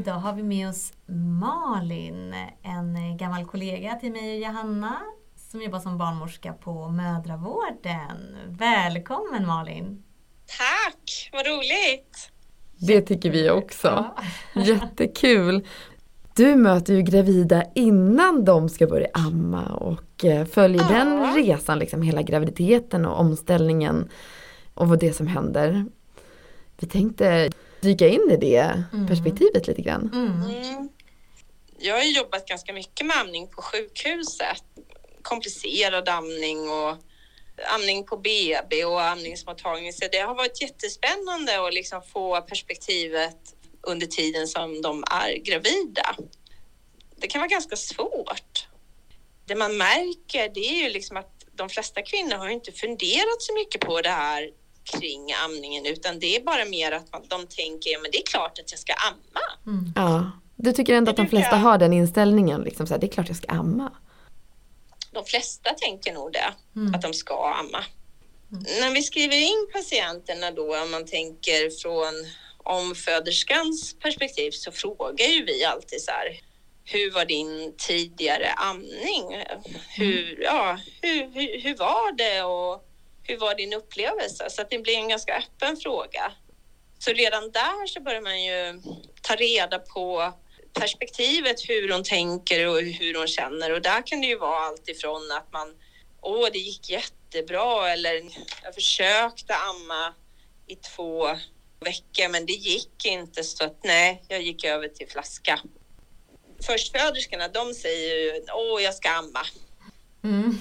idag 0.00 0.12
har 0.12 0.32
vi 0.32 0.42
med 0.42 0.68
oss 0.68 0.92
Malin, 1.40 2.34
en 2.62 3.16
gammal 3.16 3.44
kollega 3.44 3.94
till 3.94 4.12
mig 4.12 4.34
och 4.34 4.40
Johanna 4.40 5.00
som 5.50 5.62
jobbar 5.62 5.78
som 5.78 5.98
barnmorska 5.98 6.52
på 6.52 6.88
mödravården. 6.88 8.36
Välkommen 8.46 9.46
Malin! 9.46 10.02
Tack, 10.46 11.30
vad 11.32 11.46
roligt! 11.46 12.32
Det 12.78 13.00
tycker 13.00 13.30
vi 13.30 13.50
också. 13.50 14.14
Jättekul! 14.54 15.66
Du 16.36 16.56
möter 16.56 16.94
ju 16.94 17.02
gravida 17.02 17.64
innan 17.74 18.44
de 18.44 18.68
ska 18.68 18.86
börja 18.86 19.08
amma 19.12 19.66
och 19.66 20.24
eh, 20.24 20.46
följer 20.46 20.82
ja. 20.82 20.88
den 20.88 21.34
resan, 21.34 21.78
liksom 21.78 22.02
hela 22.02 22.22
graviditeten 22.22 23.06
och 23.06 23.20
omställningen 23.20 24.08
och 24.74 24.88
vad 24.88 25.00
det 25.00 25.12
som 25.12 25.26
händer. 25.26 25.84
Vi 26.78 26.86
tänkte 26.86 27.50
dyka 27.80 28.08
in 28.08 28.30
i 28.30 28.36
det 28.36 28.84
mm. 28.92 29.06
perspektivet 29.06 29.66
lite 29.66 29.82
grann. 29.82 30.10
Mm. 30.12 30.42
Mm. 30.42 30.88
Jag 31.78 31.94
har 31.94 32.02
jobbat 32.02 32.46
ganska 32.46 32.72
mycket 32.72 33.06
med 33.06 33.16
amning 33.16 33.46
på 33.46 33.62
sjukhuset. 33.62 34.64
Komplicerad 35.22 36.08
amning 36.08 36.70
och 36.70 36.96
amning 37.74 38.06
på 38.06 38.16
BB 38.16 38.84
och 38.84 39.02
amningsmottagning. 39.02 39.92
Så 39.92 40.04
det 40.12 40.18
har 40.18 40.34
varit 40.34 40.62
jättespännande 40.62 41.66
att 41.66 41.74
liksom 41.74 42.02
få 42.02 42.40
perspektivet 42.40 43.36
under 43.82 44.06
tiden 44.06 44.48
som 44.48 44.82
de 44.82 45.04
är 45.10 45.36
gravida. 45.44 46.16
Det 47.16 47.26
kan 47.26 47.40
vara 47.40 47.48
ganska 47.48 47.76
svårt. 47.76 48.68
Det 49.46 49.54
man 49.54 49.76
märker 49.76 50.54
det 50.54 50.60
är 50.60 50.82
ju 50.82 50.88
liksom 50.88 51.16
att 51.16 51.44
de 51.52 51.68
flesta 51.68 52.02
kvinnor 52.02 52.36
har 52.36 52.48
inte 52.48 52.72
funderat 52.72 53.42
så 53.42 53.54
mycket 53.54 53.80
på 53.80 54.00
det 54.00 54.08
här 54.08 54.50
kring 54.84 55.32
amningen 55.44 55.86
utan 55.86 56.18
det 56.18 56.36
är 56.36 56.42
bara 56.42 56.64
mer 56.64 56.92
att 56.92 57.12
man, 57.12 57.22
de 57.28 57.46
tänker, 57.46 57.90
ja 57.90 57.98
men 58.02 58.10
det 58.10 58.18
är 58.18 58.26
klart 58.26 58.58
att 58.58 58.70
jag 58.70 58.80
ska 58.80 58.92
amma. 58.92 59.76
Mm. 59.78 59.92
Ja, 59.96 60.30
du 60.56 60.72
tycker 60.72 60.94
ändå 60.94 61.10
att 61.10 61.16
de 61.16 61.28
flesta 61.28 61.56
har 61.56 61.78
den 61.78 61.92
inställningen, 61.92 62.60
liksom 62.60 62.86
så 62.86 62.94
här, 62.94 63.00
det 63.00 63.06
är 63.06 63.12
klart 63.12 63.28
jag 63.28 63.36
ska 63.36 63.48
amma. 63.48 63.92
De 65.12 65.24
flesta 65.24 65.70
tänker 65.70 66.12
nog 66.12 66.32
det, 66.32 66.54
mm. 66.76 66.94
att 66.94 67.02
de 67.02 67.14
ska 67.14 67.54
amma. 67.54 67.84
Mm. 68.52 68.64
När 68.80 68.94
vi 68.94 69.02
skriver 69.02 69.36
in 69.36 69.68
patienterna 69.72 70.50
då, 70.50 70.82
om 70.82 70.90
man 70.90 71.06
tänker 71.06 71.80
från 71.82 72.14
omföderskans 72.58 73.94
perspektiv, 73.94 74.50
så 74.50 74.72
frågar 74.72 75.26
ju 75.26 75.44
vi 75.44 75.64
alltid 75.64 76.02
så 76.02 76.10
här, 76.10 76.40
hur 76.84 77.10
var 77.10 77.24
din 77.24 77.74
tidigare 77.78 78.52
amning? 78.52 79.44
Hur, 79.96 80.32
mm. 80.32 80.42
ja, 80.42 80.78
hur, 81.02 81.30
hur, 81.34 81.60
hur 81.60 81.76
var 81.76 82.12
det 82.12 82.42
och 82.42 82.89
hur 83.30 83.38
var 83.38 83.54
din 83.54 83.72
upplevelse? 83.72 84.50
Så 84.50 84.62
att 84.62 84.70
det 84.70 84.78
blir 84.78 84.94
en 84.94 85.08
ganska 85.08 85.36
öppen 85.36 85.76
fråga. 85.76 86.32
Så 86.98 87.12
redan 87.12 87.50
där 87.50 87.86
så 87.86 88.00
börjar 88.00 88.20
man 88.20 88.44
ju 88.44 88.82
ta 89.22 89.34
reda 89.36 89.78
på 89.78 90.32
perspektivet, 90.72 91.68
hur 91.68 91.92
hon 91.92 92.04
tänker 92.04 92.68
och 92.68 92.80
hur 92.82 93.14
hon 93.14 93.26
känner. 93.26 93.72
Och 93.72 93.82
där 93.82 94.06
kan 94.06 94.20
det 94.20 94.26
ju 94.26 94.38
vara 94.38 94.66
allt 94.66 94.88
ifrån 94.88 95.32
att 95.32 95.52
man, 95.52 95.76
åh, 96.20 96.48
det 96.52 96.58
gick 96.58 96.90
jättebra 96.90 97.92
eller 97.92 98.22
jag 98.62 98.74
försökte 98.74 99.54
amma 99.54 100.14
i 100.66 100.76
två 100.76 101.28
veckor, 101.80 102.28
men 102.28 102.46
det 102.46 102.52
gick 102.52 103.04
inte 103.04 103.44
så 103.44 103.64
att 103.64 103.84
nej, 103.84 104.24
jag 104.28 104.42
gick 104.42 104.64
över 104.64 104.88
till 104.88 105.08
flaska. 105.08 105.60
Förstföderskorna, 106.66 107.48
de 107.48 107.74
säger 107.74 108.16
ju, 108.16 108.44
åh, 108.52 108.82
jag 108.82 108.94
ska 108.94 109.10
amma. 109.10 109.46
Mm. 110.22 110.58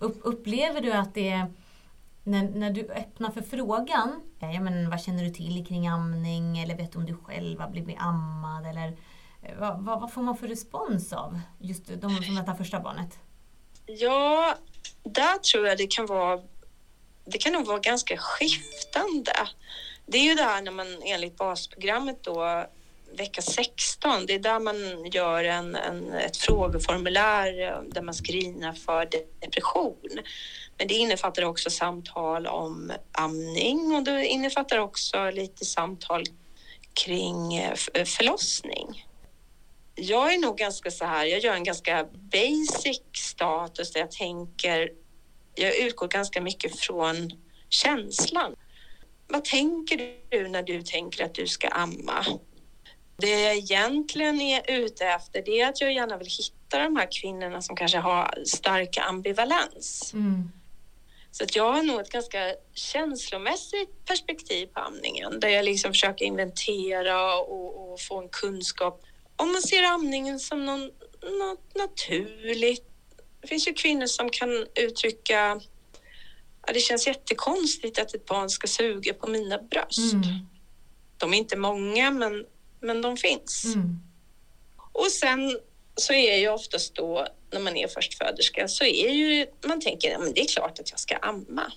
upplever 0.22 0.80
du 0.80 0.92
att 0.92 1.14
det 1.14 1.28
är 1.28 1.46
när, 2.24 2.42
när 2.48 2.70
du 2.70 2.88
öppnar 2.88 3.30
för 3.30 3.42
frågan, 3.42 4.22
eh, 4.40 4.54
ja, 4.54 4.60
men 4.60 4.90
vad 4.90 5.02
känner 5.02 5.24
du 5.24 5.30
till 5.30 5.66
kring 5.66 5.86
amning 5.88 6.58
eller 6.58 6.76
vet 6.76 6.92
du 6.92 6.98
om 6.98 7.06
du 7.06 7.14
själv 7.14 7.60
har 7.60 7.70
blivit 7.70 7.96
ammad 7.98 8.66
eller 8.66 8.88
eh, 9.42 9.58
vad, 9.58 9.84
vad, 9.84 10.00
vad 10.00 10.12
får 10.12 10.22
man 10.22 10.36
för 10.36 10.48
respons 10.48 11.12
av 11.12 11.40
just 11.58 11.86
de 11.86 12.22
som 12.22 12.34
väntar 12.34 12.54
första 12.54 12.80
barnet? 12.80 13.18
Ja, 13.86 14.54
där 15.02 15.38
tror 15.38 15.66
jag 15.66 15.78
det 15.78 15.86
kan 15.86 16.06
vara 16.06 16.40
det 17.24 17.38
kan 17.38 17.52
nog 17.52 17.66
vara 17.66 17.78
ganska 17.78 18.16
skiftande. 18.16 19.32
Det 20.06 20.18
är 20.18 20.24
ju 20.24 20.34
det 20.34 20.42
här 20.42 20.62
när 20.62 20.72
man 20.72 20.86
enligt 21.04 21.36
basprogrammet 21.36 22.22
då 22.22 22.66
vecka 23.16 23.42
16, 23.42 24.26
det 24.26 24.34
är 24.34 24.38
där 24.38 24.60
man 24.60 25.10
gör 25.12 25.44
en, 25.44 25.74
en, 25.74 26.12
ett 26.12 26.36
frågeformulär 26.36 27.62
eh, 27.62 27.82
där 27.82 28.02
man 28.02 28.14
screenar 28.14 28.72
för 28.72 29.08
depression. 29.40 30.20
Men 30.78 30.88
det 30.88 30.94
innefattar 30.94 31.42
också 31.42 31.70
samtal 31.70 32.46
om 32.46 32.92
amning 33.12 33.94
och 33.94 34.02
det 34.02 34.26
innefattar 34.26 34.78
också 34.78 35.30
lite 35.30 35.64
samtal 35.64 36.24
kring 37.04 37.54
eh, 37.54 37.74
eh, 37.94 38.04
förlossning. 38.04 39.06
Jag 39.94 40.34
är 40.34 40.38
nog 40.38 40.56
ganska 40.58 40.90
så 40.90 41.04
här, 41.04 41.24
jag 41.24 41.40
gör 41.40 41.54
en 41.54 41.64
ganska 41.64 42.06
basic 42.12 43.02
status 43.12 43.92
där 43.92 44.00
jag 44.00 44.10
tänker, 44.10 44.90
jag 45.54 45.76
utgår 45.76 46.08
ganska 46.08 46.40
mycket 46.40 46.80
från 46.80 47.30
känslan. 47.68 48.54
Vad 49.28 49.44
tänker 49.44 50.16
du 50.28 50.48
när 50.48 50.62
du 50.62 50.82
tänker 50.82 51.24
att 51.24 51.34
du 51.34 51.46
ska 51.46 51.68
amma? 51.68 52.24
Det 53.20 53.40
jag 53.40 53.56
egentligen 53.56 54.40
är 54.40 54.70
ute 54.70 55.06
efter 55.06 55.42
det 55.42 55.60
är 55.60 55.68
att 55.68 55.80
jag 55.80 55.92
gärna 55.92 56.16
vill 56.16 56.28
hitta 56.28 56.78
de 56.78 56.96
här 56.96 57.08
kvinnorna 57.20 57.62
som 57.62 57.76
kanske 57.76 57.98
har 57.98 58.38
stark 58.46 58.98
ambivalens. 58.98 60.12
Mm. 60.12 60.50
Så 61.30 61.44
att 61.44 61.56
jag 61.56 61.72
har 61.72 61.82
nog 61.82 62.00
ett 62.00 62.10
ganska 62.10 62.54
känslomässigt 62.74 64.04
perspektiv 64.06 64.66
på 64.66 64.80
amningen 64.80 65.40
där 65.40 65.48
jag 65.48 65.64
liksom 65.64 65.92
försöker 65.92 66.24
inventera 66.24 67.36
och, 67.36 67.92
och 67.92 68.00
få 68.00 68.22
en 68.22 68.28
kunskap 68.28 69.02
om 69.40 69.52
man 69.52 69.62
ser 69.62 69.82
amningen 69.82 70.40
som 70.40 70.66
någon, 70.66 70.90
något 71.38 71.74
naturligt. 71.74 72.86
Det 73.40 73.48
finns 73.48 73.68
ju 73.68 73.72
kvinnor 73.72 74.06
som 74.06 74.30
kan 74.30 74.66
uttrycka 74.74 75.60
ja, 76.66 76.72
det 76.72 76.80
känns 76.80 77.06
jättekonstigt 77.06 77.98
att 77.98 78.14
ett 78.14 78.26
barn 78.26 78.50
ska 78.50 78.66
suga 78.66 79.14
på 79.14 79.30
mina 79.30 79.58
bröst. 79.58 80.12
Mm. 80.12 80.24
De 81.16 81.34
är 81.34 81.38
inte 81.38 81.56
många, 81.56 82.10
men 82.10 82.46
men 82.80 83.02
de 83.02 83.16
finns. 83.16 83.64
Mm. 83.64 84.00
Och 84.92 85.06
sen 85.06 85.58
så 85.96 86.12
är 86.12 86.36
ju 86.36 86.48
oftast 86.48 86.94
då 86.94 87.26
när 87.52 87.60
man 87.60 87.76
är 87.76 87.88
förstföderska 87.88 88.68
så 88.68 88.84
är 88.84 89.10
ju 89.10 89.46
man 89.66 89.80
tänker 89.80 90.14
att 90.14 90.34
det 90.34 90.40
är 90.40 90.46
klart 90.46 90.78
att 90.78 90.90
jag 90.90 91.00
ska 91.00 91.16
amma. 91.16 91.72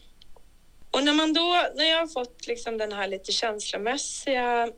Och 0.92 1.04
när 1.04 1.14
man 1.14 1.34
då, 1.34 1.66
när 1.76 1.86
jag 1.86 1.98
har 1.98 2.08
fått 2.08 2.48
liksom 2.48 2.78
den 2.78 2.94
här 2.94 3.08
lite 3.08 3.32
känslomässiga 3.32 4.72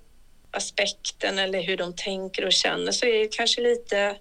aspekten 0.52 1.40
eller 1.40 1.62
hur 1.62 1.78
de 1.78 1.96
tänker 1.96 2.46
och 2.46 2.54
känner 2.54 2.92
så 2.92 3.06
är 3.06 3.20
det 3.20 3.28
kanske 3.28 3.62
lite 3.62 4.18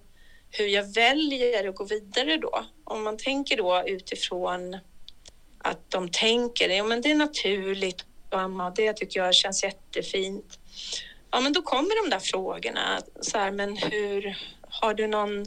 hur 0.51 0.67
jag 0.67 0.95
väljer 0.95 1.69
att 1.69 1.75
gå 1.75 1.85
vidare 1.85 2.37
då. 2.37 2.65
Om 2.85 3.05
man 3.05 3.17
tänker 3.17 3.57
då 3.57 3.83
utifrån 3.87 4.79
att 5.59 5.91
de 5.91 6.09
tänker, 6.09 6.69
ja 6.69 6.85
men 6.85 7.01
det 7.01 7.11
är 7.11 7.15
naturligt 7.15 8.05
att 8.31 8.41
amma, 8.41 8.71
det 8.71 8.93
tycker 8.93 9.21
jag 9.21 9.35
känns 9.35 9.65
jättefint 9.65 10.59
ja, 11.35 11.41
men 11.41 11.53
då 11.53 11.63
kommer 11.63 12.03
de 12.05 12.11
där 12.11 12.19
frågorna. 12.19 13.01
Så 13.21 13.39
här, 13.39 13.51
men 13.51 13.77
hur, 13.77 14.39
har 14.69 14.95
du 14.95 15.07
någon, 15.07 15.47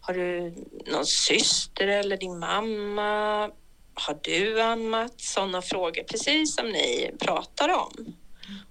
har 0.00 0.14
du 0.14 0.54
någon 0.86 1.06
syster 1.06 1.86
eller 1.86 2.16
din 2.16 2.38
mamma? 2.38 3.50
Har 3.94 4.18
du 4.22 4.60
ammat? 4.62 5.20
Sådana 5.20 5.62
frågor, 5.62 6.02
precis 6.02 6.54
som 6.54 6.68
ni 6.68 7.10
pratar 7.20 7.68
om. 7.68 8.14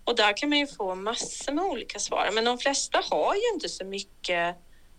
Och 0.03 0.15
där 0.15 0.37
kan 0.37 0.49
man 0.49 0.59
ju 0.59 0.67
få 0.67 0.95
massor 0.95 1.53
med 1.53 1.63
olika 1.63 1.99
svar. 1.99 2.29
Men 2.33 2.45
de 2.45 2.57
flesta 2.57 3.01
har 3.09 3.35
ju 3.35 3.53
inte 3.53 3.69
så 3.69 3.85
mycket 3.85 4.55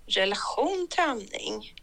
relation 0.06 0.86
till 0.90 1.00
amning. 1.00 1.74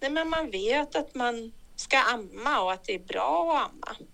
Nej, 0.00 0.10
men 0.10 0.28
man 0.28 0.50
vet 0.50 0.96
att 0.96 1.14
man 1.14 1.52
ska 1.76 1.98
amma 1.98 2.60
och 2.60 2.72
att 2.72 2.84
det 2.84 2.94
är 2.94 2.98
bra 2.98 3.58
att 3.58 3.70
amma. 3.70 4.06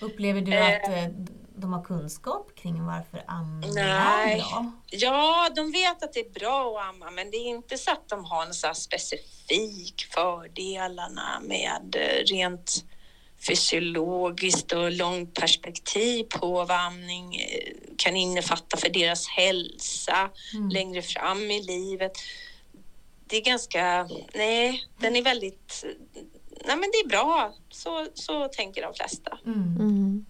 Upplever 0.00 0.40
du 0.40 0.56
att 0.56 0.88
eh, 0.88 1.08
de 1.60 1.72
har 1.72 1.84
kunskap 1.84 2.54
kring 2.54 2.86
varför 2.86 3.24
amning 3.26 3.70
är 3.76 4.36
bra? 4.36 4.72
Ja, 4.86 5.50
de 5.56 5.72
vet 5.72 6.02
att 6.02 6.12
det 6.12 6.20
är 6.20 6.30
bra 6.30 6.80
att 6.80 6.88
amma, 6.88 7.10
men 7.10 7.30
det 7.30 7.36
är 7.36 7.48
inte 7.48 7.78
så 7.78 7.90
att 7.90 8.08
de 8.08 8.24
har 8.24 8.46
en 8.46 8.54
så 8.54 8.74
specifik 8.74 10.08
fördelarna 10.10 11.40
med 11.42 11.96
eh, 11.96 12.24
rent 12.24 12.84
fysiologiskt 13.48 14.72
och 14.72 14.92
långt 14.92 15.34
perspektiv 15.34 16.24
på 16.24 16.48
vad 16.50 16.70
amning 16.70 17.36
eh, 17.36 17.72
kan 17.96 18.16
innefatta 18.16 18.76
för 18.76 18.88
deras 18.88 19.28
hälsa 19.28 20.30
mm. 20.54 20.68
längre 20.68 21.02
fram 21.02 21.50
i 21.50 21.62
livet. 21.62 22.12
Det 23.26 23.36
är 23.36 23.44
ganska, 23.44 24.08
nej, 24.34 24.84
den 24.98 25.16
är 25.16 25.22
väldigt, 25.22 25.84
nej 26.66 26.76
men 26.76 26.90
det 26.92 26.98
är 27.04 27.08
bra, 27.08 27.54
så, 27.70 28.06
så 28.14 28.48
tänker 28.48 28.82
de 28.82 28.94
flesta. 28.94 29.38
Mm. 29.46 29.76
Mm. 29.80 30.26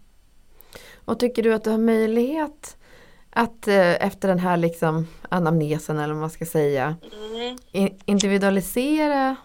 Och 1.10 1.18
tycker 1.18 1.42
du 1.42 1.54
att 1.54 1.64
du 1.64 1.70
har 1.70 1.78
möjlighet 1.78 2.76
att 3.30 3.68
eh, 3.68 4.06
efter 4.06 4.28
den 4.28 4.38
här 4.38 4.56
liksom 4.56 5.08
anamnesen 5.28 5.98
eller 5.98 6.14
vad 6.14 6.20
man 6.20 6.30
ska 6.30 6.46
säga 6.46 6.96
mm. 7.74 7.90
individualisera 8.04 9.36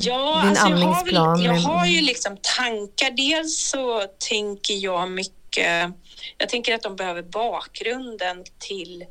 ja, 0.00 0.40
din 0.42 0.50
alltså 0.50 0.66
amningsplan? 0.66 1.42
Jag 1.42 1.52
har, 1.52 1.56
väl, 1.56 1.62
jag 1.62 1.70
har 1.70 1.86
ju 1.86 2.00
liksom 2.00 2.36
tankar. 2.56 3.10
Dels 3.10 3.70
så 3.70 4.02
tänker 4.28 4.74
jag 4.74 5.10
mycket 5.10 5.92
jag 6.38 6.48
tänker 6.48 6.74
att 6.74 6.82
de 6.82 6.96
behöver 6.96 7.22
bakgrunden 7.22 8.44
till 8.58 9.04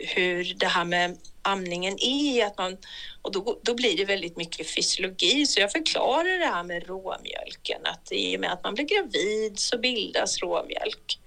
hur 0.00 0.54
det 0.54 0.66
här 0.66 0.84
med 0.84 1.18
amningen 1.42 1.96
är. 2.00 2.46
Att 2.46 2.58
man, 2.58 2.76
och 3.22 3.32
då, 3.32 3.60
då 3.62 3.74
blir 3.74 3.96
det 3.96 4.04
väldigt 4.04 4.36
mycket 4.36 4.74
fysiologi. 4.74 5.46
Så 5.46 5.60
jag 5.60 5.72
förklarar 5.72 6.38
det 6.38 6.46
här 6.46 6.64
med 6.64 6.86
råmjölken. 6.86 7.80
Att 7.84 8.12
i 8.12 8.36
och 8.36 8.40
med 8.40 8.52
att 8.52 8.64
man 8.64 8.74
blir 8.74 8.84
gravid 8.84 9.58
så 9.58 9.78
bildas 9.78 10.38
råmjölk. 10.38 11.18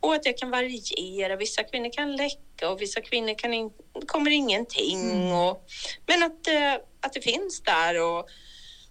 Och 0.00 0.14
att 0.14 0.22
det 0.22 0.32
kan 0.32 0.50
variera. 0.50 1.36
Vissa 1.36 1.62
kvinnor 1.62 1.92
kan 1.92 2.16
läcka 2.16 2.70
och 2.70 2.82
vissa 2.82 3.00
kvinnor 3.00 3.34
kan 3.34 3.54
in, 3.54 3.70
kommer 4.06 4.30
ingenting. 4.30 5.10
Mm. 5.10 5.32
Och, 5.32 5.66
men 6.06 6.22
att, 6.22 6.48
eh, 6.48 6.74
att 7.00 7.12
det 7.12 7.20
finns 7.20 7.60
där. 7.60 8.02
Och, 8.02 8.28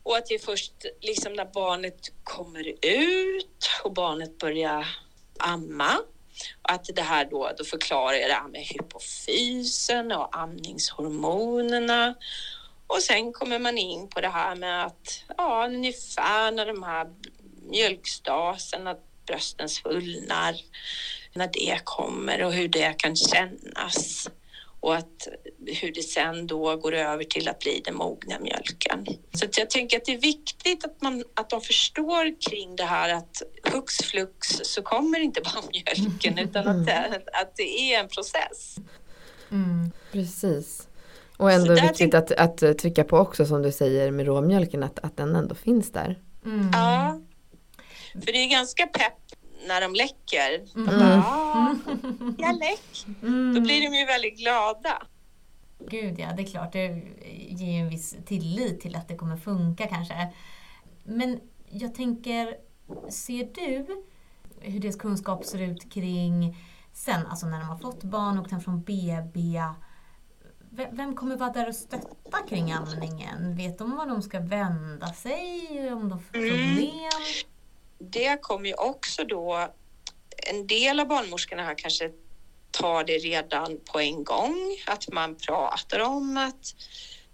och 0.04 0.18
att 0.18 0.26
det 0.26 0.36
är 0.36 0.40
först 0.40 0.74
liksom 1.02 1.34
när 1.34 1.46
barnet 1.46 2.00
kommer 2.24 2.68
ut 2.86 3.70
och 3.84 3.94
barnet 3.94 4.38
börjar 4.38 4.88
amma 5.40 6.00
att 6.62 6.90
det 6.96 7.02
här 7.02 7.26
då, 7.26 7.52
då 7.58 7.64
förklarar 7.64 8.14
jag 8.14 8.30
det 8.30 8.34
här 8.34 8.48
med 8.48 8.62
hypofysen 8.62 10.12
och 10.12 10.38
amningshormonerna. 10.38 12.16
Och 12.88 13.04
sen 13.04 13.34
kommer 13.34 13.60
man 13.60 13.78
in 13.78 14.08
på 14.10 14.22
det 14.22 14.30
här 14.30 14.56
med 14.56 14.86
att 14.86 15.24
ja, 15.38 15.66
ungefär 15.66 16.52
när 16.52 16.66
de 16.66 16.84
här 16.84 17.08
mjölkstasen, 17.70 18.88
att 18.88 19.04
brösten 19.26 19.70
svullnar, 19.70 20.56
när 21.34 21.50
det 21.54 21.80
kommer 21.84 22.44
och 22.44 22.54
hur 22.54 22.68
det 22.68 22.98
kan 22.98 23.16
kännas 23.16 24.30
och 24.88 24.96
att 24.96 25.28
hur 25.66 25.92
det 25.92 26.02
sen 26.02 26.48
då 26.48 26.76
går 26.76 26.94
över 26.94 27.24
till 27.24 27.48
att 27.48 27.60
bli 27.60 27.82
den 27.86 27.96
mogna 27.96 28.40
mjölken. 28.40 29.06
Så 29.34 29.46
jag 29.58 29.70
tänker 29.70 29.98
att 29.98 30.06
det 30.06 30.14
är 30.14 30.22
viktigt 30.22 30.86
att, 30.86 31.02
man, 31.02 31.24
att 31.34 31.50
de 31.50 31.62
förstår 31.62 32.42
kring 32.50 32.76
det 32.76 32.84
här 32.84 33.14
att 33.14 33.42
hux 33.74 33.98
flux 33.98 34.48
så 34.64 34.82
kommer 34.82 35.20
inte 35.20 35.42
bara 35.42 35.64
mjölken 35.72 36.38
utan 36.38 36.68
att 36.68 36.86
det, 36.86 37.22
att 37.34 37.56
det 37.56 37.94
är 37.94 38.00
en 38.00 38.08
process. 38.08 38.76
Mm. 39.52 39.92
Precis. 40.12 40.88
Och 41.38 41.52
ändå 41.52 41.74
viktigt 41.74 42.14
att, 42.14 42.32
att 42.32 42.78
trycka 42.78 43.04
på 43.04 43.18
också 43.18 43.46
som 43.46 43.62
du 43.62 43.72
säger 43.72 44.12
med 44.12 44.26
råmjölken 44.26 44.84
att, 44.84 45.00
att 45.00 45.18
den 45.18 45.36
ändå 45.36 45.56
finns 45.56 45.92
där. 45.92 46.20
Mm. 46.46 46.70
Ja, 46.74 47.22
för 48.14 48.32
det 48.32 48.44
är 48.44 48.50
ganska 48.50 48.88
pepp 48.88 49.37
när 49.68 49.82
de 49.82 49.94
läcker. 49.94 50.76
Mm. 50.76 50.88
De 50.88 51.00
bara, 51.00 51.24
ah, 51.26 51.76
jag 52.38 52.60
läck. 52.60 53.06
Mm. 53.22 53.56
Då 53.56 53.62
blir 53.62 53.82
de 53.82 53.98
ju 53.98 54.06
väldigt 54.06 54.38
glada. 54.38 55.08
Gud 55.80 56.20
ja, 56.20 56.34
det 56.38 56.44
är 56.44 56.48
klart. 56.48 56.74
Det 56.74 56.88
ger 57.50 57.72
ju 57.72 57.80
en 57.80 57.90
viss 57.90 58.16
tillit 58.26 58.82
till 58.82 58.96
att 58.96 59.08
det 59.08 59.16
kommer 59.16 59.38
funka 59.38 59.88
kanske. 59.88 60.34
Men 61.04 61.40
jag 61.70 61.96
tänker, 61.96 62.56
ser 63.10 63.50
du 63.54 64.04
hur 64.60 64.80
deras 64.80 64.96
kunskap 64.96 65.46
ser 65.46 65.62
ut 65.62 65.94
kring 65.94 66.58
sen, 66.94 67.28
alltså 67.28 67.46
när 67.46 67.60
de 67.60 67.66
har 67.66 67.78
fått 67.78 68.04
barn 68.04 68.38
och 68.40 68.50
sen 68.50 68.62
från 68.62 68.82
BB. 68.82 69.62
Vem 70.92 71.16
kommer 71.16 71.38
vara 71.38 71.50
där 71.52 71.68
och 71.68 71.76
stötta 71.76 72.38
kring 72.50 72.72
amningen? 72.72 73.56
Vet 73.56 73.78
de 73.78 73.96
var 73.96 74.06
de 74.06 74.22
ska 74.22 74.40
vända 74.40 75.08
sig? 75.08 75.94
Om 75.94 76.10
de 76.10 76.20
får 76.20 76.38
mm. 76.38 76.50
problem? 76.50 76.90
Mm 76.90 77.57
det 78.00 78.42
kommer 78.42 78.70
ju 78.70 78.74
också 78.76 79.24
då, 79.24 79.68
en 80.38 80.68
del 80.68 81.00
av 81.00 81.08
barnmorskorna 81.08 81.64
här 81.64 81.76
kanske 81.78 82.12
tar 82.72 83.04
det 83.04 83.18
redan 83.18 83.80
på 83.86 84.00
en 84.00 84.24
gång, 84.24 84.78
att 84.86 85.08
man 85.12 85.36
pratar 85.36 86.00
om 86.00 86.38
att 86.38 86.76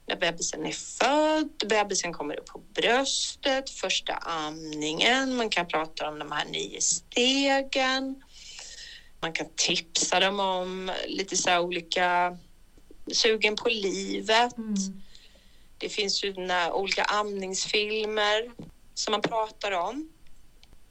när 0.05 0.15
bebisen 0.15 0.65
är 0.65 0.71
född, 0.71 1.69
bebisen 1.69 2.13
kommer 2.13 2.39
upp 2.39 2.45
på 2.45 2.59
bröstet, 2.59 3.69
första 3.69 4.13
amningen, 4.13 5.35
man 5.35 5.49
kan 5.49 5.67
prata 5.67 6.07
om 6.07 6.19
de 6.19 6.31
här 6.31 6.45
nio 6.45 6.81
stegen. 6.81 8.15
Man 9.21 9.33
kan 9.33 9.47
tipsa 9.55 10.19
dem 10.19 10.39
om 10.39 10.91
lite 11.07 11.37
så 11.37 11.59
olika 11.59 12.37
sugen 13.11 13.55
på 13.55 13.69
livet. 13.69 14.57
Mm. 14.57 14.75
Det 15.77 15.89
finns 15.89 16.23
ju 16.23 16.33
olika 16.71 17.03
amningsfilmer 17.03 18.51
som 18.93 19.11
man 19.11 19.21
pratar 19.21 19.71
om 19.71 20.12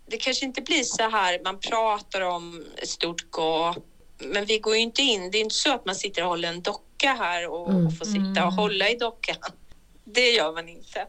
det 0.07 0.17
kanske 0.17 0.45
inte 0.45 0.63
blir 0.63 0.83
så 0.83 1.09
här, 1.09 1.41
man 1.45 1.61
pratar 1.61 2.21
om 2.21 2.65
ett 2.77 2.89
stort 2.89 3.31
gap, 3.37 3.77
men 4.19 4.45
vi 4.45 4.59
går 4.59 4.75
ju 4.75 4.81
inte 4.81 5.03
in, 5.03 5.31
det 5.31 5.39
är 5.39 5.41
inte 5.41 5.55
så 5.55 5.73
att 5.75 5.87
man 5.87 5.95
sitter 5.95 6.23
och 6.23 6.29
håller 6.29 6.49
en 6.49 6.63
docka 6.63 7.13
här 7.13 7.49
och, 7.49 7.71
mm. 7.71 7.87
och 7.87 7.99
får 7.99 8.05
sitta 8.05 8.47
och 8.47 8.53
hålla 8.53 8.89
i 8.89 8.95
dockan. 8.95 9.37
Det 10.05 10.31
gör 10.31 10.53
man 10.53 10.69
inte. 10.69 11.07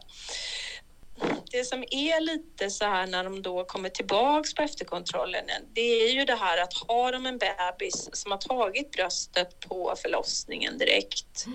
Det 1.50 1.64
som 1.64 1.84
är 1.90 2.20
lite 2.20 2.70
så 2.70 2.84
här 2.84 3.06
när 3.06 3.24
de 3.24 3.42
då 3.42 3.64
kommer 3.64 3.88
tillbaks 3.88 4.54
på 4.54 4.62
efterkontrollen, 4.62 5.44
det 5.72 5.80
är 5.80 6.12
ju 6.12 6.24
det 6.24 6.34
här 6.34 6.58
att 6.58 6.74
har 6.88 7.12
de 7.12 7.26
en 7.26 7.38
bebis 7.38 8.08
som 8.12 8.30
har 8.30 8.38
tagit 8.38 8.90
bröstet 8.90 9.60
på 9.60 9.94
förlossningen 10.02 10.78
direkt 10.78 11.46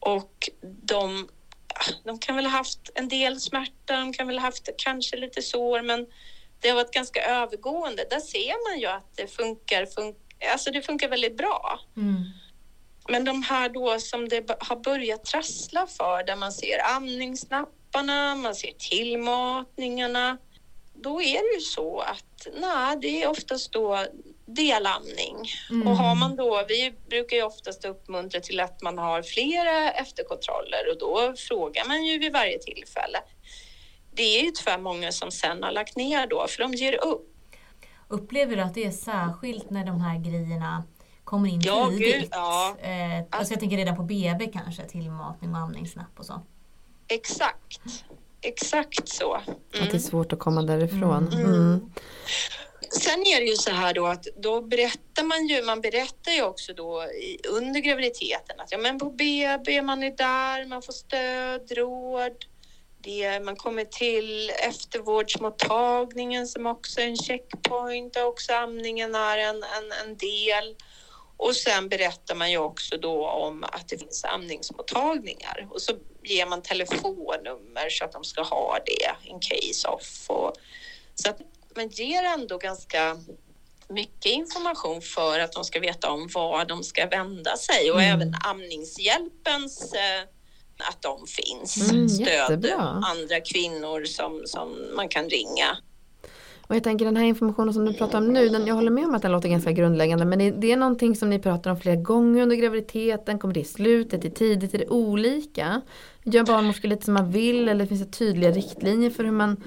och 0.00 0.50
de, 0.62 1.28
de 2.04 2.18
kan 2.18 2.36
väl 2.36 2.46
ha 2.46 2.52
haft 2.52 2.90
en 2.94 3.08
del 3.08 3.40
smärta, 3.40 3.96
de 3.96 4.12
kan 4.12 4.26
väl 4.26 4.38
ha 4.38 4.46
haft 4.46 4.68
kanske 4.76 5.16
lite 5.16 5.42
sår, 5.42 5.82
men 5.82 6.06
det 6.60 6.68
har 6.68 6.76
varit 6.76 6.92
ganska 6.92 7.24
övergående. 7.24 8.06
Där 8.10 8.20
ser 8.20 8.70
man 8.70 8.80
ju 8.80 8.86
att 8.86 9.16
det 9.16 9.26
funkar, 9.26 9.86
fun 9.86 10.14
alltså 10.52 10.70
det 10.70 10.82
funkar 10.82 11.08
väldigt 11.08 11.36
bra. 11.36 11.80
Mm. 11.96 12.24
Men 13.08 13.24
de 13.24 13.42
här 13.42 13.68
då 13.68 14.00
som 14.00 14.28
det 14.28 14.50
har 14.60 14.76
börjat 14.76 15.24
trassla 15.24 15.86
för, 15.86 16.24
där 16.24 16.36
man 16.36 16.52
ser 16.52 16.96
amningsnapparna, 16.96 18.34
man 18.34 18.54
ser 18.54 18.72
tillmatningarna, 18.90 20.38
då 20.94 21.22
är 21.22 21.50
det 21.50 21.54
ju 21.54 21.60
så 21.60 22.00
att 22.00 22.46
nej, 22.60 22.96
det 23.02 23.22
är 23.22 23.28
oftast 23.28 23.72
då 23.72 24.06
delamning. 24.46 25.36
Mm. 25.70 25.88
Och 25.88 25.96
har 25.96 26.14
man 26.14 26.36
då, 26.36 26.64
vi 26.68 26.94
brukar 27.08 27.36
ju 27.36 27.42
oftast 27.42 27.84
uppmuntra 27.84 28.40
till 28.40 28.60
att 28.60 28.82
man 28.82 28.98
har 28.98 29.22
flera 29.22 29.92
efterkontroller 29.92 30.90
och 30.90 30.98
då 30.98 31.34
frågar 31.36 31.84
man 31.84 32.04
ju 32.04 32.18
vid 32.18 32.32
varje 32.32 32.58
tillfälle 32.58 33.18
det 34.18 34.38
är 34.38 34.44
ju 34.44 34.50
tyvärr 34.50 34.78
många 34.78 35.12
som 35.12 35.30
sen 35.30 35.62
har 35.62 35.72
lagt 35.72 35.96
ner 35.96 36.26
då, 36.26 36.46
för 36.48 36.62
de 36.62 36.74
ger 36.74 37.04
upp. 37.04 37.34
Upplever 38.08 38.56
du 38.56 38.62
att 38.62 38.74
det 38.74 38.84
är 38.84 38.90
särskilt 38.90 39.70
när 39.70 39.86
de 39.86 40.00
här 40.00 40.18
grejerna 40.18 40.84
kommer 41.24 41.48
in 41.48 41.60
ja, 41.60 41.88
tidigt? 41.90 42.20
Gud, 42.20 42.28
ja. 42.32 42.76
Eh, 42.80 43.24
alltså 43.30 43.52
jag 43.52 43.60
tänker 43.60 43.76
redan 43.76 43.96
på 43.96 44.02
BB 44.02 44.46
kanske, 44.52 44.84
tillmatning 44.84 45.54
och 45.54 45.58
amningsnapp 45.58 46.18
och 46.18 46.26
så. 46.26 46.42
Exakt, 47.08 47.80
exakt 48.40 49.08
så. 49.08 49.34
Mm. 49.34 49.46
Att 49.48 49.72
det 49.72 49.78
är 49.78 49.88
mm. 49.88 50.00
svårt 50.00 50.32
att 50.32 50.38
komma 50.38 50.62
därifrån. 50.62 51.28
Mm. 51.32 51.44
Mm. 51.44 51.90
Sen 52.90 53.20
är 53.20 53.40
det 53.40 53.46
ju 53.46 53.56
så 53.56 53.70
här 53.70 53.94
då 53.94 54.06
att 54.06 54.26
då 54.36 54.60
berättar 54.62 55.24
man 55.24 55.46
ju, 55.46 55.62
man 55.62 55.80
berättar 55.80 56.32
ju 56.32 56.42
också 56.42 56.72
då 56.72 57.04
under 57.48 57.80
graviditeten 57.80 58.60
att 58.60 58.72
ja 58.72 58.78
men 58.78 58.98
på 58.98 59.10
BB 59.10 59.82
man 59.82 60.02
är 60.02 60.10
där, 60.10 60.66
man 60.66 60.82
får 60.82 60.92
stöd, 60.92 61.70
råd, 61.70 62.44
det, 63.02 63.40
man 63.40 63.56
kommer 63.56 63.84
till 63.84 64.50
eftervårdsmottagningen 64.50 66.46
som 66.46 66.66
också 66.66 67.00
är 67.00 67.06
en 67.06 67.16
checkpoint 67.16 68.16
och 68.16 68.26
också 68.26 68.52
amningen 68.52 69.14
är 69.14 69.38
en, 69.38 69.56
en, 69.56 69.92
en 70.04 70.16
del. 70.16 70.76
Och 71.36 71.56
sen 71.56 71.88
berättar 71.88 72.34
man 72.34 72.50
ju 72.50 72.58
också 72.58 72.96
då 72.96 73.28
om 73.28 73.64
att 73.64 73.88
det 73.88 73.98
finns 73.98 74.24
amningsmottagningar 74.24 75.68
och 75.70 75.82
så 75.82 75.92
ger 76.22 76.46
man 76.46 76.62
telefonnummer 76.62 77.90
så 77.90 78.04
att 78.04 78.12
de 78.12 78.24
ska 78.24 78.42
ha 78.42 78.78
det 78.86 79.28
in 79.28 79.40
case 79.40 79.88
of. 79.88 80.30
Och, 80.30 80.52
så 81.14 81.30
att 81.30 81.40
man 81.76 81.88
ger 81.88 82.22
ändå 82.22 82.58
ganska 82.58 83.16
mycket 83.88 84.26
information 84.26 85.02
för 85.02 85.40
att 85.40 85.52
de 85.52 85.64
ska 85.64 85.80
veta 85.80 86.10
om 86.10 86.28
var 86.34 86.64
de 86.64 86.84
ska 86.84 87.06
vända 87.06 87.56
sig 87.56 87.90
och 87.90 88.02
mm. 88.02 88.14
även 88.14 88.34
amningshjälpens 88.44 89.94
eh, 89.94 90.28
att 90.78 91.02
de 91.02 91.26
finns. 91.26 91.90
Mm, 91.90 92.08
Stöd 92.08 92.66
andra 92.66 93.40
kvinnor 93.40 94.04
som, 94.04 94.42
som 94.46 94.68
man 94.96 95.08
kan 95.08 95.28
ringa. 95.30 95.76
Och 96.68 96.76
jag 96.76 96.84
tänker 96.84 97.04
den 97.04 97.16
här 97.16 97.24
informationen 97.24 97.74
som 97.74 97.84
du 97.84 97.94
pratar 97.94 98.18
om 98.18 98.32
nu, 98.32 98.48
den, 98.48 98.66
jag 98.66 98.74
håller 98.74 98.90
med 98.90 99.04
om 99.04 99.14
att 99.14 99.22
den 99.22 99.32
låter 99.32 99.48
ganska 99.48 99.72
grundläggande 99.72 100.24
men 100.24 100.38
det, 100.38 100.50
det 100.50 100.72
är 100.72 100.76
någonting 100.76 101.16
som 101.16 101.30
ni 101.30 101.38
pratar 101.38 101.70
om 101.70 101.80
flera 101.80 101.96
gånger 101.96 102.42
under 102.42 102.56
graviditeten, 102.56 103.38
kommer 103.38 103.54
det 103.54 103.60
i 103.60 103.64
slutet, 103.64 104.24
i 104.24 104.30
tidigt, 104.30 104.74
är 104.74 104.78
det 104.78 104.88
olika? 104.88 105.80
Gör 106.24 106.44
barnmorskor 106.44 106.88
lite 106.88 107.04
som 107.04 107.14
man 107.14 107.32
vill 107.32 107.68
eller 107.68 107.86
finns 107.86 108.00
det 108.00 108.10
tydliga 108.10 108.50
riktlinjer 108.50 109.10
för 109.10 109.24
hur 109.24 109.32
man 109.32 109.64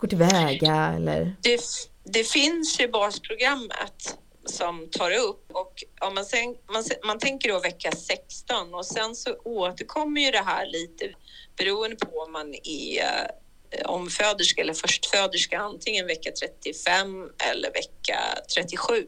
går 0.00 0.08
tillväga? 0.08 0.92
Eller? 0.96 1.36
Det, 1.40 1.60
det 2.04 2.24
finns 2.24 2.80
ju 2.80 2.88
basprogrammet 2.88 4.18
som 4.46 4.90
tar 4.90 5.10
upp 5.10 5.52
och 5.52 5.84
om 6.00 6.14
man, 6.14 6.24
sen, 6.24 6.56
man, 6.72 6.84
man 7.04 7.18
tänker 7.18 7.48
då 7.52 7.60
vecka 7.60 7.92
16 7.92 8.74
och 8.74 8.86
sen 8.86 9.14
så 9.14 9.36
återkommer 9.44 10.20
ju 10.20 10.30
det 10.30 10.42
här 10.42 10.66
lite 10.66 11.14
beroende 11.56 11.96
på 11.96 12.18
om 12.18 12.32
man 12.32 12.54
är 12.64 13.30
eh, 13.70 13.86
omföderska 13.86 14.62
eller 14.62 14.74
förstföderska, 14.74 15.58
antingen 15.58 16.06
vecka 16.06 16.30
35 16.30 17.30
eller 17.50 17.72
vecka 17.72 18.18
37 18.54 19.06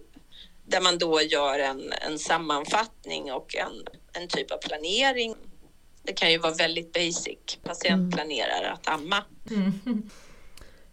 där 0.68 0.80
man 0.80 0.98
då 0.98 1.22
gör 1.22 1.58
en, 1.58 1.92
en 1.92 2.18
sammanfattning 2.18 3.32
och 3.32 3.56
en, 3.56 3.84
en 4.12 4.28
typ 4.28 4.50
av 4.50 4.58
planering. 4.58 5.34
Det 6.02 6.12
kan 6.12 6.32
ju 6.32 6.38
vara 6.38 6.54
väldigt 6.54 6.92
basic. 6.92 7.58
Patient 7.62 8.14
planerar 8.14 8.72
att 8.72 8.88
amma. 8.88 9.24
Mm. 9.50 9.72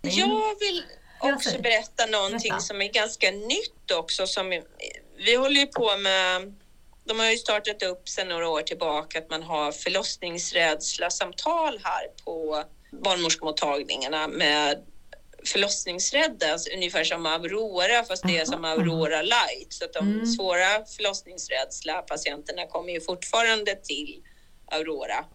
Jag 0.02 0.60
vill 0.60 0.84
också 1.20 1.62
berätta 1.62 2.06
någonting 2.06 2.60
som 2.60 2.82
är 2.82 2.88
ganska 2.88 3.32
nytt 3.32 3.92
också. 3.92 4.28
Som, 4.28 4.62
vi 5.18 5.36
håller 5.36 5.60
ju 5.60 5.68
på 5.68 5.98
med 5.98 6.54
de 7.06 7.20
har 7.20 7.32
ju 7.32 7.38
startat 7.38 7.84
upp 7.84 8.10
sedan 8.10 8.30
några 8.30 8.50
år 8.50 8.62
tillbaka 8.62 9.20
att 9.20 9.30
man 9.30 9.44
har 9.44 9.72
förlossningsrädsla-samtal 9.72 11.80
här 11.84 12.08
på 12.26 12.64
barnmorskemottagningarna 12.92 14.28
med 14.28 14.84
förlossningsrädda, 15.46 16.52
alltså 16.52 16.74
ungefär 16.74 17.04
som 17.04 17.26
Aurora 17.26 18.04
fast 18.04 18.24
det 18.28 18.38
är 18.38 18.46
som 18.46 18.66
Aurora 18.66 19.22
light. 19.22 19.74
Så 19.74 19.86
att 19.86 19.94
de 19.94 20.14
mm. 20.14 20.26
svåra 20.26 20.86
förlossningsrädsla 20.86 22.02
patienterna 22.02 22.68
kommer 22.68 22.94
ju 22.94 23.02
fortfarande 23.02 23.76
till 23.76 24.24
Aurora. 24.72 25.26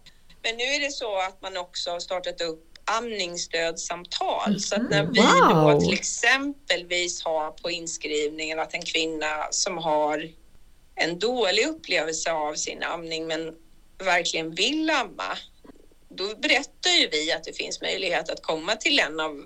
Men 0.43 0.57
nu 0.57 0.63
är 0.63 0.79
det 0.79 0.91
så 0.91 1.17
att 1.17 1.41
man 1.41 1.57
också 1.57 1.91
har 1.91 1.99
startat 1.99 2.41
upp 2.41 2.70
amningsstödsamtal. 2.97 4.59
Så 4.59 4.75
att 4.75 4.89
när 4.89 5.03
vi 5.03 5.21
wow. 5.21 5.73
då 5.73 5.81
till 5.81 5.93
exempelvis 5.93 7.23
har 7.23 7.51
på 7.51 7.71
inskrivningen 7.71 8.59
att 8.59 8.73
en 8.73 8.81
kvinna 8.81 9.47
som 9.51 9.77
har 9.77 10.29
en 10.95 11.19
dålig 11.19 11.67
upplevelse 11.67 12.31
av 12.31 12.53
sin 12.53 12.83
amning 12.83 13.27
men 13.27 13.55
verkligen 13.97 14.55
vill 14.55 14.89
amma, 14.89 15.37
då 16.09 16.35
berättar 16.35 16.89
ju 17.01 17.07
vi 17.07 17.31
att 17.31 17.43
det 17.43 17.53
finns 17.53 17.81
möjlighet 17.81 18.29
att 18.29 18.41
komma 18.41 18.75
till 18.75 18.99
en 18.99 19.19
av 19.19 19.45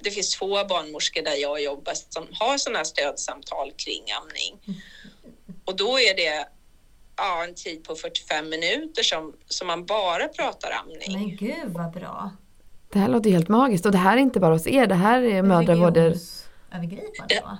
det 0.00 0.10
finns 0.10 0.30
två 0.30 0.64
barnmorskor 0.64 1.22
där 1.22 1.34
jag 1.34 1.62
jobbar 1.62 1.94
som 2.08 2.26
har 2.32 2.58
sådana 2.58 2.84
stödsamtal 2.84 3.72
kring 3.76 4.02
amning. 4.22 4.80
Och 5.64 5.76
då 5.76 5.98
är 6.00 6.14
det 6.14 6.48
ja, 7.16 7.44
en 7.44 7.54
tid 7.54 7.84
på 7.84 7.94
45 7.94 8.48
minuter 8.48 9.02
som, 9.02 9.34
som 9.46 9.66
man 9.66 9.86
bara 9.86 10.28
pratar 10.28 10.70
amning. 10.70 11.12
Men 11.12 11.36
gud 11.36 11.68
vad 11.72 11.92
bra! 11.92 12.30
Det 12.92 12.98
här 12.98 13.08
låter 13.08 13.30
helt 13.30 13.48
magiskt 13.48 13.86
och 13.86 13.92
det 13.92 13.98
här 13.98 14.16
är 14.16 14.20
inte 14.20 14.40
bara 14.40 14.52
hos 14.52 14.66
er, 14.66 14.86
det 14.86 14.94
här 14.94 15.22
är 15.22 15.42
mödravårder... 15.42 16.14
Övergripande 16.72 17.40
va? 17.44 17.58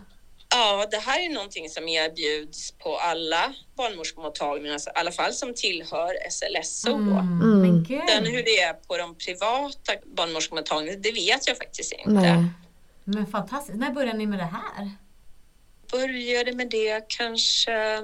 Ja, 0.50 0.86
det 0.90 0.96
här 0.96 1.26
är 1.26 1.34
någonting 1.34 1.68
som 1.68 1.88
erbjuds 1.88 2.72
på 2.72 2.96
alla 2.96 3.54
barnmorskemottagningar, 3.76 4.72
alltså, 4.72 4.90
i 4.90 4.92
alla 4.94 5.12
fall 5.12 5.32
som 5.32 5.54
tillhör 5.54 6.14
SLSO. 6.30 6.94
Mm. 6.94 7.42
Mm. 7.42 7.86
Sen 7.86 8.26
hur 8.26 8.42
det 8.42 8.60
är 8.60 8.72
på 8.72 8.96
de 8.96 9.14
privata 9.14 9.92
barnmorskemottagningarna, 10.16 11.00
det 11.02 11.12
vet 11.12 11.48
jag 11.48 11.56
faktiskt 11.56 11.92
inte. 11.92 12.10
Nej. 12.10 12.44
Men 13.04 13.26
fantastiskt. 13.26 13.78
När 13.78 13.90
började 13.90 14.18
ni 14.18 14.26
med 14.26 14.38
det 14.38 14.44
här? 14.52 14.90
Började 15.92 16.52
med 16.52 16.70
det 16.70 17.04
kanske 17.08 18.02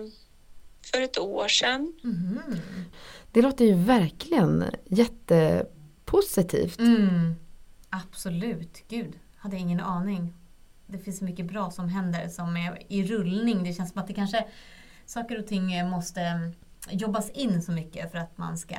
för 0.92 1.00
ett 1.00 1.18
år 1.18 1.48
sedan. 1.48 1.92
Mm. 2.04 2.58
Det 3.32 3.42
låter 3.42 3.64
ju 3.64 3.74
verkligen 3.74 4.64
jättepositivt. 6.16 6.78
Mm. 6.78 7.34
Absolut, 7.90 8.84
gud, 8.88 9.18
hade 9.36 9.56
ingen 9.56 9.80
aning 9.80 10.34
det 10.86 10.98
finns 10.98 11.18
så 11.18 11.24
mycket 11.24 11.46
bra 11.46 11.70
som 11.70 11.88
händer 11.88 12.28
som 12.28 12.56
är 12.56 12.78
i 12.88 13.04
rullning. 13.04 13.64
Det 13.64 13.72
känns 13.72 13.90
som 13.90 14.00
att 14.00 14.06
det 14.06 14.14
kanske 14.14 14.44
saker 15.06 15.38
och 15.38 15.46
ting 15.46 15.88
måste 15.88 16.52
jobbas 16.90 17.30
in 17.30 17.62
så 17.62 17.72
mycket 17.72 18.10
för 18.10 18.18
att 18.18 18.38
man 18.38 18.58
ska 18.58 18.74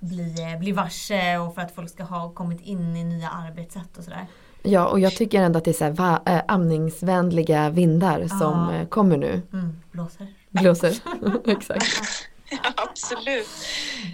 bli, 0.00 0.56
bli 0.60 0.72
varse 0.72 1.38
och 1.38 1.54
för 1.54 1.62
att 1.62 1.74
folk 1.74 1.90
ska 1.90 2.04
ha 2.04 2.30
kommit 2.30 2.60
in 2.60 2.96
i 2.96 3.04
nya 3.04 3.28
arbetssätt 3.28 3.98
och 3.98 4.04
sådär. 4.04 4.26
Ja, 4.62 4.86
och 4.86 5.00
jag 5.00 5.16
tycker 5.16 5.42
ändå 5.42 5.58
att 5.58 5.64
det 5.64 5.70
är 5.70 5.74
så 5.74 5.84
här, 5.84 5.92
va, 5.92 6.22
äh, 6.26 6.40
amningsvänliga 6.48 7.70
vindar 7.70 8.28
som 8.28 8.70
äh, 8.70 8.88
kommer 8.88 9.16
nu. 9.16 9.42
Mm, 9.52 9.80
blåser. 9.92 10.26
Blåser, 10.50 10.94
exakt. 11.50 11.86
Ja, 12.50 12.58
absolut. 12.76 13.48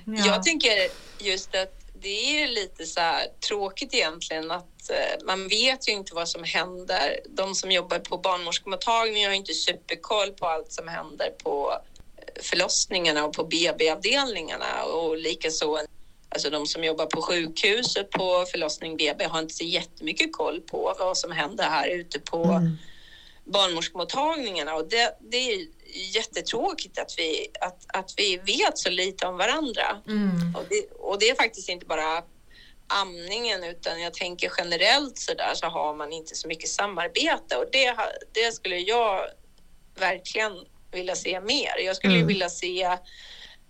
Ja. 0.05 0.27
Jag 0.27 0.43
tänker 0.43 0.71
just 1.19 1.55
att 1.55 1.78
det 2.03 2.43
är 2.43 2.49
lite 2.49 2.87
så 2.87 3.01
tråkigt 3.49 3.95
egentligen 3.95 4.51
att 4.51 4.91
eh, 4.91 5.27
man 5.27 5.49
vet 5.49 5.89
ju 5.89 5.93
inte 5.93 6.15
vad 6.15 6.29
som 6.29 6.45
händer. 6.45 7.21
De 7.29 7.55
som 7.55 7.71
jobbar 7.71 7.99
på 7.99 8.19
barnmorskemottagningen 8.19 9.31
har 9.31 9.37
inte 9.37 9.55
superkoll 9.55 10.31
på 10.31 10.47
allt 10.47 10.73
som 10.73 10.89
händer 10.89 11.31
på 11.43 11.73
eh, 12.17 12.43
förlossningarna 12.43 13.25
och 13.25 13.33
på 13.33 13.45
BB-avdelningarna 13.45 14.85
och 14.85 15.17
likaså 15.17 15.79
Alltså 16.31 16.51
de 16.51 16.67
som 16.67 16.85
jobbar 16.85 17.07
på 17.07 17.23
sjukhuset 17.23 18.11
på 18.11 18.45
förlossning 18.51 18.97
BB 18.97 19.25
har 19.25 19.39
inte 19.39 19.55
så 19.55 19.65
jättemycket 19.65 20.33
koll 20.33 20.61
på 20.61 20.95
vad 20.99 21.19
som 21.19 21.33
händer 21.33 21.65
här 21.65 21.89
ute 21.89 22.19
på 22.19 22.45
mm 22.45 22.79
barnmorskemottagningarna 23.49 24.75
och 24.75 24.89
det, 24.89 25.17
det 25.21 25.53
är 25.53 25.67
jättetråkigt 26.15 26.99
att 26.99 27.15
vi, 27.19 27.49
att, 27.61 27.87
att 27.87 28.15
vi 28.17 28.37
vet 28.37 28.79
så 28.79 28.91
lite 28.91 29.27
om 29.27 29.37
varandra. 29.37 30.03
Mm. 30.07 30.55
Och, 30.57 30.65
det, 30.69 30.91
och 30.99 31.19
det 31.19 31.31
är 31.31 31.35
faktiskt 31.35 31.69
inte 31.69 31.87
bara 31.87 32.23
amningen 32.87 33.65
utan 33.65 34.01
jag 34.01 34.15
tänker 34.15 34.53
generellt 34.59 35.19
så 35.19 35.35
där 35.35 35.55
så 35.55 35.67
har 35.67 35.95
man 35.95 36.13
inte 36.13 36.35
så 36.35 36.49
mycket 36.49 36.69
samarbete 36.69 37.57
och 37.57 37.65
det, 37.73 37.97
det 38.33 38.53
skulle 38.53 38.79
jag 38.79 39.27
verkligen 39.99 40.53
vilja 40.93 41.17
se 41.17 41.41
mer. 41.41 41.79
Jag 41.85 41.97
skulle 41.97 42.15
mm. 42.15 42.27
vilja 42.27 42.49
se 42.49 42.97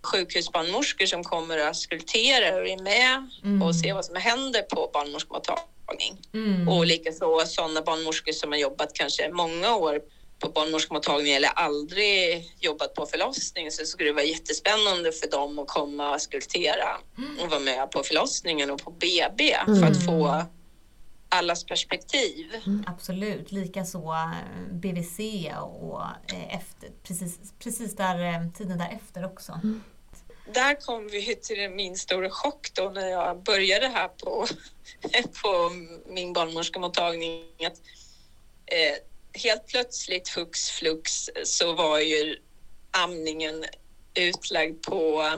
sjukhusbarnmorskor 0.03 1.05
som 1.05 1.23
kommer 1.23 1.59
och 1.59 1.65
auskulterar 1.65 2.61
och 2.61 2.67
är 2.67 2.83
med 2.83 3.29
mm. 3.43 3.61
och 3.61 3.75
ser 3.75 3.93
vad 3.93 4.05
som 4.05 4.15
händer 4.15 4.61
på 4.61 4.89
barnmorskemottagning. 5.89 6.17
Mm. 6.33 6.67
Och 6.67 6.85
likaså 6.85 7.45
sådana 7.45 7.81
barnmorskor 7.81 8.31
som 8.31 8.51
har 8.51 8.59
jobbat 8.59 8.93
kanske 8.93 9.29
många 9.31 9.75
år 9.75 9.99
på 10.39 10.49
barnmorskemottagning 10.49 11.33
eller 11.33 11.49
aldrig 11.49 12.51
jobbat 12.59 12.93
på 12.93 13.05
förlossning 13.05 13.71
så 13.71 13.85
skulle 13.85 14.09
det 14.09 14.13
vara 14.13 14.23
jättespännande 14.23 15.11
för 15.11 15.31
dem 15.31 15.59
att 15.59 15.67
komma 15.67 16.13
och 16.13 16.21
skulptera 16.21 16.97
och 17.43 17.49
vara 17.49 17.59
med 17.59 17.91
på 17.91 18.03
förlossningen 18.03 18.71
och 18.71 18.83
på 18.83 18.91
BB 18.91 19.53
mm. 19.53 19.79
för 19.79 19.87
att 19.87 20.05
få 20.05 20.27
mm. 20.27 20.45
allas 21.29 21.65
perspektiv. 21.65 22.47
Mm, 22.65 22.83
absolut, 22.87 23.51
likaså 23.51 23.97
eh, 23.97 24.73
BVC 24.73 25.19
och 25.61 26.01
eh, 26.33 26.55
efter, 26.55 26.89
precis, 27.03 27.39
precis 27.59 27.95
där, 27.95 28.19
eh, 28.19 28.51
tiden 28.57 28.77
därefter 28.77 29.25
också. 29.25 29.51
Mm. 29.63 29.83
Där 30.53 30.75
kom 30.75 31.07
vi 31.07 31.35
till 31.35 31.69
min 31.69 31.97
stora 31.97 32.29
chock 32.29 32.73
då 32.73 32.89
när 32.89 33.07
jag 33.07 33.43
började 33.43 33.87
här 33.87 34.07
på, 34.07 34.47
på 35.41 35.69
min 36.05 36.33
barnmorskemottagning. 36.33 37.43
Att, 37.65 37.81
eh, 38.65 38.95
helt 39.41 39.67
plötsligt 39.67 40.29
hux 40.29 40.69
flux 40.69 41.29
så 41.43 41.73
var 41.73 41.99
ju 41.99 42.37
amningen 42.91 43.65
utlagd 44.13 44.83
på 44.83 45.31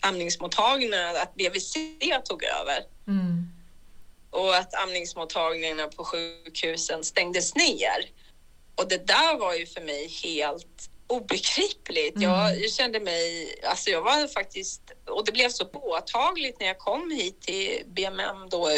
amningsmottagningarna, 0.00 1.08
att 1.10 1.34
BVC 1.34 1.74
tog 2.24 2.44
över. 2.44 2.84
Mm. 3.06 3.46
Och 4.30 4.56
att 4.56 4.74
amningsmottagningarna 4.74 5.88
på 5.88 6.04
sjukhusen 6.04 7.04
stängdes 7.04 7.54
ner. 7.54 8.10
Och 8.74 8.88
det 8.88 9.06
där 9.06 9.38
var 9.38 9.54
ju 9.54 9.66
för 9.66 9.80
mig 9.80 10.08
helt 10.08 10.90
obegripligt. 11.08 12.16
Mm. 12.16 12.30
Jag, 12.30 12.70
kände 12.70 13.00
mig, 13.00 13.54
alltså 13.64 13.90
jag 13.90 14.02
var 14.02 14.28
faktiskt, 14.28 14.82
och 15.06 15.24
det 15.24 15.32
blev 15.32 15.48
så 15.48 15.64
påtagligt 15.64 16.60
när 16.60 16.66
jag 16.66 16.78
kom 16.78 17.10
hit 17.10 17.40
till 17.40 17.82
BMM 17.86 18.48
då, 18.50 18.70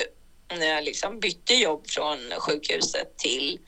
när 0.58 0.66
jag 0.66 0.84
liksom 0.84 1.20
bytte 1.20 1.54
jobb 1.54 1.86
från 1.86 2.18
sjukhuset 2.38 3.18
till 3.18 3.58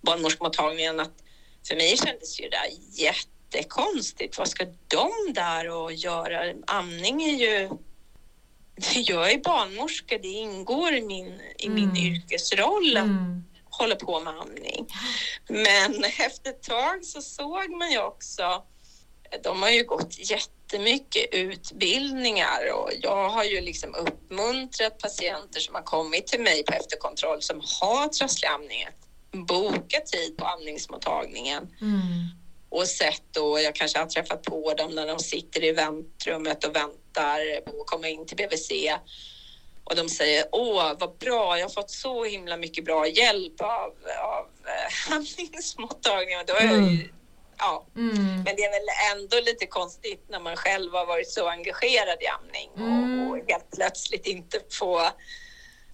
barnmorskemottagningen 0.00 1.00
att 1.00 1.22
för 1.68 1.76
mig 1.76 1.96
kändes 1.96 2.40
ju 2.40 2.48
det 2.48 2.70
jättekonstigt. 3.02 4.38
Vad 4.38 4.48
ska 4.48 4.64
de 4.88 5.32
där 5.34 5.70
och 5.70 5.92
göra? 5.92 6.54
Amning 6.66 7.22
är 7.22 7.36
ju... 7.36 7.70
Jag 8.94 9.32
är 9.32 9.38
barnmorska, 9.38 10.18
det 10.18 10.28
ingår 10.28 10.94
i 10.94 11.02
min, 11.02 11.40
i 11.58 11.68
min 11.68 11.90
mm. 11.90 11.96
yrkesroll 11.96 12.96
mm. 12.96 13.44
Hålla 13.78 13.96
på 13.96 14.20
med 14.20 14.40
amning. 14.40 14.86
Men 15.48 16.04
efter 16.04 16.50
ett 16.50 16.62
tag 16.62 17.04
så 17.04 17.22
såg 17.22 17.70
man 17.70 17.90
ju 17.90 17.98
också 17.98 18.62
de 19.42 19.62
har 19.62 19.70
ju 19.70 19.84
gått 19.84 20.30
jättemycket 20.30 21.26
utbildningar 21.32 22.72
och 22.74 22.90
jag 23.02 23.28
har 23.28 23.44
ju 23.44 23.60
liksom 23.60 23.94
uppmuntrat 23.94 24.98
patienter 24.98 25.60
som 25.60 25.74
har 25.74 25.82
kommit 25.82 26.26
till 26.26 26.40
mig 26.40 26.64
på 26.64 26.72
efterkontroll 26.72 27.42
som 27.42 27.62
har 27.80 28.08
trasslig 28.08 28.48
amning 28.48 28.86
boka 29.44 30.00
tid 30.00 30.36
på 30.36 30.44
amningsmottagningen. 30.44 31.68
Mm. 31.80 32.28
Och 32.68 32.88
sett 32.88 33.22
då, 33.30 33.60
jag 33.60 33.74
kanske 33.74 33.98
har 33.98 34.06
träffat 34.06 34.42
på 34.42 34.74
dem 34.74 34.90
när 34.90 35.06
de 35.06 35.18
sitter 35.18 35.64
i 35.64 35.72
väntrummet 35.72 36.64
och 36.64 36.76
väntar 36.76 37.60
på 37.60 37.80
att 37.80 37.86
komma 37.86 38.08
in 38.08 38.26
till 38.26 38.36
BVC. 38.36 38.70
Och 39.90 39.96
de 39.96 40.08
säger, 40.08 40.44
åh 40.52 40.92
vad 40.98 41.18
bra, 41.18 41.58
jag 41.58 41.64
har 41.64 41.74
fått 41.74 41.90
så 41.90 42.24
himla 42.24 42.56
mycket 42.56 42.84
bra 42.84 43.06
hjälp 43.06 43.60
av, 43.60 43.94
av 44.22 44.46
äh, 45.10 45.16
amningsmottagningen. 45.16 46.44
Då 46.46 46.54
är 46.54 46.64
mm. 46.64 46.90
ju, 46.90 47.08
ja. 47.58 47.86
Mm. 47.96 48.16
Men 48.16 48.56
det 48.56 48.64
är 48.64 48.70
väl 48.70 49.16
ändå 49.16 49.36
lite 49.40 49.66
konstigt 49.66 50.24
när 50.28 50.40
man 50.40 50.56
själv 50.56 50.92
har 50.92 51.06
varit 51.06 51.30
så 51.30 51.48
engagerad 51.48 52.18
i 52.20 52.26
amning 52.26 52.70
och, 52.74 53.30
och 53.30 53.36
helt 53.48 53.70
plötsligt 53.76 54.26
inte 54.26 54.60
få 54.70 55.10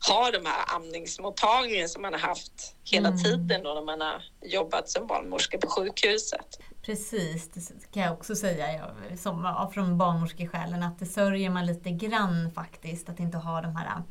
ha 0.09 0.31
de 0.31 0.47
här 0.47 0.75
amningsmottagningen 0.77 1.89
som 1.89 2.03
man 2.03 2.13
har 2.13 2.21
haft 2.21 2.75
hela 2.85 3.09
mm. 3.09 3.23
tiden 3.23 3.63
då 3.63 3.75
när 3.75 3.83
man 3.83 4.01
har 4.01 4.23
jobbat 4.43 4.91
som 4.91 5.07
barnmorska 5.07 5.59
på 5.59 5.69
sjukhuset. 5.69 6.59
Precis, 6.87 7.49
det 7.49 7.91
kan 7.93 8.03
jag 8.03 8.13
också 8.13 8.35
säga 8.37 8.91
som, 9.17 9.69
från 9.73 9.99
barnmorskesjälen 9.99 10.83
att 10.83 10.99
det 10.99 11.07
sörjer 11.07 11.51
man 11.51 11.67
lite 11.67 11.91
grann 11.91 12.51
faktiskt 12.55 13.09
att 13.09 13.21
inte 13.21 13.39
ha 13.39 13.61
de 13.61 13.77
här 13.77 14.03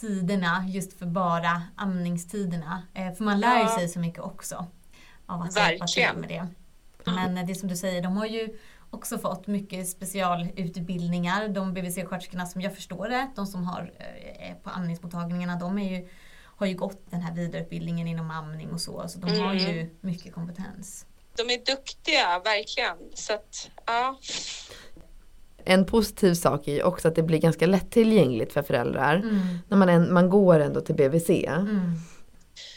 tiderna 0.00 0.64
just 0.68 0.98
för 0.98 1.06
bara 1.06 1.62
amningstiderna. 1.76 2.82
Eh, 2.94 3.12
för 3.14 3.24
man 3.24 3.40
lär 3.40 3.62
ju 3.62 3.68
sig 3.68 3.88
så 3.88 3.98
mycket 4.00 4.20
också 4.20 4.66
av 5.26 5.40
att 5.42 5.56
hjälpa 5.56 5.86
till 5.86 6.02
Verkligen. 6.02 6.20
med 6.20 6.28
det. 6.28 6.46
Men 7.12 7.38
eh, 7.38 7.46
det 7.46 7.54
som 7.54 7.68
du 7.68 7.76
säger, 7.76 8.02
de 8.02 8.16
har 8.16 8.26
ju 8.26 8.58
också 8.90 9.18
fått 9.18 9.46
mycket 9.46 9.88
specialutbildningar. 9.88 11.48
De 11.48 11.74
BVC-sköterskorna 11.74 12.46
som 12.46 12.60
jag 12.60 12.74
förstår 12.74 13.08
det, 13.08 13.30
de 13.36 13.46
som 13.46 13.64
har, 13.64 13.92
eh, 14.38 14.54
på 14.62 14.70
amningsmottagningarna, 14.70 15.56
de 15.56 15.78
är 15.78 15.98
ju, 15.98 16.08
har 16.44 16.66
ju 16.66 16.74
gått 16.76 17.10
den 17.10 17.20
här 17.20 17.34
vidareutbildningen 17.34 18.08
inom 18.08 18.30
amning 18.30 18.70
och 18.72 18.80
så. 18.80 19.08
Så 19.08 19.18
de 19.18 19.30
har 19.40 19.52
Mm. 19.54 19.56
ju 19.74 19.96
mycket 20.00 20.34
kompetens. 20.34 21.06
De 21.38 21.50
är 21.50 21.64
duktiga, 21.64 22.40
verkligen. 22.44 22.96
Så 23.14 23.32
att, 23.32 23.70
ja. 23.86 24.18
En 25.64 25.86
positiv 25.86 26.34
sak 26.34 26.68
är 26.68 26.72
ju 26.72 26.82
också 26.82 27.08
att 27.08 27.14
det 27.14 27.22
blir 27.22 27.38
ganska 27.38 27.66
lättillgängligt 27.66 28.52
för 28.52 28.62
föräldrar. 28.62 29.14
Mm. 29.14 29.58
När 29.68 29.76
man, 29.76 29.88
en, 29.88 30.12
man 30.12 30.30
går 30.30 30.60
ändå 30.60 30.80
till 30.80 30.94
BVC. 30.94 31.30
Mm. 31.30 31.92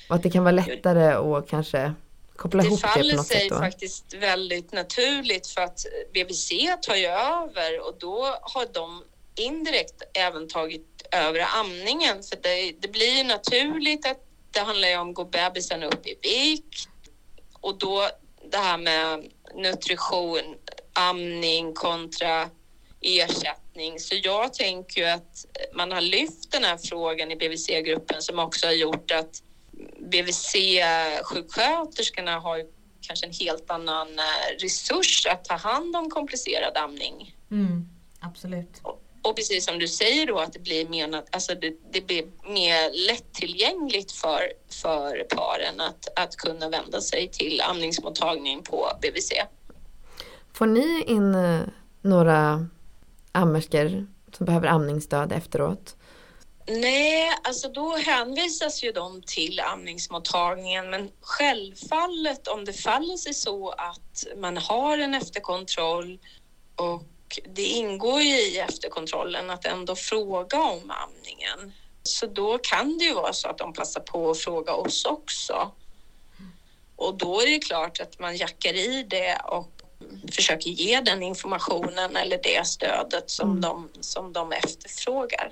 Och 0.09 0.15
att 0.15 0.23
det 0.23 0.29
kan 0.29 0.43
vara 0.43 0.51
lättare 0.51 1.13
att 1.37 1.49
kanske 1.49 1.93
koppla 2.35 2.63
Det 2.63 2.67
ihop 2.67 2.81
det 2.81 2.87
på 2.87 2.93
faller 2.93 3.15
något 3.15 3.27
sig 3.27 3.39
sätt 3.39 3.49
då. 3.49 3.55
faktiskt 3.55 4.13
väldigt 4.13 4.71
naturligt 4.71 5.47
för 5.47 5.61
att 5.61 5.85
BVC 6.13 6.49
tar 6.81 6.95
ju 6.95 7.07
över 7.07 7.87
och 7.87 7.95
då 7.99 8.37
har 8.41 8.73
de 8.73 9.03
indirekt 9.35 10.01
även 10.13 10.47
tagit 10.47 11.07
över 11.11 11.45
amningen. 11.59 12.23
För 12.23 12.37
det, 12.41 12.73
det 12.79 12.87
blir 12.87 13.17
ju 13.17 13.23
naturligt 13.23 14.05
att 14.07 14.17
det 14.51 14.59
handlar 14.59 14.87
ju 14.87 14.97
om 14.97 15.09
att 15.09 15.15
gå 15.15 15.25
bebisen 15.25 15.83
upp 15.83 16.07
i 16.07 16.15
vikt 16.21 16.89
och 17.61 17.77
då 17.77 18.09
det 18.51 18.57
här 18.57 18.77
med 18.77 19.31
nutrition, 19.55 20.55
amning 20.93 21.73
kontra 21.73 22.49
ersättning. 23.01 23.99
Så 23.99 24.15
jag 24.23 24.53
tänker 24.53 25.01
ju 25.01 25.07
att 25.07 25.45
man 25.73 25.91
har 25.91 26.01
lyft 26.01 26.51
den 26.51 26.63
här 26.63 26.77
frågan 26.77 27.31
i 27.31 27.35
BVC-gruppen 27.35 28.21
som 28.21 28.39
också 28.39 28.67
har 28.67 28.73
gjort 28.73 29.11
att 29.11 29.43
BVC-sjuksköterskorna 29.99 32.39
har 32.39 32.65
kanske 33.01 33.25
en 33.25 33.33
helt 33.33 33.71
annan 33.71 34.19
eh, 34.19 34.23
resurs 34.59 35.25
att 35.25 35.45
ta 35.45 35.55
hand 35.55 35.95
om 35.95 36.09
komplicerad 36.09 36.77
amning. 36.77 37.35
Mm. 37.51 37.89
Absolut. 38.19 38.81
Och- 39.21 39.35
precis 39.35 39.65
som 39.65 39.79
du 39.79 39.87
säger 39.87 40.27
då 40.27 40.39
att 40.39 40.53
det 40.53 40.59
blir 40.59 40.87
mer, 40.89 41.07
nat- 41.07 41.27
alltså 41.31 41.55
det, 41.55 41.73
det 41.91 42.01
blir 42.01 42.25
mer 42.53 43.07
lättillgängligt 43.07 44.11
för, 44.11 44.41
för 44.69 45.25
paren 45.29 45.81
att, 45.81 46.19
att 46.19 46.35
kunna 46.35 46.69
vända 46.69 47.01
sig 47.01 47.27
till 47.27 47.61
amningsmottagning 47.61 48.63
på 48.63 48.91
BVC. 49.01 49.31
Får 50.53 50.65
ni 50.65 51.03
in 51.07 51.35
eh, 51.35 51.59
några 52.01 52.67
ammerskor 53.31 54.07
som 54.37 54.45
behöver 54.45 54.67
amningsstöd 54.67 55.31
efteråt? 55.31 55.95
Nej, 56.67 57.29
alltså 57.43 57.69
då 57.69 57.95
hänvisas 57.95 58.83
ju 58.83 58.91
de 58.91 59.21
till 59.21 59.59
amningsmottagningen 59.59 60.89
men 60.89 61.11
självfallet 61.21 62.47
om 62.47 62.65
det 62.65 62.73
faller 62.73 63.17
sig 63.17 63.33
så 63.33 63.69
att 63.69 64.25
man 64.37 64.57
har 64.57 64.97
en 64.97 65.13
efterkontroll 65.13 66.19
och 66.75 67.03
det 67.55 67.61
ingår 67.63 68.21
ju 68.21 68.35
i 68.35 68.57
efterkontrollen 68.57 69.49
att 69.49 69.65
ändå 69.65 69.95
fråga 69.95 70.61
om 70.61 70.91
amningen. 70.91 71.73
Så 72.03 72.25
då 72.25 72.57
kan 72.57 72.97
det 72.97 73.05
ju 73.05 73.13
vara 73.13 73.33
så 73.33 73.47
att 73.47 73.57
de 73.57 73.73
passar 73.73 74.01
på 74.01 74.31
att 74.31 74.37
fråga 74.37 74.73
oss 74.73 75.05
också. 75.05 75.71
Och 76.95 77.17
då 77.17 77.41
är 77.41 77.45
det 77.45 77.59
klart 77.59 77.99
att 77.99 78.19
man 78.19 78.37
jackar 78.37 78.73
i 78.73 79.03
det 79.09 79.37
och 79.45 79.81
försöker 80.31 80.69
ge 80.69 81.01
den 81.01 81.23
informationen 81.23 82.15
eller 82.15 82.39
det 82.43 82.67
stödet 82.67 83.29
som, 83.29 83.49
Mm. 83.49 83.61
de, 83.61 83.89
som 83.99 84.33
de 84.33 84.51
efterfrågar. 84.51 85.51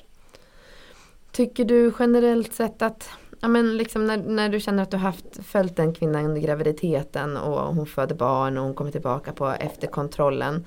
Tycker 1.32 1.66
du 1.66 1.94
generellt 2.00 2.54
sett 2.56 2.82
att 2.82 3.10
Ja 3.42 3.48
men 3.48 3.78
liksom 3.78 4.08
när, 4.08 4.18
när 4.18 4.50
du 4.50 4.60
känner 4.60 4.84
att 4.84 4.92
du 4.92 4.98
haft, 4.98 5.26
följt 5.46 5.80
en 5.80 5.94
kvinna 5.96 6.24
under 6.24 6.42
graviditeten 6.42 7.38
och 7.38 7.76
hon 7.76 7.88
föder 7.88 8.16
barn 8.16 8.58
och 8.58 8.64
hon 8.64 8.74
kommer 8.76 8.92
tillbaka 8.92 9.34
på 9.34 9.48
efterkontrollen. 9.48 10.66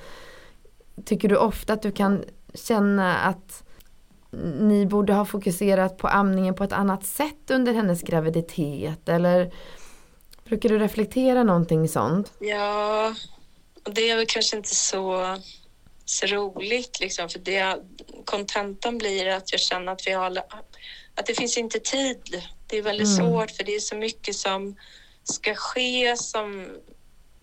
Tycker 1.05 1.29
du 1.29 1.37
ofta 1.37 1.73
att 1.73 1.83
du 1.83 1.93
kan 1.93 2.25
känna 2.55 3.19
att 3.19 3.63
ni 4.61 4.87
borde 4.87 5.13
ha 5.13 5.25
fokuserat 5.25 5.99
på 5.99 6.09
amningen 6.09 6.55
på 6.55 6.65
ett 6.65 6.73
annat 6.73 7.05
sätt 7.05 7.51
under 7.51 7.73
hennes 7.73 8.03
graviditet 8.03 9.09
eller 9.09 9.55
brukar 10.45 10.69
du 10.69 10.79
reflektera 10.79 11.43
någonting 11.43 11.89
sånt? 11.89 12.33
Ja, 12.39 13.15
och 13.85 13.95
det 13.95 14.11
är 14.11 14.17
väl 14.17 14.27
kanske 14.29 14.57
inte 14.57 14.75
så, 14.75 15.37
så 16.05 16.27
roligt 16.27 17.01
liksom, 17.01 17.29
för 17.29 17.39
det, 17.39 17.77
kontentan 18.25 18.99
blir 18.99 19.27
att 19.29 19.53
jag 19.53 19.61
känner 19.61 19.93
att 19.93 20.07
vi 20.07 20.13
har, 20.13 20.39
att 21.15 21.27
det 21.27 21.35
finns 21.35 21.59
inte 21.59 21.79
tid. 21.79 22.43
Det 22.67 22.79
är 22.79 22.83
väldigt 22.83 23.19
Mm. 23.19 23.27
svårt 23.31 23.51
för 23.51 23.65
det 23.65 23.75
är 23.75 23.81
så 23.81 23.97
mycket 23.97 24.37
som 24.37 24.77
ska 25.25 25.55
ske 25.55 26.17
som 26.17 26.69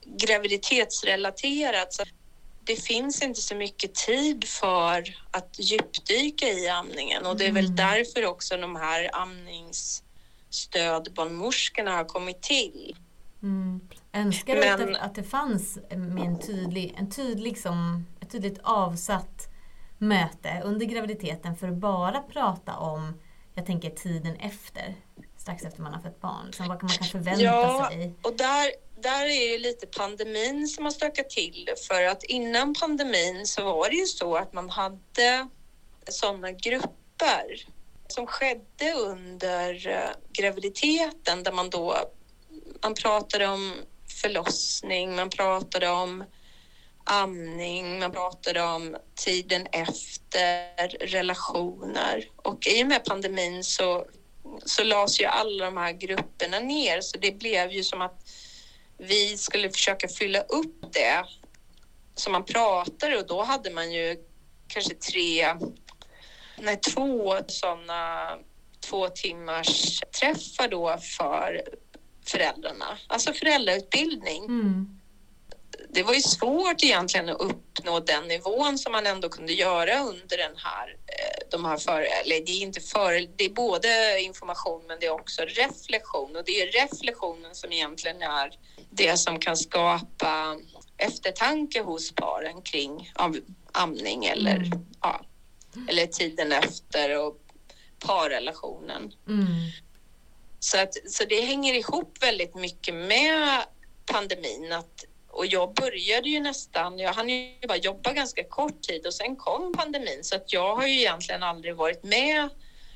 graviditetsrelaterat. 0.06 1.93
Så 1.93 2.04
det 2.69 2.75
finns 2.75 3.21
inte 3.21 3.41
så 3.41 3.55
mycket 3.55 3.95
tid 3.95 4.43
för 4.47 5.15
att 5.32 5.55
djupdyka 5.60 6.45
i 6.47 6.69
amningen 6.69 7.25
och 7.25 7.38
det 7.38 7.45
är 7.47 7.51
väl 7.51 7.65
Mm. 7.65 7.75
därför 7.75 8.25
också 8.25 8.58
de 8.58 8.75
här 8.75 9.10
amningsstödbarnmorskorna 9.13 11.91
har 11.91 12.03
kommit 12.03 12.41
till. 12.41 12.95
Mm. 13.43 13.79
Önskar 14.13 14.55
du 14.55 14.67
att, 14.69 14.79
Men- 14.79 14.95
att 14.95 15.15
det 15.15 15.23
fanns 15.23 15.79
med 15.95 16.25
en 16.25 16.39
tydlig, 16.39 16.95
en 16.97 17.10
tydlig 17.12 17.58
som, 17.58 18.05
ett 18.21 18.29
tydligt 18.32 18.60
avsatt 18.63 19.47
möte 19.97 20.62
under 20.63 20.86
graviditeten 20.86 21.55
för 21.55 21.67
att 21.67 21.77
bara 21.77 22.21
prata 22.21 22.77
om, 22.77 23.19
jag 23.53 23.65
tänker 23.65 23.89
tiden 23.89 24.36
efter, 24.36 24.95
strax 25.38 25.63
efter 25.63 25.82
man 25.82 25.93
har 25.93 26.01
fött 26.01 26.21
barn. 26.21 26.45
Liksom, 26.45 26.67
vad 26.67 26.79
kan 26.79 26.88
man 26.88 26.97
kan 26.97 27.08
förvänta 27.08 27.41
Ja. 27.43 27.88
sig? 27.91 28.13
Och 28.21 28.38
där, 28.38 28.71
där 29.02 29.26
är 29.26 29.52
ju 29.52 29.58
lite 29.58 29.88
pandemin 29.88 30.68
som 30.68 30.84
har 30.84 30.92
stökat 30.92 31.30
till. 31.30 31.70
För 31.88 32.04
att 32.04 32.24
innan 32.24 32.74
pandemin 32.74 33.48
så 33.48 33.64
var 33.64 33.90
det 33.90 33.96
ju 33.96 34.06
så 34.06 34.36
att 34.36 34.54
man 34.54 34.70
hade 34.70 35.48
sådana 36.10 36.52
grupper 36.52 37.66
som 38.08 38.28
skedde 38.28 38.94
under 38.94 39.88
eh, 39.88 40.10
graviditeten 40.34 41.44
där 41.44 41.52
man 41.52 41.70
då 41.70 41.96
man 42.84 42.94
pratade 42.94 43.48
om 43.48 43.74
förlossning, 44.22 45.16
man 45.16 45.30
pratade 45.30 45.90
om 45.90 46.24
amning, 47.04 48.00
man 48.00 48.12
pratade 48.12 48.62
om 48.64 48.98
tiden 49.16 49.68
efter, 49.72 50.88
relationer. 51.08 52.30
Och 52.36 52.68
i 52.68 52.84
och 52.84 52.88
med 52.88 53.06
pandemin 53.06 53.64
så, 53.64 54.06
så 54.66 54.84
lades 54.84 55.22
ju 55.22 55.26
alla 55.26 55.66
de 55.66 55.78
här 55.78 55.92
grupperna 55.92 56.60
ner 56.60 57.02
så 57.02 57.18
det 57.18 57.40
blev 57.40 57.72
ju 57.72 57.84
som 57.84 58.02
att 58.02 58.29
vi 59.00 59.38
skulle 59.38 59.70
försöka 59.70 60.08
fylla 60.08 60.42
upp 60.42 60.94
det 60.94 61.26
som 62.16 62.32
man 62.32 62.46
pratade 62.46 63.18
och 63.18 63.28
då 63.28 63.44
hade 63.44 63.72
man 63.72 63.92
ju 63.92 64.18
kanske 64.68 64.94
tre, 64.96 65.56
nej 66.58 66.78
två 66.78 67.36
sådana 67.48 68.30
två 68.80 69.10
timmars 69.10 70.00
träffar 70.20 70.68
då 70.68 70.98
för 71.18 71.62
föräldrarna, 72.26 72.98
alltså 73.08 73.34
föräldrautbildning 73.34 74.46
Mm 74.46 74.99
det 75.93 76.04
var 76.04 76.13
ju 76.13 76.21
svårt 76.21 76.84
egentligen 76.84 77.30
att 77.30 77.41
uppnå 77.41 77.99
den 77.99 78.28
nivån 78.28 78.78
som 78.78 78.91
man 78.91 79.06
ändå 79.08 79.30
kunde 79.30 79.54
göra 79.54 79.99
under 79.99 80.38
den 80.38 80.56
här, 80.56 80.88
eh, 80.89 81.47
de 81.52 81.65
här 81.65 81.78
för, 81.78 82.02
eller 82.02 82.45
det 82.45 82.52
är 82.52 82.62
inte 82.62 82.82
för, 82.82 83.28
det 83.36 83.45
är 83.45 83.49
både 83.49 84.19
information 84.21 84.84
men 84.88 84.99
det 84.99 85.06
är 85.06 85.12
också 85.12 85.41
reflektion 85.41 86.36
och 86.36 86.43
det 86.45 86.62
är 86.62 86.71
reflektionen 86.71 87.56
som 87.56 87.71
egentligen 87.71 88.21
är 88.21 88.52
det 88.89 89.17
som 89.17 89.39
kan 89.39 89.58
skapa 89.58 90.58
eftertanke 90.97 91.82
hos 91.82 92.12
paren 92.15 92.62
kring 92.62 93.12
amning 93.71 94.25
eller, 94.25 94.56
Mm. 94.56 94.86
ja, 95.02 95.25
eller 95.89 96.08
tiden 96.08 96.52
efter 96.52 97.17
och 97.17 97.38
parrelationen. 97.99 99.13
Mm. 99.28 99.47
Så, 100.60 100.78
att, 100.78 100.93
så 101.12 101.25
det 101.25 101.41
hänger 101.41 101.73
ihop 101.73 102.17
väldigt 102.21 102.56
mycket 102.56 102.95
med 102.95 103.63
pandemin. 104.06 104.73
Att, 104.73 105.06
och 105.39 105.45
jag 105.45 105.73
började 105.73 106.30
ju 106.30 106.39
nästan, 106.39 106.99
jag 106.99 107.13
hann 107.13 107.30
ju 107.30 107.67
bara 107.67 107.78
jobba 107.78 108.13
ganska 108.13 108.43
kort 108.43 108.82
tid 108.82 109.06
och 109.08 109.13
sen 109.13 109.36
kom 109.36 109.73
pandemin. 109.73 110.23
Så 110.23 110.36
att 110.36 110.54
jag 110.54 110.75
har 110.75 110.88
ju 110.88 110.99
egentligen 110.99 111.43
aldrig 111.43 111.75
varit 111.75 112.04
med 112.04 112.49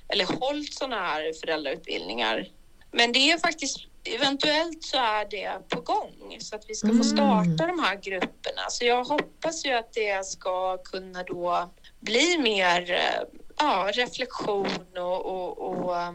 eller 0.08 0.25
hållit 0.39 0.73
sådana 0.73 1.01
här 1.01 1.34
föräldrautbildningar. 1.41 2.47
Men 2.91 3.12
det 3.12 3.32
är 3.32 3.38
faktiskt, 3.38 3.77
eventuellt 4.03 4.84
så 4.84 4.97
är 4.97 5.25
det 5.29 5.51
på 5.69 5.82
gång 5.82 6.38
så 6.39 6.56
att 6.56 6.65
vi 6.69 6.75
ska 6.75 6.88
få 6.88 6.93
Mm. 6.93 7.03
starta 7.03 7.67
de 7.67 7.79
här 7.79 7.95
grupperna. 7.95 8.62
Så 8.69 8.86
jag 8.86 9.03
hoppas 9.03 9.65
ju 9.65 9.71
att 9.71 9.93
det 9.93 10.25
ska 10.25 10.77
kunna 10.77 11.23
då 11.23 11.69
bli 11.99 12.38
mer 12.38 12.91
eh, 12.91 13.23
ja, 13.58 13.89
reflektion 13.93 14.97
och, 14.97 15.25
och, 15.25 15.58
och 15.58 15.97
eh, 16.01 16.13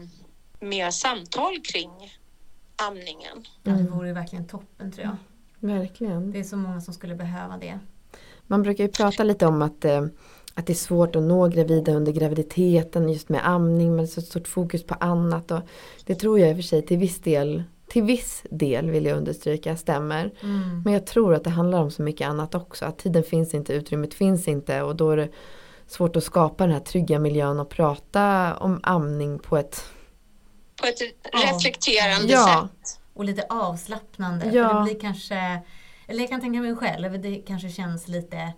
mer 0.59 0.91
samtal 0.91 1.59
kring 1.61 1.91
amningen. 2.75 3.45
Ja, 3.63 3.71
det 3.71 3.83
vore 3.83 4.13
verkligen 4.13 4.47
toppen 4.47 4.91
tror 4.91 5.05
jag. 5.07 5.15
Verkligen. 5.59 6.31
Det 6.31 6.39
är 6.39 6.43
så 6.43 6.57
många 6.57 6.81
som 6.81 6.93
skulle 6.93 7.15
behöva 7.15 7.57
det. 7.57 7.79
Man 8.47 8.63
brukar 8.63 8.83
ju 8.83 8.89
prata 8.89 9.23
lite 9.23 9.45
om 9.45 9.61
att, 9.61 9.85
eh, 9.85 10.05
att 10.53 10.65
det 10.67 10.73
är 10.73 10.75
svårt 10.75 11.15
att 11.15 11.23
nå 11.23 11.47
gravida 11.47 11.91
under 11.91 12.11
graviditeten 12.11 13.09
just 13.09 13.29
med 13.29 13.47
amning 13.47 13.95
men 13.95 14.07
så 14.07 14.21
stort 14.21 14.47
fokus 14.47 14.83
på 14.83 14.93
annat. 14.99 15.51
Och 15.51 15.59
det 16.05 16.15
tror 16.15 16.39
jag 16.39 16.49
i 16.49 16.53
och 16.53 16.57
för 16.57 16.63
sig 16.63 16.81
till 16.85 16.97
viss 16.97 17.19
del 17.21 17.63
till 17.87 18.03
viss 18.03 18.43
del 18.49 18.89
vill 18.89 19.05
jag 19.05 19.17
understryka 19.17 19.77
stämmer. 19.77 20.31
Mm. 20.41 20.81
Men 20.85 20.93
jag 20.93 21.05
tror 21.05 21.33
att 21.33 21.43
det 21.43 21.49
handlar 21.49 21.81
om 21.81 21.91
så 21.91 22.01
mycket 22.01 22.27
annat 22.27 22.55
också. 22.55 22.85
Att 22.85 22.97
tiden 22.97 23.23
finns 23.23 23.53
inte, 23.53 23.73
utrymmet 23.73 24.13
finns 24.13 24.47
inte 24.47 24.81
och 24.81 24.95
då 24.95 25.11
är 25.11 25.17
det 25.17 25.29
svårt 25.87 26.15
att 26.15 26.23
skapa 26.23 26.63
den 26.63 26.73
här 26.73 26.79
trygga 26.79 27.19
miljön 27.19 27.59
och 27.59 27.69
prata 27.69 28.55
om 28.57 28.79
amning 28.83 29.39
på 29.39 29.57
ett 29.57 29.83
På 30.81 30.87
ett 30.87 31.01
reflekterande 31.33 32.33
Ja. 32.33 32.69
sätt. 32.83 32.98
Och 33.19 33.25
lite 33.25 33.45
avslappnande. 33.49 34.45
Ja. 34.45 34.69
För 34.69 34.77
det 34.77 34.83
blir 34.83 34.99
kanske, 34.99 35.61
eller 36.07 36.19
jag 36.19 36.29
kan 36.29 36.41
tänka 36.41 36.61
mig 36.61 36.75
själv, 36.75 37.21
det 37.21 37.35
kanske 37.35 37.69
känns 37.69 38.07
lite 38.07 38.53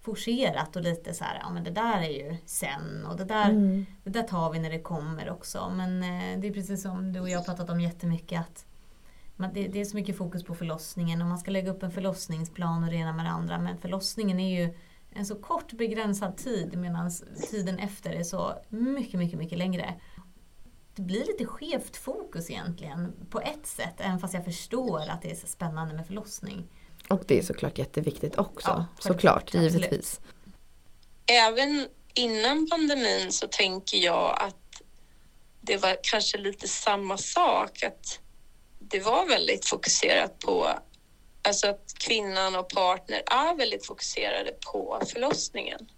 forcerat 0.00 0.76
och 0.76 0.82
lite 0.82 1.14
så 1.14 1.24
här, 1.24 1.38
ja 1.42 1.50
men 1.50 1.64
det 1.64 1.70
där 1.70 1.98
är 1.98 2.08
ju 2.10 2.36
sen 2.46 3.06
och 3.06 3.16
det 3.16 3.24
där, 3.24 3.50
Mm. 3.50 3.86
det 4.04 4.10
där 4.10 4.22
tar 4.22 4.52
vi 4.52 4.58
när 4.58 4.70
det 4.70 4.78
kommer 4.80 5.30
också. 5.30 5.72
Men 5.76 6.02
eh, 6.02 6.40
det 6.40 6.48
är 6.48 6.52
precis 6.52 6.82
som 6.82 7.12
du 7.12 7.20
och 7.20 7.30
jag 7.30 7.38
har 7.38 7.44
pratat 7.44 7.70
om 7.70 7.80
jättemycket 7.80 8.40
att 8.40 8.66
man, 9.36 9.50
det, 9.52 9.68
det 9.68 9.80
är 9.80 9.84
så 9.84 9.96
mycket 9.96 10.16
fokus 10.16 10.44
på 10.44 10.54
förlossningen 10.54 11.22
och 11.22 11.28
man 11.28 11.38
ska 11.38 11.50
lägga 11.50 11.70
upp 11.70 11.82
en 11.82 11.90
förlossningsplan 11.90 12.84
och 12.84 12.90
det 12.90 12.96
ena 12.96 13.12
med 13.12 13.24
det 13.24 13.30
andra. 13.30 13.58
Men 13.58 13.78
förlossningen 13.78 14.40
är 14.40 14.60
ju 14.60 14.74
en 15.10 15.26
så 15.26 15.34
kort 15.34 15.72
begränsad 15.72 16.36
tid 16.36 16.76
medan 16.78 17.10
tiden 17.50 17.78
efter 17.78 18.10
är 18.12 18.22
så 18.22 18.52
mycket, 18.68 19.18
mycket, 19.18 19.38
mycket 19.38 19.58
längre. 19.58 19.94
Det 20.98 21.02
blir 21.02 21.24
lite 21.24 21.44
skevt 21.44 21.96
fokus 21.96 22.50
egentligen 22.50 23.12
på 23.30 23.40
ett 23.40 23.66
sätt, 23.66 23.94
även 23.98 24.18
fast 24.18 24.34
jag 24.34 24.44
förstår 24.44 25.00
att 25.08 25.22
det 25.22 25.30
är 25.30 25.34
så 25.34 25.46
spännande 25.46 25.94
med 25.94 26.06
förlossning. 26.06 26.64
Och 27.08 27.22
det 27.26 27.38
är 27.38 27.42
såklart 27.42 27.78
jätteviktigt 27.78 28.38
också. 28.38 28.68
Ja, 28.68 28.86
såklart, 28.98 29.42
absolut. 29.42 29.72
givetvis. 29.72 30.20
Även 31.26 31.88
innan 32.14 32.68
pandemin 32.70 33.32
så 33.32 33.46
tänker 33.46 33.98
jag 33.98 34.38
att 34.42 34.82
det 35.60 35.76
var 35.76 35.96
kanske 36.02 36.38
lite 36.38 36.68
samma 36.68 37.18
sak. 37.18 37.82
Att 37.82 38.20
det 38.78 39.00
var 39.00 39.26
väldigt 39.26 39.66
fokuserat 39.66 40.38
på, 40.38 40.68
alltså 41.42 41.66
att 41.66 41.94
kvinnan 41.98 42.56
och 42.56 42.68
partner 42.68 43.22
är 43.26 43.56
väldigt 43.56 43.86
fokuserade 43.86 44.52
på 44.72 45.02
förlossningen. 45.12 45.90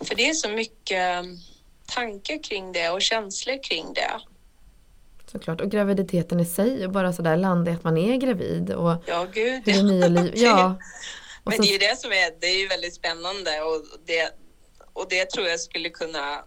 För 0.00 0.14
det 0.14 0.28
är 0.28 0.34
så 0.34 0.48
mycket 0.48 1.24
tankar 1.86 2.42
kring 2.42 2.72
det 2.72 2.90
och 2.90 3.02
känslor 3.02 3.62
kring 3.62 3.92
det. 3.94 4.20
Såklart. 5.32 5.60
Och 5.60 5.70
graviditeten 5.70 6.40
i 6.40 6.44
sig 6.44 6.84
och 6.86 6.92
bara 6.92 7.12
sådär 7.12 7.36
landa 7.36 7.70
i 7.70 7.74
att 7.74 7.84
man 7.84 7.96
är 7.98 8.16
gravid 8.16 8.70
och 8.72 8.96
Ja, 9.06 9.26
gud. 9.32 9.62
hur 9.66 9.72
det 9.72 9.82
nya 9.82 10.08
liv, 10.08 10.32
ja. 10.36 10.76
Och 11.44 11.50
Men 11.50 11.56
så, 11.56 11.62
det 11.62 11.68
är 11.68 11.72
ju 11.72 11.78
det 11.78 11.98
som 11.98 12.12
är, 12.12 12.40
det 12.40 12.46
är 12.46 12.58
ju 12.58 12.68
väldigt 12.68 12.94
spännande 12.94 13.60
och 13.62 13.84
det, 14.06 14.30
och 14.92 15.06
det 15.10 15.30
tror 15.30 15.46
jag 15.46 15.60
skulle 15.60 15.90
kunna 15.90 16.44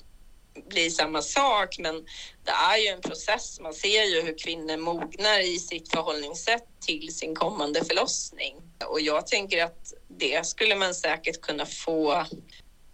bli 0.69 0.89
samma 0.89 1.21
sak. 1.21 1.80
Men 1.80 1.95
det 2.43 2.52
är 2.52 2.78
ju 2.78 2.88
en 2.88 3.02
process. 3.02 3.60
Man 3.60 3.73
ser 3.73 4.04
ju 4.04 4.21
hur 4.21 4.38
kvinnor 4.38 4.78
mognar 4.78 5.39
i 5.39 5.58
sitt 5.60 5.91
förhållningssätt 5.91 6.65
till 6.80 7.15
sin 7.15 7.36
kommande 7.36 7.86
förlossning. 7.86 8.56
Och 8.86 9.02
jag 9.02 9.28
tänker 9.28 9.63
att 9.63 9.93
det 10.08 10.45
skulle 10.45 10.76
man 10.76 10.93
säkert 10.95 11.41
kunna 11.41 11.65
få 11.65 12.26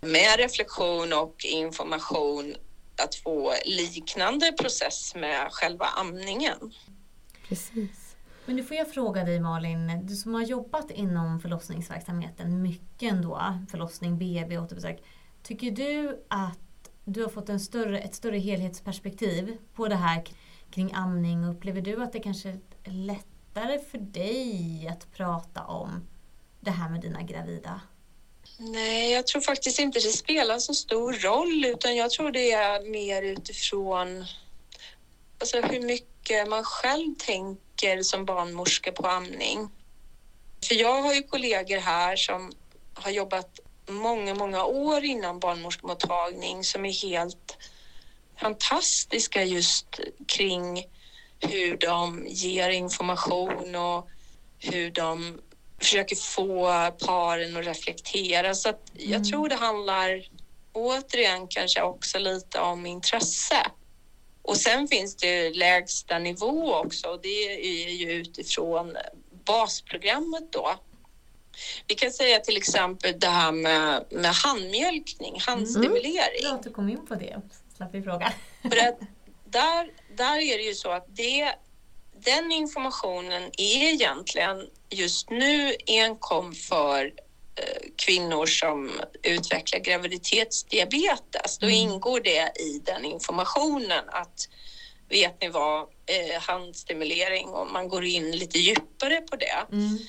med 0.03 0.37
reflektion 0.37 1.13
och 1.13 1.35
information 1.45 2.55
att 3.03 3.15
få 3.15 3.53
liknande 3.65 4.51
process 4.51 5.15
med 5.15 5.47
själva 5.51 5.85
amningen. 5.85 6.73
precis. 7.47 8.15
Men 8.45 8.55
nu 8.55 8.63
får 8.63 8.77
jag 8.77 8.93
fråga 8.93 9.23
dig 9.23 9.39
Malin, 9.39 9.99
du 10.03 10.15
som 10.15 10.33
har 10.33 10.41
jobbat 10.41 10.91
inom 10.91 11.39
förlossningsverksamheten 11.39 12.61
mycket 12.61 13.11
ändå, 13.11 13.59
förlossning, 13.71 14.17
BB, 14.17 14.57
återbesök. 14.57 15.03
Tycker 15.43 15.71
du 15.71 16.23
att 16.27 16.59
du 17.05 17.23
har 17.23 17.29
fått 17.29 17.49
en 17.49 17.59
större, 17.59 17.99
ett 17.99 18.15
större 18.15 18.37
helhetsperspektiv 18.37 19.57
på 19.73 19.87
det 19.87 19.95
här 19.95 20.23
kring 20.71 20.93
amning? 20.93 21.45
Upplever 21.45 21.81
du 21.81 22.03
att 22.03 22.13
det 22.13 22.19
kanske 22.19 22.49
är 22.83 22.91
lättare 22.91 23.79
för 23.79 23.97
dig 23.97 24.87
att 24.91 25.13
prata 25.13 25.63
om 25.63 26.07
det 26.59 26.71
här 26.71 26.89
med 26.89 27.01
dina 27.01 27.21
gravida? 27.21 27.81
Nej, 28.57 29.11
jag 29.11 29.27
tror 29.27 29.41
faktiskt 29.41 29.79
inte 29.79 29.99
det 29.99 30.11
spelar 30.11 30.59
så 30.59 30.73
stor 30.73 31.13
roll 31.13 31.65
utan 31.65 31.95
jag 31.95 32.11
tror 32.11 32.31
det 32.31 32.51
är 32.51 32.91
mer 32.91 33.21
utifrån 33.21 34.25
alltså 35.39 35.61
hur 35.61 35.81
mycket 35.81 36.49
man 36.49 36.63
själv 36.63 37.15
tänker 37.15 38.03
som 38.03 38.25
barnmorska 38.25 38.91
på 38.91 39.07
amning. 39.07 39.69
För 40.67 40.75
jag 40.75 41.01
har 41.01 41.13
ju 41.13 41.23
kollegor 41.23 41.77
här 41.77 42.15
som 42.15 42.51
har 42.93 43.11
jobbat 43.11 43.59
många, 43.87 44.35
många 44.35 44.65
år 44.65 45.03
inom 45.03 45.39
barnmorskemottagning 45.39 46.63
som 46.63 46.85
är 46.85 46.91
helt 46.91 47.57
fantastiska 48.41 49.43
just 49.43 49.99
kring 50.27 50.85
hur 51.39 51.77
de 51.77 52.25
ger 52.27 52.69
information 52.69 53.75
och 53.75 54.07
hur 54.59 54.91
de 54.91 55.41
försöker 55.83 56.15
få 56.15 56.67
paren 57.05 57.57
att 57.57 57.65
reflektera. 57.65 58.55
Så 58.55 58.69
att 58.69 58.81
jag 58.93 59.09
Mm. 59.11 59.23
tror 59.23 59.49
det 59.49 59.55
handlar 59.55 60.27
återigen 60.73 61.47
kanske 61.47 61.81
också 61.81 62.19
lite 62.19 62.59
om 62.59 62.85
intresse. 62.85 63.65
Och 64.41 64.57
sen 64.57 64.87
finns 64.87 65.15
det 65.15 65.27
ju 65.27 65.53
lägsta 65.53 66.19
nivå 66.19 66.75
också 66.75 67.07
och 67.07 67.21
det 67.21 67.43
är 67.87 67.89
ju 67.89 68.11
utifrån 68.11 68.97
basprogrammet 69.45 70.51
då. 70.53 70.75
Vi 71.87 71.95
kan 71.95 72.11
säga 72.11 72.39
till 72.39 72.57
exempel 72.57 73.19
det 73.19 73.27
här 73.27 73.51
med, 73.51 74.05
med 74.11 74.31
handmjölkning, 74.33 75.39
handstimulering. 75.39 76.41
Bra 76.43 76.53
att 76.53 76.63
du 76.63 76.69
kom 76.69 76.89
in 76.89 77.05
på 77.05 77.15
det, 77.15 77.41
slapp 77.77 77.89
vi 77.93 78.01
fråga. 78.01 78.33
För 78.61 78.87
att 78.87 78.99
där, 79.45 79.91
där 80.15 80.35
är 80.37 80.57
det 80.57 80.63
ju 80.63 80.73
så 80.75 80.89
att 80.91 81.05
det, 81.09 81.55
den 82.25 82.51
informationen 82.51 83.43
är 83.57 83.93
egentligen 83.93 84.67
just 84.89 85.29
nu 85.29 85.75
enkom 85.87 86.53
för 86.53 87.05
eh, 87.55 87.89
kvinnor 87.95 88.45
som 88.45 88.91
utvecklar 89.23 89.79
graviditetsdiabetes. 89.79 91.57
Då 91.59 91.65
Mm. 91.67 91.77
ingår 91.77 92.19
det 92.19 92.51
i 92.59 92.81
den 92.85 93.05
informationen 93.05 94.03
att 94.09 94.49
vet 95.09 95.41
ni 95.41 95.49
vad, 95.49 95.79
eh, 95.81 96.41
handstimulering 96.41 97.47
och 97.47 97.67
man 97.71 97.87
går 97.87 98.05
in 98.05 98.31
lite 98.31 98.59
djupare 98.59 99.21
på 99.21 99.35
det. 99.35 99.65
Mm. 99.71 99.99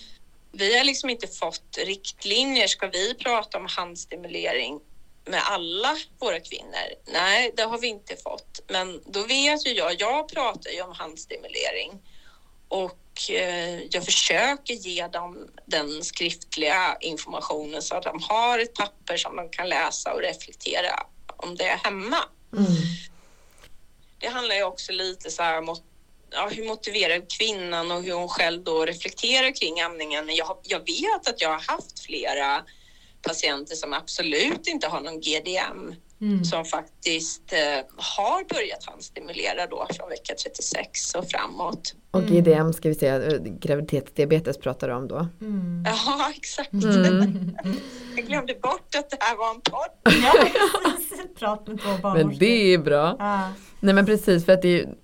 Vi 0.53 0.77
har 0.79 0.85
liksom 0.85 1.11
inte 1.11 1.27
fått 1.27 1.79
riktlinjer. 1.79 2.67
Ska 2.67 2.87
vi 2.87 3.15
prata 3.15 3.59
om 3.59 3.67
handstimulering 3.67 4.81
med 5.27 5.43
alla 5.47 5.97
våra 6.19 6.41
kvinnor? 6.41 6.95
Nej, 7.13 7.51
det 7.55 7.63
har 7.63 7.79
vi 7.79 7.87
inte 7.89 8.17
fått. 8.17 8.61
Men 8.69 9.03
då 9.05 9.23
vet 9.23 9.67
ju 9.67 9.71
jag, 9.71 10.01
jag 10.01 10.29
pratar 10.29 10.71
ju 10.71 10.83
om 10.83 10.93
handstimulering 10.93 12.01
och 12.69 13.31
eh, 13.31 13.83
jag 13.83 14.05
försöker 14.05 14.75
ge 14.75 15.07
dem 15.09 15.49
den 15.65 16.05
skriftliga 16.05 16.97
informationen 17.01 17.83
så 17.83 17.95
att 17.97 18.03
de 18.05 18.23
har 18.23 18.59
ett 18.59 18.75
papper 18.75 19.17
som 19.17 19.37
de 19.37 19.49
kan 19.51 19.69
läsa 19.69 20.13
och 20.13 20.21
reflektera 20.23 21.07
om 21.37 21.57
det 21.57 21.81
hemma. 21.85 22.25
Mm. 22.57 22.67
Det 24.19 24.29
handlar 24.29 24.55
ju 24.55 24.63
också 24.63 24.93
lite 24.93 25.31
så 25.31 25.43
här 25.43 25.59
om 25.59 25.77
ja, 26.31 26.49
hur 26.49 26.65
motiverar 26.69 27.23
kvinnan 27.39 27.91
och 27.91 28.03
hur 28.03 28.13
hon 28.13 28.29
själv 28.29 28.63
då 28.63 28.85
reflekterar 28.85 29.53
kring 29.53 29.81
amningen. 29.81 30.35
Jag, 30.37 30.45
har- 30.45 30.59
jag 30.63 30.87
vet 30.87 31.29
att 31.29 31.41
jag 31.41 31.49
har 31.49 31.61
haft 31.61 31.99
flera 32.07 32.65
patienter 33.27 33.75
som 33.75 33.93
absolut 33.93 34.67
inte 34.67 34.87
har 34.87 35.01
någon 35.01 35.21
GDM 35.21 35.95
Mm. 36.21 36.45
som 36.45 36.65
faktiskt 36.65 37.53
eh, 37.53 37.59
har 37.97 38.55
börjat 38.55 38.85
handstimulera 38.85 39.67
då 39.67 39.87
från 39.91 40.09
vecka 40.09 40.35
36 40.45 41.15
och 41.15 41.29
framåt. 41.31 41.95
Och 42.11 42.21
Mm. 42.23 42.35
GDM 42.35 42.73
ska 42.73 42.89
vi 42.89 42.95
säga, 42.95 43.23
eh, 43.27 43.39
graviditetsdiabetes 43.43 44.59
pratar 44.59 44.89
du 44.89 44.95
om 44.95 45.09
då. 45.09 45.29
Mm. 45.41 45.85
Ja, 45.87 46.33
exakt. 46.37 46.73
Mm. 46.73 47.51
Jag 48.17 48.27
glömde 48.27 48.55
bort 48.55 48.95
att 48.99 49.11
det 49.11 49.17
här 49.21 49.37
var 49.37 49.51
en 49.55 49.61
podd. 49.61 50.15
Ja, 50.23 50.33
precis. 50.85 51.35
Prat 51.39 51.67
med 51.69 51.81
två 51.81 52.09
Men 52.15 52.39
det 52.39 52.75
är 52.75 52.79
bra. 52.79 53.17
Ja. 53.19 53.49
Nej 53.81 53.95
men 53.95 54.07
precis 54.07 54.45
för 54.45 54.53
att 54.53 54.63
det 54.63 54.81
är 54.81 54.95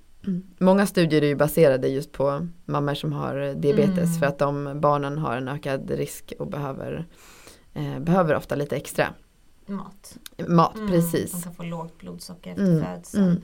Många 0.58 0.86
studier 0.86 1.22
är 1.22 1.26
ju 1.26 1.34
baserade 1.36 1.88
just 1.88 2.12
på 2.12 2.48
mammor 2.66 2.94
som 2.94 3.12
har 3.12 3.54
diabetes 3.54 3.98
Mm. 3.98 4.18
för 4.20 4.26
att 4.26 4.38
de 4.38 4.80
barnen 4.80 5.18
har 5.18 5.36
en 5.36 5.48
ökad 5.48 5.90
risk 5.90 6.32
och 6.38 6.46
behöver 6.50 6.92
eh, 6.98 7.04
Behöver 8.00 8.34
ofta 8.34 8.54
lite 8.54 8.76
extra 8.76 9.14
Mat. 9.66 10.16
mat, 10.48 10.74
Mm, 10.74 10.88
precis. 10.88 11.32
De 11.32 11.42
kan 11.42 11.54
få 11.54 11.62
lågt 11.62 11.98
blodsocker 11.98 12.50
efter 12.50 12.64
Mm, 12.64 12.84
födseln. 12.84 13.24
mm. 13.24 13.42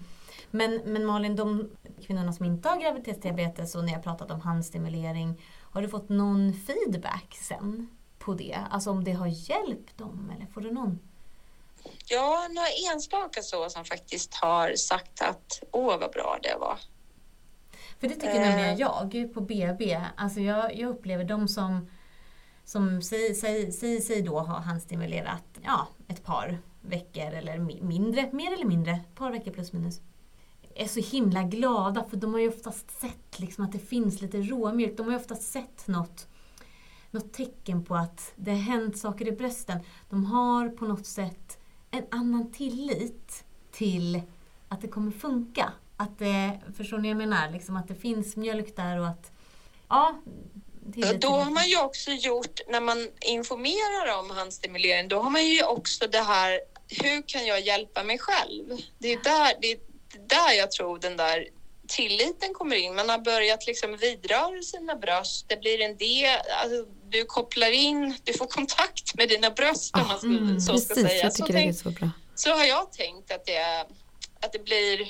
Men, 0.51 0.81
men 0.85 1.07
Malin, 1.07 1.37
de 1.37 1.71
kvinnorna 2.07 2.33
som 2.33 2.45
inte 2.47 2.69
har 2.69 2.81
graviditetsdiabetes 2.81 3.75
och 3.75 3.85
ni 3.85 3.93
har 3.93 4.03
pratat 4.03 4.31
om 4.31 4.41
handstimulering, 4.41 5.41
har 5.73 5.83
du 5.83 5.89
fått 5.89 6.09
någon 6.09 6.53
feedback 6.53 7.39
sen 7.43 7.89
på 8.19 8.35
det? 8.35 8.59
Alltså 8.71 8.91
om 8.91 9.05
det 9.05 9.13
har 9.13 9.27
hjälpt 9.27 9.99
dem 9.99 10.33
eller 10.37 10.47
får 10.47 10.61
du 10.61 10.73
någon? 10.73 10.99
Ja, 12.09 12.49
några 12.51 12.93
enstaka 12.95 13.43
så 13.43 13.71
som 13.71 13.85
faktiskt 13.85 14.35
har 14.35 14.73
sagt 14.77 15.23
att 15.23 15.63
åh 15.73 15.99
vad 15.99 16.13
bra 16.13 16.39
det 16.43 16.57
var. 16.61 16.79
För 18.01 18.09
det 18.09 18.15
tycker 18.15 18.35
Eh. 18.35 18.41
nämligen 18.41 18.77
jag 18.77 19.35
på 19.35 19.41
BB. 19.41 20.01
Alltså 20.17 20.41
jag, 20.41 20.77
jag 20.77 20.91
upplever 20.91 21.25
de 21.25 21.49
som 21.49 21.91
som 22.67 23.03
säger 23.03 23.35
sig, 23.35 23.73
säger 23.73 24.01
sig 24.01 24.23
då 24.23 24.39
ha 24.39 24.61
handstimulerat 24.61 25.45
ja, 25.63 25.89
ett 26.09 26.25
par 26.25 26.59
veckor 26.81 27.33
eller 27.33 27.59
mindre, 27.83 28.33
mer 28.33 28.53
eller 28.53 28.65
mindre, 28.65 28.93
ett 28.93 29.15
par 29.15 29.31
veckor 29.31 29.51
plus 29.51 29.73
minus 29.73 30.01
är 30.77 30.87
så 30.87 31.01
himla 31.01 31.43
glada 31.43 32.05
för 32.05 32.17
de 32.17 32.33
har 32.33 32.41
ju 32.41 32.49
oftast 32.49 33.01
sett 33.01 33.39
liksom 33.39 33.65
att 33.65 33.73
det 33.73 33.79
finns 33.79 34.21
lite 34.21 34.43
råmjölk. 34.43 34.97
De 34.97 35.07
har 35.07 35.13
ju 35.13 35.19
oftast 35.19 35.43
sett 35.43 35.89
något, 35.89 36.29
något 37.11 37.33
tecken 37.33 37.85
på 37.85 37.97
att 37.97 38.33
det 38.37 38.51
har 38.51 38.59
hänt 38.59 38.99
saker 38.99 39.29
i 39.29 39.33
brösten. 39.33 39.79
De 40.11 40.25
har 40.25 40.69
på 40.69 40.85
något 40.85 41.07
sätt 41.07 41.59
en 41.91 42.05
annan 42.11 42.53
tillit 42.53 43.45
till 43.71 44.23
att 44.69 44.81
det 44.81 44.89
kommer 44.89 45.11
funka. 45.11 45.73
Att 45.97 46.19
det, 46.19 46.61
förstår 46.75 46.99
ni 46.99 47.15
vad 47.15 47.23
jag 47.23 47.29
menar? 47.29 47.51
Liksom 47.51 47.77
att 47.77 47.89
det 47.89 47.95
finns 47.95 48.37
mjölk 48.37 48.77
där 48.77 49.01
och 49.01 49.09
att... 49.09 49.33
Ja, 49.89 50.15
då 51.19 51.29
har 51.29 51.51
man 51.51 51.69
ju 51.69 51.81
också 51.81 52.11
gjort, 52.11 52.61
när 52.69 52.81
man 52.81 53.09
informerar 53.21 54.19
om 54.19 54.31
handstimulering, 54.31 55.09
då 55.09 55.21
har 55.21 55.31
man 55.31 55.47
ju 55.47 55.65
också 55.65 56.07
det 56.07 56.21
här, 56.21 56.61
hur 56.89 57.29
kan 57.29 57.47
jag 57.47 57.61
hjälpa 57.61 58.03
mig 58.03 58.19
själv? 58.19 58.65
Det 58.99 59.13
är 59.13 59.17
där, 59.17 59.55
det 59.61 59.71
är 59.71 59.79
där 60.29 60.53
jag 60.53 60.71
tror 60.71 60.99
den 60.99 61.17
där 61.17 61.49
tilliten 61.89 62.55
kommer 62.55 62.77
in. 62.77 62.95
Man 62.95 63.09
har 63.09 63.19
börjat 63.19 63.67
liksom 63.67 63.97
vidröra 63.97 64.63
sina 64.63 64.97
bröst. 64.97 65.45
Det 65.49 65.57
blir 65.57 65.81
en 65.81 65.97
del, 65.97 66.41
alltså, 66.63 66.91
du 67.09 67.25
kopplar 67.25 67.71
in, 67.71 68.17
du 68.25 68.33
får 68.33 68.47
kontakt 68.47 69.15
med 69.15 69.29
dina 69.29 69.51
bröst 69.51 69.97
om 69.97 70.07
man 70.09 70.19
skulle, 70.19 70.39
mm, 70.39 70.61
så 70.61 70.79
ska 70.79 70.95
precis, 70.95 71.11
säga. 71.11 71.23
Jag 71.23 71.35
tycker 71.35 71.47
så, 71.47 71.53
det 71.53 71.69
är 71.69 71.73
så 71.73 71.91
bra. 71.91 72.11
Så 72.35 72.51
har 72.51 72.65
jag 72.65 72.93
tänkt 72.93 73.33
att 73.33 73.47
det, 73.47 73.87
att 74.41 74.53
det 74.53 74.65
blir 74.65 75.09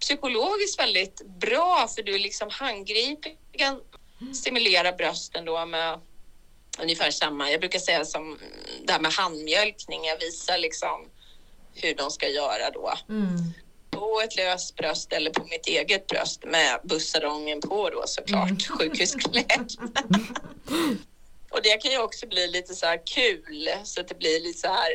psykologiskt 0.00 0.78
väldigt 0.78 1.22
bra 1.26 1.88
för 1.94 2.02
du 2.02 2.18
liksom 2.18 2.48
handgripligen 2.50 3.80
stimulerar 4.34 4.92
brösten 4.92 5.44
då 5.44 5.66
med 5.66 6.00
ungefär 6.78 7.10
samma, 7.10 7.50
jag 7.50 7.60
brukar 7.60 7.78
säga 7.78 8.04
som 8.04 8.38
det 8.84 8.92
här 8.92 9.00
med 9.00 9.12
handmjölkning, 9.12 10.04
jag 10.04 10.18
visar 10.18 10.58
liksom 10.58 11.08
hur 11.74 11.94
de 11.94 12.10
ska 12.10 12.28
göra 12.28 12.70
då. 12.70 12.92
Mm 13.08 13.52
på 13.94 14.20
ett 14.24 14.36
löst 14.36 14.76
bröst 14.76 15.12
eller 15.12 15.30
på 15.30 15.44
mitt 15.44 15.66
eget 15.66 16.06
bröst 16.06 16.44
med 16.44 16.80
bussarongen 16.84 17.60
på 17.60 17.90
då 17.90 18.02
såklart, 18.06 18.50
mm. 18.50 18.58
sjukhusklädd. 18.78 19.70
Och 21.50 21.60
det 21.62 21.82
kan 21.82 21.90
ju 21.90 21.98
också 21.98 22.26
bli 22.26 22.48
lite 22.48 22.74
så 22.74 22.86
här 22.86 23.00
kul 23.06 23.68
så 23.84 24.00
att 24.00 24.08
det 24.08 24.18
blir 24.18 24.40
lite 24.40 24.58
så 24.58 24.68
här, 24.68 24.90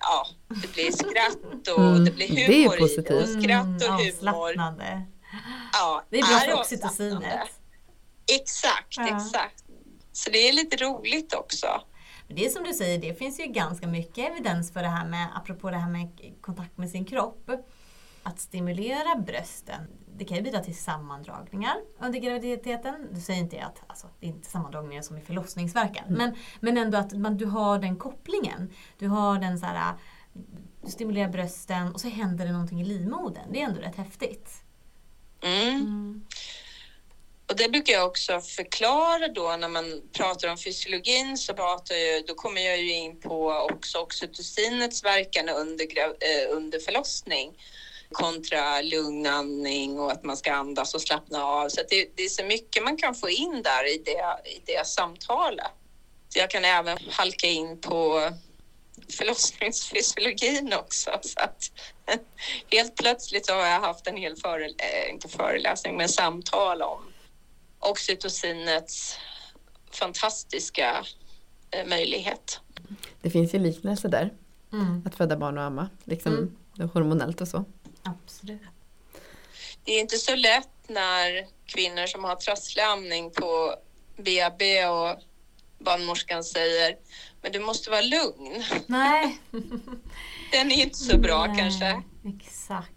ja, 0.00 0.26
det 0.62 0.72
blir 0.72 0.92
skratt 0.92 1.68
och 1.68 1.84
mm. 1.84 2.04
det 2.04 2.10
blir 2.10 2.28
humor 2.28 2.48
det 2.48 2.64
är 2.64 2.78
positivt. 2.78 3.10
i 3.10 3.14
det. 3.14 3.22
Och 3.22 3.42
skratt 3.42 3.82
och 3.82 4.00
mm, 4.00 4.12
humor. 4.20 4.54
Ja, 5.72 6.04
det 6.10 6.18
är 6.18 6.22
bra 6.22 6.40
för 6.40 6.60
oxytocinet. 6.60 7.59
Exakt, 8.26 8.96
ja. 8.96 9.16
exakt. 9.16 9.64
Så 10.12 10.30
det 10.30 10.48
är 10.48 10.52
lite 10.52 10.76
roligt 10.76 11.34
också. 11.34 11.66
Det 12.28 12.46
är 12.46 12.50
som 12.50 12.64
du 12.64 12.74
säger, 12.74 12.98
det 12.98 13.14
finns 13.14 13.40
ju 13.40 13.44
ganska 13.44 13.86
mycket 13.86 14.30
evidens 14.30 14.72
för 14.72 14.82
det 14.82 14.88
här 14.88 15.06
med, 15.06 15.28
apropå 15.34 15.70
det 15.70 15.76
här 15.76 15.90
med 15.90 16.08
kontakt 16.40 16.78
med 16.78 16.90
sin 16.90 17.04
kropp 17.04 17.50
att 18.22 18.40
stimulera 18.40 19.16
brösten, 19.16 19.86
det 20.16 20.24
kan 20.24 20.36
ju 20.36 20.42
bidra 20.42 20.60
till 20.60 20.76
sammandragningar 20.76 21.76
under 21.98 22.18
graviditeten. 22.18 23.08
Du 23.12 23.20
säger 23.20 23.40
inte 23.40 23.64
att 23.64 23.82
alltså, 23.86 24.06
det 24.20 24.26
är 24.26 24.30
inte 24.30 24.50
sammandragningar 24.50 25.02
som 25.02 25.16
i 25.16 25.20
förlossningsverkan, 25.20 26.04
mm. 26.04 26.18
men, 26.18 26.36
men 26.60 26.78
ändå 26.78 26.98
att 26.98 27.12
man, 27.12 27.36
du 27.36 27.46
har 27.46 27.78
den 27.78 27.96
kopplingen. 27.96 28.70
Du 28.98 29.08
har 29.08 29.38
den 29.38 29.58
så 29.58 29.66
här, 29.66 29.94
du 30.82 30.90
stimulerar 30.90 31.28
brösten 31.28 31.92
och 31.92 32.00
så 32.00 32.08
händer 32.08 32.46
det 32.46 32.52
någonting 32.52 32.80
i 32.80 32.84
livmodern. 32.84 33.52
Det 33.52 33.62
är 33.62 33.64
ändå 33.64 33.80
rätt 33.80 33.96
häftigt. 33.96 34.62
Mm. 35.42 35.74
Mm. 35.74 36.24
Och 37.50 37.56
det 37.56 37.68
brukar 37.68 37.92
jag 37.92 38.06
också 38.06 38.40
förklara 38.40 39.28
då 39.28 39.56
när 39.56 39.68
man 39.68 40.02
pratar 40.12 40.48
om 40.48 40.58
fysiologin 40.58 41.38
så 41.38 41.54
pratar 41.54 41.94
jag, 41.94 42.26
då 42.26 42.34
kommer 42.34 42.60
jag 42.60 42.78
ju 42.78 42.92
in 42.92 43.20
på 43.20 43.68
också 43.72 43.98
oxytocinets 43.98 45.04
verkan 45.04 45.48
under, 45.48 45.86
eh, 45.98 46.56
under 46.56 46.78
förlossning 46.78 47.52
kontra 48.12 48.80
lugn 48.82 49.26
andning 49.26 49.98
och 49.98 50.12
att 50.12 50.24
man 50.24 50.36
ska 50.36 50.52
andas 50.52 50.94
och 50.94 51.02
slappna 51.02 51.44
av. 51.44 51.68
Så 51.68 51.80
det, 51.90 52.10
det, 52.14 52.22
är 52.22 52.28
så 52.28 52.44
mycket 52.44 52.82
man 52.82 52.96
kan 52.96 53.14
få 53.14 53.28
in 53.28 53.62
där 53.62 53.94
i 53.94 53.98
det, 53.98 54.50
i 54.50 54.62
det 54.64 54.86
samtalet. 54.86 55.66
Så 56.28 56.38
jag 56.38 56.50
kan 56.50 56.64
även 56.64 56.98
halka 57.10 57.46
in 57.46 57.80
på 57.80 58.30
förlossningsfysiologin 59.18 60.72
också. 60.72 61.10
Så 61.22 61.40
att 61.40 61.70
helt 62.70 62.96
plötsligt 62.96 63.46
så 63.46 63.52
har 63.52 63.66
jag 63.66 63.80
haft 63.80 64.06
en 64.06 64.16
hel 64.16 64.36
före, 64.36 64.64
eh, 64.64 65.10
inte 65.10 65.28
föreläsning, 65.28 65.96
men 65.96 66.08
samtal 66.08 66.82
om 66.82 67.09
oxytocinets 67.80 69.18
fantastiska 69.90 71.04
eh, 71.70 71.86
möjlighet. 71.86 72.60
Det 73.20 73.30
finns 73.30 73.54
ju 73.54 73.58
liknelser 73.58 74.08
där. 74.08 74.32
Mm. 74.72 75.02
Att 75.06 75.14
föda 75.14 75.36
barn 75.36 75.58
och 75.58 75.64
amma, 75.64 75.88
liksom 76.04 76.32
mm. 76.76 76.90
hormonellt 76.90 77.40
och 77.40 77.48
så. 77.48 77.64
Absolut. 78.02 78.60
Det 79.84 79.92
är 79.92 80.00
inte 80.00 80.16
så 80.16 80.34
lätt 80.34 80.68
när 80.88 81.46
kvinnor 81.66 82.06
som 82.06 82.24
har 82.24 82.36
trasslig 82.36 82.82
amning 82.82 83.30
på 83.30 83.74
BB 84.16 84.86
och 84.86 85.16
barnmorskan 85.78 86.44
säger 86.44 86.96
men 87.42 87.52
du 87.52 87.60
måste 87.60 87.90
vara 87.90 88.00
lugn. 88.00 88.64
Nej. 88.86 89.38
Den 90.52 90.70
är 90.70 90.82
inte 90.82 90.98
så 90.98 91.18
bra 91.18 91.46
Nej, 91.46 91.58
kanske. 91.58 92.02
Exakt. 92.36 92.90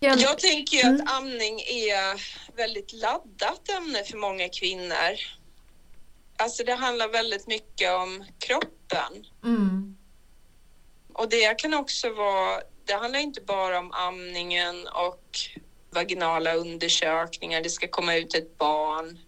Jag 0.00 0.38
tänker 0.38 0.76
ju 0.76 0.82
att 0.82 1.00
mm. 1.00 1.06
amning 1.08 1.60
är 1.60 2.22
väldigt 2.56 2.92
laddat 2.92 3.68
ämne 3.68 4.04
för 4.04 4.16
många 4.16 4.48
kvinnor. 4.48 5.18
Alltså 6.36 6.64
det 6.64 6.74
handlar 6.74 7.08
väldigt 7.08 7.46
mycket 7.46 7.92
om 7.92 8.24
kroppen. 8.38 9.26
Mm. 9.44 9.96
Och 11.12 11.28
det 11.28 11.58
kan 11.58 11.74
också 11.74 12.10
vara 12.10 12.62
det 12.88 12.94
handlar 12.94 13.20
inte 13.20 13.40
bara 13.40 13.78
om 13.78 13.92
amningen 13.92 14.88
och 14.88 15.38
vaginala 15.90 16.54
undersökningar, 16.54 17.62
det 17.62 17.70
ska 17.70 17.88
komma 17.88 18.14
ut 18.14 18.34
ett 18.34 18.58
barn. 18.58 19.18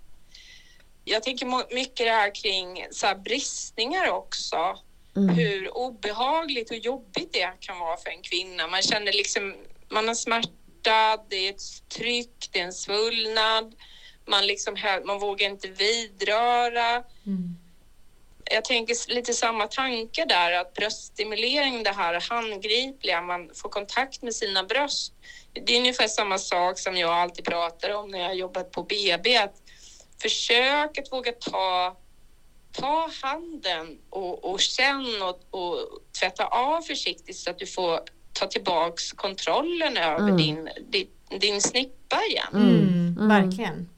Jag 1.04 1.22
tänker 1.22 1.74
mycket 1.74 2.06
det 2.06 2.10
här 2.10 2.34
kring 2.34 2.86
så 2.90 3.06
här 3.06 3.14
bristningar 3.14 4.10
också. 4.10 4.78
Mm. 5.16 5.28
Hur 5.28 5.76
obehagligt 5.76 6.70
och 6.70 6.76
jobbigt 6.76 7.32
det 7.32 7.52
kan 7.60 7.78
vara 7.78 7.96
för 7.96 8.10
en 8.10 8.22
kvinna. 8.22 8.66
Man 8.66 8.82
känner 8.82 9.12
liksom, 9.12 9.54
man 9.88 10.08
har 10.08 10.14
smärta, 10.14 10.48
det 11.28 11.36
är 11.36 11.50
ett 11.50 11.88
tryck, 11.88 12.48
det 12.52 12.60
är 12.60 12.64
en 12.64 12.72
svullnad. 12.72 13.74
Man, 14.26 14.46
liksom, 14.46 14.76
man 15.04 15.18
vågar 15.18 15.48
inte 15.48 15.68
vidröra. 15.68 17.04
Mm 17.26 17.56
jag 18.50 18.64
tänker 18.64 19.14
lite 19.14 19.34
samma 19.34 19.66
tanke 19.66 20.24
där, 20.24 20.52
att 20.52 20.74
bröststimulering, 20.74 21.82
det 21.82 21.92
här 21.92 22.20
handgripliga, 22.30 23.22
man 23.22 23.50
får 23.54 23.68
kontakt 23.68 24.22
med 24.22 24.34
sina 24.34 24.64
bröst. 24.64 25.12
Det 25.52 25.74
är 25.74 25.78
ungefär 25.78 26.08
samma 26.08 26.38
sak 26.38 26.78
som 26.78 26.96
jag 26.96 27.10
alltid 27.10 27.44
pratar 27.44 27.90
om 27.90 28.10
när 28.10 28.18
jag 28.18 28.34
jobbat 28.34 28.70
på 28.70 28.82
BB, 28.82 29.36
att 29.36 29.54
försök 30.22 30.98
att 30.98 31.12
våga 31.12 31.32
ta, 31.32 31.96
ta 32.72 33.10
handen 33.22 33.98
och, 34.10 34.44
och 34.44 34.60
känn 34.60 35.22
och, 35.22 35.40
och 35.50 35.78
tvätta 36.20 36.46
av 36.46 36.82
försiktigt 36.82 37.36
så 37.36 37.50
att 37.50 37.58
du 37.58 37.66
får 37.66 38.00
ta 38.40 38.46
tillbaks 38.46 39.12
kontrollen 39.12 39.96
över 39.96 40.28
mm. 40.28 40.36
din, 40.36 40.68
din, 40.88 41.08
din 41.40 41.62
snippa 41.62 42.16
igen. 42.30 42.54
Mm, 42.54 43.16
mm. 43.18 43.28
Verkligen. 43.28 43.88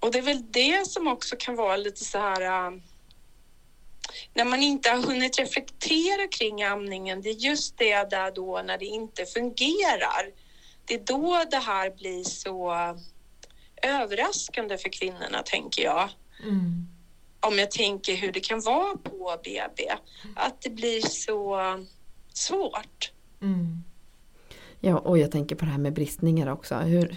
Och 0.00 0.12
det 0.12 0.18
är 0.18 0.22
väl 0.22 0.42
det 0.50 0.88
som 0.88 1.08
också 1.08 1.36
kan 1.38 1.56
vara 1.56 1.76
lite 1.76 2.04
så 2.04 2.18
här 2.18 2.72
när 4.34 4.44
man 4.44 4.62
inte 4.62 4.90
har 4.90 5.02
hunnit 5.02 5.38
reflektera 5.38 6.26
kring 6.26 6.62
amningen, 6.62 7.22
det 7.22 7.28
är 7.28 7.34
just 7.34 7.78
det 7.78 8.10
där 8.10 8.30
då 8.30 8.62
när 8.64 8.78
det 8.78 8.84
inte 8.84 9.24
fungerar. 9.24 10.30
Det 10.84 10.94
är 10.94 11.04
då 11.04 11.44
det 11.50 11.56
här 11.56 11.90
blir 11.90 12.24
så 12.24 12.74
överraskande 13.82 14.78
för 14.78 14.88
kvinnorna, 14.88 15.42
tänker 15.42 15.82
jag. 15.82 16.10
Mm. 16.42 16.88
Om 17.40 17.58
jag 17.58 17.70
tänker 17.70 18.16
hur 18.16 18.32
det 18.32 18.40
kan 18.40 18.60
vara 18.60 18.96
på 18.96 19.40
BB, 19.44 19.92
att 20.36 20.60
det 20.62 20.70
blir 20.70 21.00
så 21.00 21.60
svårt. 22.34 23.12
Mm. 23.40 23.82
Ja, 24.80 24.98
och 24.98 25.18
jag 25.18 25.30
tänker 25.30 25.56
på 25.56 25.64
det 25.64 25.70
här 25.70 25.78
med 25.78 25.92
bristningar 25.92 26.52
också. 26.52 26.74
Hur, 26.74 27.16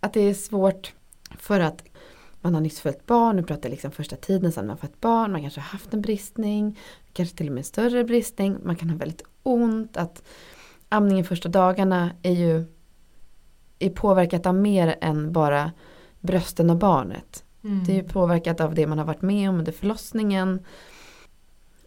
att 0.00 0.12
det 0.12 0.20
är 0.20 0.34
svårt 0.34 0.94
för 1.38 1.60
att 1.60 1.84
man 2.40 2.54
har 2.54 2.60
nyss 2.60 2.80
fött 2.80 3.06
barn, 3.06 3.36
nu 3.36 3.42
pratar 3.42 3.62
jag 3.62 3.70
liksom 3.70 3.90
första 3.90 4.16
tiden 4.16 4.52
sedan 4.52 4.66
man 4.66 4.78
fött 4.78 5.00
barn, 5.00 5.32
man 5.32 5.40
kanske 5.40 5.60
har 5.60 5.68
haft 5.68 5.94
en 5.94 6.00
bristning, 6.00 6.78
kanske 7.12 7.36
till 7.36 7.46
och 7.46 7.52
med 7.52 7.60
en 7.60 7.64
större 7.64 8.04
bristning, 8.04 8.56
man 8.64 8.76
kan 8.76 8.90
ha 8.90 8.96
väldigt 8.96 9.22
ont, 9.42 9.96
att 9.96 10.22
amningen 10.88 11.24
första 11.24 11.48
dagarna 11.48 12.10
är 12.22 12.32
ju 12.32 12.64
är 13.78 13.90
påverkat 13.90 14.46
av 14.46 14.54
mer 14.54 14.96
än 15.00 15.32
bara 15.32 15.72
brösten 16.20 16.70
och 16.70 16.76
barnet. 16.76 17.44
Mm. 17.64 17.84
Det 17.84 17.92
är 17.92 17.96
ju 17.96 18.08
påverkat 18.08 18.60
av 18.60 18.74
det 18.74 18.86
man 18.86 18.98
har 18.98 19.04
varit 19.04 19.22
med 19.22 19.50
om 19.50 19.58
under 19.58 19.72
förlossningen. 19.72 20.64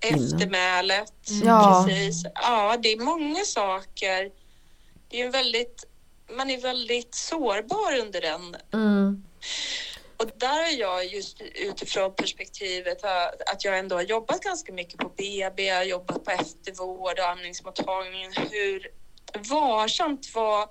Eftermälet, 0.02 1.30
mm. 1.30 1.48
ja. 1.48 1.86
precis. 1.88 2.26
Ja, 2.34 2.78
det 2.84 2.92
är 2.92 3.00
många 3.00 3.46
saker. 3.46 4.32
Det 5.10 5.22
är 5.22 5.32
väldigt, 5.32 5.86
man 6.36 6.50
är 6.50 6.62
väldigt 6.62 7.16
sårbar 7.16 8.00
under 8.00 8.22
den. 8.22 8.56
Mm. 8.74 9.24
Och 10.18 10.32
där 10.38 10.64
är 10.74 10.80
jag 10.80 11.06
just 11.06 11.42
utifrån 11.42 12.16
perspektivet 12.16 13.04
att 13.54 13.66
jag 13.66 13.80
ändå 13.80 13.96
har 13.96 14.02
jobbat 14.02 14.42
ganska 14.42 14.74
mycket 14.74 14.98
på 14.98 15.10
BB, 15.10 15.66
jag 15.66 15.76
har 15.76 15.84
jobbat 15.84 16.26
på 16.26 16.32
eftervård 16.32 17.20
och 17.20 17.30
amningsmottagningen, 17.30 18.34
hur 18.52 18.88
varsamt 19.50 20.32
vad, 20.36 20.70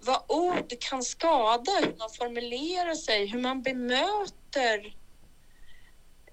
vad 0.00 0.22
ord 0.28 0.72
kan 0.80 1.02
skada, 1.02 1.72
hur 1.80 1.94
man 1.98 2.10
formulerar 2.18 2.94
sig, 2.94 3.26
hur 3.26 3.38
man 3.38 3.62
bemöter 3.62 4.94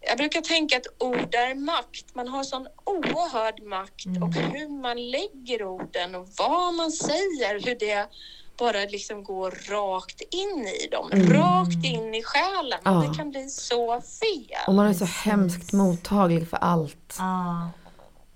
jag 0.02 0.18
brukar 0.18 0.42
tänka 0.42 0.78
att 0.78 0.88
ord 0.98 1.36
är 1.36 1.56
makt. 1.56 2.16
Man 2.16 2.28
har 2.28 2.44
sån 2.44 2.68
oerhörd 2.84 3.64
makt 3.64 4.06
mm. 4.06 4.24
och 4.24 4.34
hur 4.34 4.82
man 4.82 5.10
lägger 5.12 5.64
orden 5.64 6.16
och 6.16 6.28
vad 6.38 6.74
man 6.74 6.92
säger, 6.92 7.66
hur 7.66 7.76
det 7.76 8.10
bara 8.58 8.80
liksom 8.80 9.24
går 9.24 9.52
rakt 9.70 10.22
in 10.22 10.68
i 10.68 10.88
dem, 10.92 11.12
mm. 11.12 11.34
rakt 11.34 11.86
in 11.86 12.16
i 12.16 12.24
själen. 12.24 12.80
Ja. 12.84 12.92
Det 12.92 13.18
kan 13.18 13.32
bli 13.32 13.50
så 13.50 14.02
fel. 14.02 14.68
Och 14.68 14.74
man 14.74 14.88
är 14.88 14.94
så 14.94 15.06
hemskt 15.06 15.74
mottaglig 15.74 16.50
för 16.50 16.58
allt. 16.58 17.16
Ja. 17.18 17.70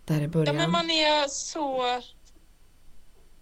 Där 0.06 0.22
i 0.22 0.28
början. 0.28 0.56
Ja, 0.56 0.62
men 0.62 0.72
man 0.72 0.90
är 0.90 1.28
så 1.28 2.02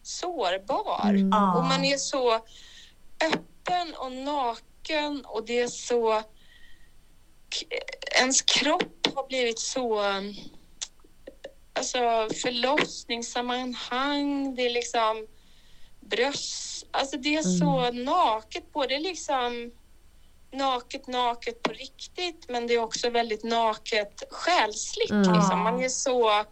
sårbar 0.04 1.10
mm. 1.10 1.26
och 1.56 1.64
man 1.64 1.86
är 1.86 1.98
så 1.98 2.34
öppen 3.26 3.96
och 3.98 4.12
naken 4.12 5.26
och 5.26 5.46
det 5.46 5.60
är 5.60 5.68
så 5.68 6.24
ens 8.20 8.42
kropp 8.42 9.08
har 9.16 9.28
blivit 9.28 9.60
så 9.60 10.02
alltså 11.74 12.28
förlossningssammanhang, 12.42 14.56
det 14.56 14.66
är 14.66 14.70
liksom 14.70 15.28
bröst, 16.00 16.88
alltså 16.92 17.18
det 17.18 17.36
är 17.36 17.44
så 17.44 17.80
mm. 17.80 18.04
naket, 18.04 18.74
både 18.74 19.00
liksom 19.00 19.72
naket, 20.52 21.08
naket 21.08 21.64
på 21.64 21.72
riktigt, 21.72 22.46
men 22.50 22.68
det 22.68 22.74
är 22.74 22.80
också 22.80 23.10
väldigt 23.10 23.44
naket 23.44 24.24
själsligt. 24.30 25.12
Mm. 25.12 25.34
Liksom. 25.34 25.60
Man 25.60 25.84
är 25.84 25.90
så 25.90 26.46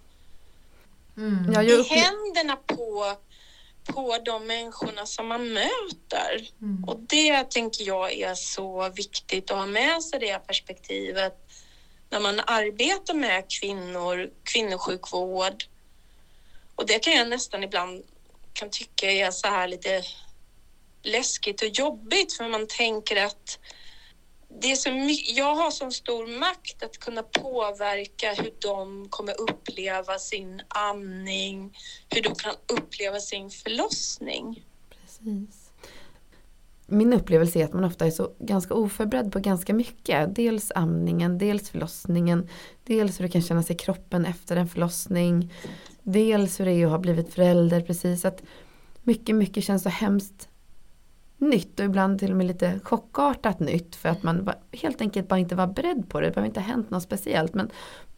mm. 1.17 1.69
i 1.69 1.83
händerna 1.83 2.55
på, 2.55 3.15
på 3.85 4.17
de 4.25 4.47
människorna 4.47 5.05
som 5.05 5.27
man 5.27 5.53
möter. 5.53 6.47
Mm. 6.61 6.83
Och 6.83 6.99
det 6.99 7.49
tänker 7.49 7.87
jag 7.87 8.13
är 8.13 8.35
så 8.35 8.89
viktigt 8.89 9.51
att 9.51 9.57
ha 9.57 9.65
med 9.65 10.03
sig 10.03 10.19
det 10.19 10.47
perspektivet 10.47 11.50
när 12.11 12.19
man 12.19 12.39
arbetar 12.39 13.13
med 13.13 13.43
kvinnor, 13.49 14.29
kvinnosjukvård. 14.43 15.63
Och 16.75 16.85
det 16.85 16.99
kan 16.99 17.13
jag 17.13 17.29
nästan 17.29 17.63
ibland 17.63 18.03
kan 18.53 18.69
tycka 18.69 19.11
är 19.11 19.31
så 19.31 19.47
här 19.47 19.67
lite 19.67 20.03
läskigt 21.03 21.61
och 21.61 21.67
jobbigt 21.67 22.33
för 22.33 22.49
man 22.49 22.67
tänker 22.67 23.25
att 23.25 23.59
det 24.61 24.71
är 24.71 24.75
så 24.75 24.91
mycket, 24.91 25.37
jag 25.37 25.55
har 25.55 25.71
så 25.71 25.91
stor 25.91 26.27
makt 26.27 26.83
att 26.83 26.97
kunna 26.97 27.23
påverka 27.23 28.33
hur 28.33 28.53
de 28.59 29.09
kommer 29.09 29.41
uppleva 29.41 30.19
sin 30.19 30.61
amning, 30.67 31.77
hur 32.09 32.21
de 32.21 32.35
kan 32.35 32.55
uppleva 32.67 33.19
sin 33.19 33.49
förlossning. 33.49 34.65
Precis. 34.89 35.70
Min 36.93 37.13
upplevelse 37.13 37.59
är 37.59 37.65
att 37.65 37.73
man 37.73 37.83
ofta 37.83 38.05
är 38.05 38.11
så 38.11 38.31
ganska 38.39 38.73
oförberedd 38.73 39.31
på 39.31 39.39
ganska 39.39 39.73
mycket. 39.73 40.35
Dels 40.35 40.71
amningen, 40.75 41.37
dels 41.37 41.69
förlossningen, 41.69 42.47
dels 42.83 43.19
hur 43.19 43.23
det 43.23 43.31
kan 43.31 43.41
kännas 43.41 43.71
i 43.71 43.75
kroppen 43.75 44.25
efter 44.25 44.55
en 44.55 44.67
förlossning. 44.67 45.53
Dels 46.03 46.59
hur 46.59 46.65
det 46.65 46.71
är 46.71 46.85
att 46.85 46.91
ha 46.91 46.99
blivit 46.99 47.33
förälder 47.33 47.81
precis. 47.81 48.25
Att 48.25 48.43
mycket, 49.03 49.35
mycket 49.35 49.63
känns 49.63 49.83
så 49.83 49.89
hemskt 49.89 50.49
nytt 51.41 51.79
och 51.79 51.85
ibland 51.85 52.19
till 52.19 52.31
och 52.31 52.37
med 52.37 52.47
lite 52.47 52.79
chockartat 52.83 53.59
nytt 53.59 53.95
för 53.95 54.09
att 54.09 54.23
man 54.23 54.49
helt 54.71 55.01
enkelt 55.01 55.27
bara 55.27 55.39
inte 55.39 55.55
var 55.55 55.67
beredd 55.67 56.09
på 56.09 56.19
det. 56.19 56.27
Det 56.27 56.31
behöver 56.31 56.47
inte 56.47 56.59
ha 56.59 56.67
hänt 56.67 56.89
något 56.89 57.03
speciellt 57.03 57.53
men 57.53 57.69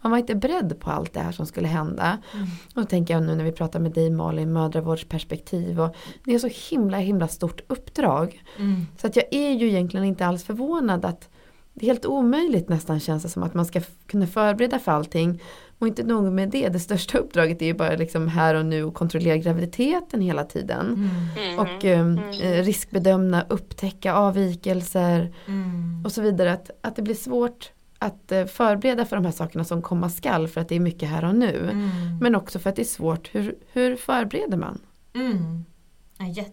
man 0.01 0.11
var 0.11 0.19
inte 0.19 0.35
beredd 0.35 0.79
på 0.79 0.91
allt 0.91 1.13
det 1.13 1.19
här 1.19 1.31
som 1.31 1.45
skulle 1.45 1.67
hända. 1.67 2.17
Mm. 2.33 2.47
Och 2.75 2.81
då 2.81 2.83
tänker 2.83 3.13
jag 3.13 3.23
nu 3.23 3.35
när 3.35 3.43
vi 3.43 3.51
pratar 3.51 3.79
med 3.79 3.91
dig 3.91 4.09
Malin, 4.09 4.53
mödravårdsperspektiv 4.53 5.81
och 5.81 5.95
det 6.23 6.35
är 6.35 6.39
så 6.39 6.49
himla 6.69 6.97
himla 6.97 7.27
stort 7.27 7.61
uppdrag. 7.67 8.43
Mm. 8.57 8.87
Så 8.97 9.07
att 9.07 9.15
jag 9.15 9.25
är 9.31 9.51
ju 9.51 9.67
egentligen 9.67 10.05
inte 10.05 10.25
alls 10.25 10.43
förvånad 10.43 11.05
att 11.05 11.29
det 11.73 11.85
är 11.85 11.87
helt 11.87 12.05
omöjligt 12.05 12.69
nästan 12.69 12.99
känns 12.99 13.23
det 13.23 13.29
som 13.29 13.43
att 13.43 13.53
man 13.53 13.65
ska 13.65 13.81
kunna 14.07 14.27
förbereda 14.27 14.79
för 14.79 14.91
allting. 14.91 15.41
Och 15.79 15.87
inte 15.87 16.03
nog 16.03 16.31
med 16.31 16.49
det, 16.49 16.69
det 16.69 16.79
största 16.79 17.17
uppdraget 17.17 17.61
är 17.61 17.65
ju 17.65 17.73
bara 17.73 17.95
liksom 17.95 18.27
här 18.27 18.55
och 18.55 18.65
nu 18.65 18.83
och 18.83 18.93
kontrollera 18.93 19.37
graviditeten 19.37 20.21
hela 20.21 20.43
tiden. 20.43 21.09
Mm. 21.37 21.59
Och 21.59 21.83
um, 21.83 22.17
mm. 22.17 22.63
riskbedömna, 22.63 23.45
upptäcka 23.49 24.13
avvikelser 24.13 25.33
mm. 25.47 26.01
och 26.05 26.11
så 26.11 26.21
vidare. 26.21 26.53
Att, 26.53 26.69
att 26.81 26.95
det 26.95 27.01
blir 27.01 27.15
svårt 27.15 27.71
att 27.99 28.31
uh, 28.31 28.45
förbereda 28.45 29.05
för 29.05 29.15
de 29.15 29.25
här 29.25 29.31
sakerna 29.31 29.63
som 29.63 29.81
komma 29.81 30.09
skall 30.09 30.47
för 30.47 30.61
att 30.61 30.69
det 30.69 30.75
är 30.75 30.79
mycket 30.79 31.09
här 31.09 31.25
och 31.25 31.35
nu. 31.35 31.69
Mm. 31.71 32.17
Men 32.21 32.35
också 32.35 32.59
för 32.59 32.69
att 32.69 32.75
det 32.75 32.81
är 32.81 32.83
svårt, 32.83 33.29
hur, 33.35 33.55
hur 33.71 33.95
förbereder 33.95 34.57
man? 34.57 34.79
Mm. 35.15 35.65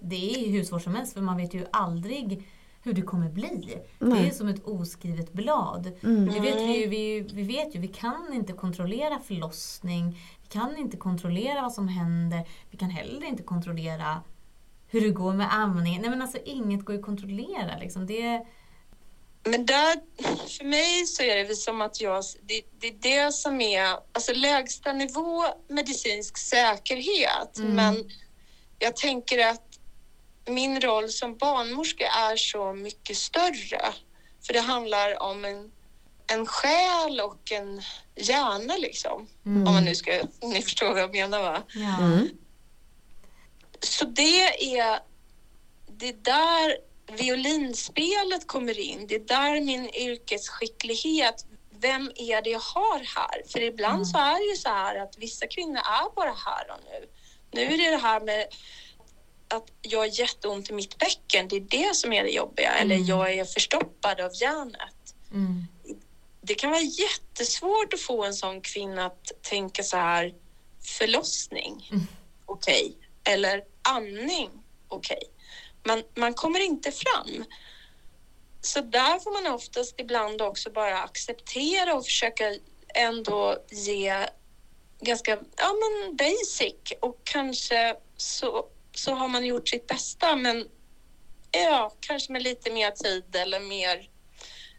Det 0.00 0.34
är 0.34 0.46
ju 0.46 0.52
hur 0.52 0.64
svårt 0.64 0.82
som 0.82 0.94
helst 0.94 1.14
för 1.14 1.20
man 1.20 1.36
vet 1.36 1.54
ju 1.54 1.64
aldrig 1.72 2.46
hur 2.82 2.92
det 2.92 3.02
kommer 3.02 3.28
bli. 3.28 3.78
Nej. 3.98 4.22
Det 4.22 4.28
är 4.28 4.30
som 4.30 4.48
ett 4.48 4.64
oskrivet 4.64 5.32
blad. 5.32 5.92
Mm. 6.02 6.26
Det 6.26 6.40
vet 6.40 6.56
vi, 6.56 6.86
vi, 6.86 7.20
vi 7.20 7.42
vet 7.42 7.74
ju, 7.74 7.78
vi 7.78 7.88
kan 7.88 8.32
inte 8.32 8.52
kontrollera 8.52 9.20
förlossning, 9.20 10.18
vi 10.42 10.48
kan 10.48 10.76
inte 10.76 10.96
kontrollera 10.96 11.62
vad 11.62 11.72
som 11.72 11.88
händer, 11.88 12.48
vi 12.70 12.78
kan 12.78 12.90
heller 12.90 13.26
inte 13.26 13.42
kontrollera 13.42 14.22
hur 14.88 15.00
det 15.00 15.10
går 15.10 15.32
med 15.32 15.54
amningen. 15.54 16.02
Nej 16.02 16.10
men 16.10 16.22
alltså 16.22 16.38
inget 16.44 16.84
går 16.84 16.94
att 16.94 17.02
kontrollera 17.02 17.78
liksom. 17.80 18.06
Det, 18.06 18.46
men 19.44 19.66
där, 19.66 20.00
för 20.58 20.64
mig 20.64 21.06
så 21.06 21.22
är 21.22 21.48
det 21.48 21.56
som 21.56 21.80
att 21.80 22.00
jag, 22.00 22.24
det, 22.42 22.62
det 22.78 22.88
är 22.88 23.26
det 23.26 23.32
som 23.32 23.60
är, 23.60 23.96
alltså 24.12 24.32
lägsta 24.32 24.92
nivå 24.92 25.44
medicinsk 25.68 26.38
säkerhet. 26.38 27.58
Mm. 27.58 27.74
Men 27.74 28.10
jag 28.78 28.96
tänker 28.96 29.48
att 29.48 29.69
min 30.50 30.80
roll 30.80 31.08
som 31.08 31.36
barnmorska 31.36 32.06
är 32.06 32.36
så 32.36 32.72
mycket 32.72 33.16
större. 33.16 33.92
För 34.46 34.52
det 34.52 34.60
handlar 34.60 35.22
om 35.22 35.44
en, 35.44 35.70
en 36.26 36.46
själ 36.46 37.20
och 37.20 37.52
en 37.52 37.82
hjärna 38.16 38.76
liksom. 38.76 39.28
Mm. 39.46 39.66
Om 39.66 39.74
man 39.74 39.84
nu 39.84 39.94
ska, 39.94 40.22
ni 40.42 40.62
förstår 40.62 40.88
vad 40.88 41.00
jag 41.00 41.12
menar 41.12 41.42
va? 41.42 41.62
Ja. 41.74 41.98
Mm. 41.98 42.28
Så 43.80 44.04
det 44.04 44.42
är, 44.78 45.00
det 45.86 46.08
är 46.08 46.12
där 46.12 46.76
violinspelet 47.16 48.46
kommer 48.46 48.78
in. 48.78 49.06
Det 49.06 49.14
är 49.14 49.20
där 49.20 49.60
min 49.60 49.94
yrkesskicklighet, 49.94 51.46
vem 51.80 52.12
är 52.16 52.42
det 52.42 52.50
jag 52.50 52.60
har 52.60 52.98
här? 52.98 53.42
För 53.52 53.62
ibland 53.62 53.94
mm. 53.94 54.04
så 54.04 54.18
är 54.18 54.38
det 54.38 54.50
ju 54.50 54.56
så 54.56 54.68
här 54.68 54.96
att 54.96 55.18
vissa 55.18 55.46
kvinnor 55.46 55.76
är 55.76 56.14
bara 56.14 56.34
här 56.46 56.70
och 56.70 56.80
nu. 56.90 57.08
Nu 57.52 57.74
är 57.74 57.78
det 57.78 57.90
det 57.90 58.02
här 58.02 58.20
med 58.20 58.46
att 59.54 59.66
jag 59.82 59.98
har 59.98 60.20
jätteont 60.20 60.70
i 60.70 60.72
mitt 60.72 60.98
bäcken, 60.98 61.48
det 61.48 61.56
är 61.56 61.60
det 61.60 61.96
som 61.96 62.12
är 62.12 62.24
det 62.24 62.30
jobbiga. 62.30 62.72
Mm. 62.72 62.82
Eller 62.82 63.08
jag 63.08 63.34
är 63.34 63.44
förstoppad 63.44 64.20
av 64.20 64.30
järnet. 64.34 65.14
Mm. 65.32 65.66
Det 66.42 66.54
kan 66.54 66.70
vara 66.70 66.80
jättesvårt 66.80 67.94
att 67.94 68.00
få 68.00 68.24
en 68.24 68.34
sån 68.34 68.60
kvinna 68.60 69.06
att 69.06 69.32
tänka 69.42 69.82
så 69.82 69.96
här, 69.96 70.34
förlossning, 70.98 71.88
mm. 71.92 72.06
okej. 72.46 72.82
Okay. 72.84 73.34
Eller 73.34 73.64
andning, 73.82 74.50
okej. 74.88 75.16
Okay. 75.16 75.28
Man, 75.84 76.02
man 76.14 76.34
kommer 76.34 76.60
inte 76.60 76.92
fram. 76.92 77.44
Så 78.60 78.80
där 78.80 79.18
får 79.18 79.42
man 79.42 79.54
oftast 79.54 80.00
ibland 80.00 80.42
också 80.42 80.70
bara 80.70 80.98
acceptera 80.98 81.94
och 81.94 82.04
försöka 82.04 82.54
ändå 82.94 83.56
ge 83.70 84.26
ganska 85.00 85.38
ja, 85.56 85.74
men 85.80 86.16
basic 86.16 86.74
och 87.00 87.20
kanske 87.24 87.96
så 88.16 88.66
så 89.00 89.14
har 89.14 89.28
man 89.28 89.46
gjort 89.46 89.68
sitt 89.68 89.86
bästa. 89.86 90.36
Men 90.36 90.64
ja, 91.50 91.92
kanske 92.00 92.32
med 92.32 92.42
lite 92.42 92.72
mer 92.72 92.90
tid 92.90 93.36
eller 93.36 93.60
mer 93.60 94.08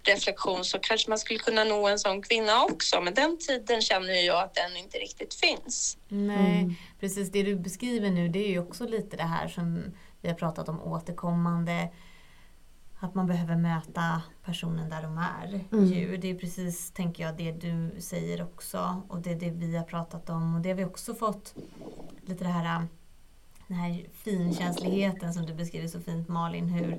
reflektion 0.04 0.66
så 0.66 0.80
kanske 0.80 1.10
man 1.10 1.20
skulle 1.20 1.40
kunna 1.40 1.64
nå 1.64 1.88
en 1.88 2.00
sån 2.00 2.22
kvinna 2.22 2.64
också. 2.64 3.02
Men 3.02 3.14
den 3.14 3.38
tiden 3.38 3.82
känner 3.82 4.26
jag 4.26 4.44
att 4.44 4.54
den 4.54 4.78
inte 4.78 4.98
riktigt 4.98 5.34
finns. 5.34 5.98
Nej, 6.08 6.62
mm. 6.62 6.76
precis 7.00 7.32
det 7.32 7.44
du 7.44 7.56
beskriver 7.56 8.10
nu 8.10 8.30
det 8.30 8.40
är 8.40 8.50
ju 8.50 8.60
också 8.60 8.88
lite 8.88 9.18
det 9.18 9.24
här 9.24 9.48
som 9.48 9.84
vi 10.22 10.30
har 10.30 10.36
pratat 10.36 10.70
om 10.70 10.82
återkommande. 10.82 11.90
Att 13.00 13.16
man 13.16 13.28
behöver 13.28 13.56
möta 13.56 14.22
personen 14.46 14.90
där 14.90 15.02
de 15.02 15.18
är. 15.18 15.66
Mm. 15.72 16.20
Det 16.22 16.30
är 16.30 16.36
precis, 16.36 16.92
tänker 16.92 17.24
jag, 17.24 17.38
det 17.38 17.52
du 17.52 18.02
säger 18.02 18.44
också. 18.44 19.02
Och 19.10 19.22
det 19.22 19.32
är 19.32 19.36
det 19.36 19.50
vi 19.50 19.78
har 19.78 19.84
pratat 19.84 20.30
om. 20.30 20.56
Och 20.56 20.62
det 20.62 20.70
har 20.70 20.76
vi 20.76 20.86
också 20.86 21.16
fått 21.16 21.56
lite 22.26 22.44
det 22.44 22.50
här 22.50 22.88
den 23.72 23.80
här 23.80 24.06
finkänsligheten 24.14 25.34
som 25.34 25.46
du 25.46 25.54
beskriver 25.54 25.88
så 25.88 26.00
fint 26.00 26.28
Malin, 26.28 26.70
hur, 26.70 26.98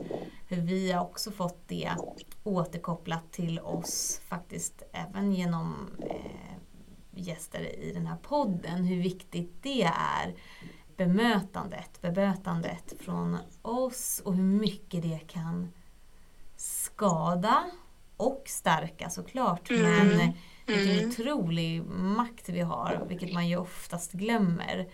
hur 0.49 0.61
vi 0.61 0.93
har 0.93 1.05
också 1.05 1.31
fått 1.31 1.69
det 1.69 1.93
återkopplat 2.45 3.33
till 3.33 3.61
oss 3.61 4.21
faktiskt 4.27 4.83
även 4.93 5.33
genom 5.33 5.91
eh, 6.11 6.57
gäster 7.15 7.61
i 7.61 7.93
den 7.93 8.07
här 8.07 8.17
podden, 8.17 8.85
hur 8.85 9.03
viktigt 9.03 9.63
det 9.63 9.83
är 9.97 10.35
bemötandet, 10.97 12.01
bemötandet 12.03 12.95
från 13.01 13.39
oss 13.63 14.23
och 14.25 14.35
hur 14.35 14.43
mycket 14.43 15.03
det 15.03 15.19
kan 15.27 15.73
skada 16.57 17.65
och 18.17 18.43
stärka 18.47 19.11
såklart. 19.11 19.71
Mm. 19.71 20.09
Men 20.09 20.33
vilken 20.67 20.99
Mm. 20.99 21.09
otrolig 21.09 21.85
makt 21.91 22.49
vi 22.49 22.61
har, 22.61 23.05
vilket 23.09 23.33
man 23.33 23.49
ju 23.49 23.57
oftast 23.57 24.13
glömmer. 24.13 24.89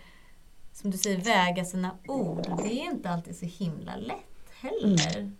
Som 0.73 0.91
du 0.91 0.97
säger, 0.97 1.17
väga 1.17 1.65
sina 1.65 1.97
ord. 2.07 2.47
Det 2.63 2.69
är 2.81 2.83
inte 2.83 3.09
alltid 3.09 3.37
så 3.37 3.45
himla 3.45 3.95
lätt 3.95 4.15
heller. 4.61 5.31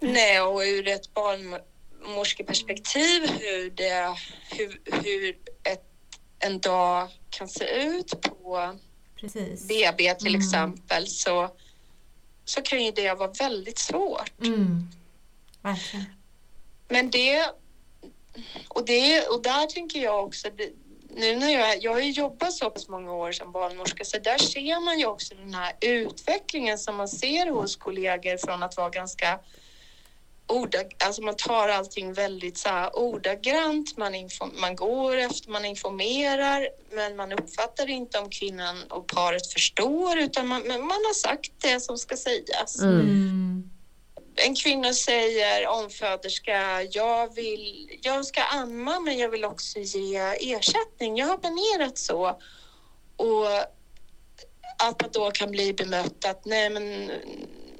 Nej, 0.00 0.40
och 0.40 0.60
ur 0.60 0.88
ett 0.88 1.14
barnmorskeperspektiv 1.14 3.22
hur, 3.30 3.70
det, 3.70 4.16
hur, 4.50 4.80
hur 4.84 5.38
ett, 5.62 5.84
en 6.38 6.60
dag 6.60 7.08
kan 7.30 7.48
se 7.48 7.64
ut 7.84 8.20
på 8.20 8.74
Precis. 9.16 9.68
BB 9.68 10.14
till 10.14 10.34
Mm. 10.34 10.40
exempel 10.40 11.06
så, 11.06 11.56
så 12.44 12.62
kan 12.62 12.84
ju 12.84 12.90
det 12.90 13.14
vara 13.14 13.32
väldigt 13.38 13.78
svårt. 13.78 14.32
Mm. 14.42 14.88
Men 16.88 17.10
det 17.10 17.50
och, 18.68 18.86
det, 18.86 19.26
och 19.26 19.42
där 19.42 19.66
tänker 19.66 20.02
jag 20.02 20.24
också, 20.24 20.48
det, 20.56 20.70
nu 21.16 21.36
när 21.36 21.50
jag, 21.50 21.82
jag 21.82 21.92
har 21.92 22.00
ju 22.00 22.10
jobbat 22.10 22.52
så 22.52 22.70
pass 22.70 22.88
många 22.88 23.12
år 23.12 23.32
som 23.32 23.52
barnmorska, 23.52 24.04
så 24.04 24.18
där 24.18 24.38
ser 24.38 24.84
man 24.84 24.98
ju 24.98 25.06
också 25.06 25.34
den 25.34 25.54
här 25.54 25.72
utvecklingen 25.80 26.78
som 26.78 26.96
man 26.96 27.08
ser 27.08 27.50
hos 27.50 27.76
kollegor 27.76 28.36
från 28.46 28.62
att 28.62 28.76
vara 28.76 28.90
ganska 28.90 29.38
ordag, 30.46 30.94
alltså 31.04 31.22
man 31.22 31.36
tar 31.36 31.68
allting 31.68 32.12
väldigt 32.12 32.58
så 32.58 32.68
här 32.68 32.98
ordagrant, 32.98 33.96
man, 33.96 34.14
inform, 34.14 34.50
man 34.60 34.76
går 34.76 35.16
efter, 35.16 35.50
man 35.50 35.64
informerar, 35.64 36.68
men 36.92 37.16
man 37.16 37.32
uppfattar 37.32 37.90
inte 37.90 38.18
om 38.18 38.30
kvinnan 38.30 38.76
och 38.90 39.06
paret 39.06 39.52
förstår, 39.52 40.18
utan 40.18 40.46
man, 40.46 40.62
man 40.68 40.80
har 40.90 41.14
sagt 41.14 41.52
det 41.62 41.80
som 41.80 41.98
ska 41.98 42.16
sägas 42.16 42.82
Mm. 42.82 43.70
En 44.36 44.54
kvinna 44.54 44.92
säger 44.92 45.68
omföderska, 45.68 46.82
jag, 46.82 47.34
vill, 47.34 47.98
jag 48.02 48.26
ska 48.26 48.42
amma 48.42 49.00
men 49.00 49.18
jag 49.18 49.28
vill 49.28 49.44
också 49.44 49.78
ge 49.78 50.16
ersättning. 50.40 51.16
Jag 51.16 51.26
har 51.26 51.38
planerat 51.38 51.98
så. 51.98 52.40
Och 53.16 53.46
att 54.78 55.00
man 55.00 55.10
då 55.12 55.30
kan 55.30 55.50
bli 55.50 55.72
bemött 55.72 56.24
att 56.24 56.44
nej 56.44 56.70
men 56.70 57.10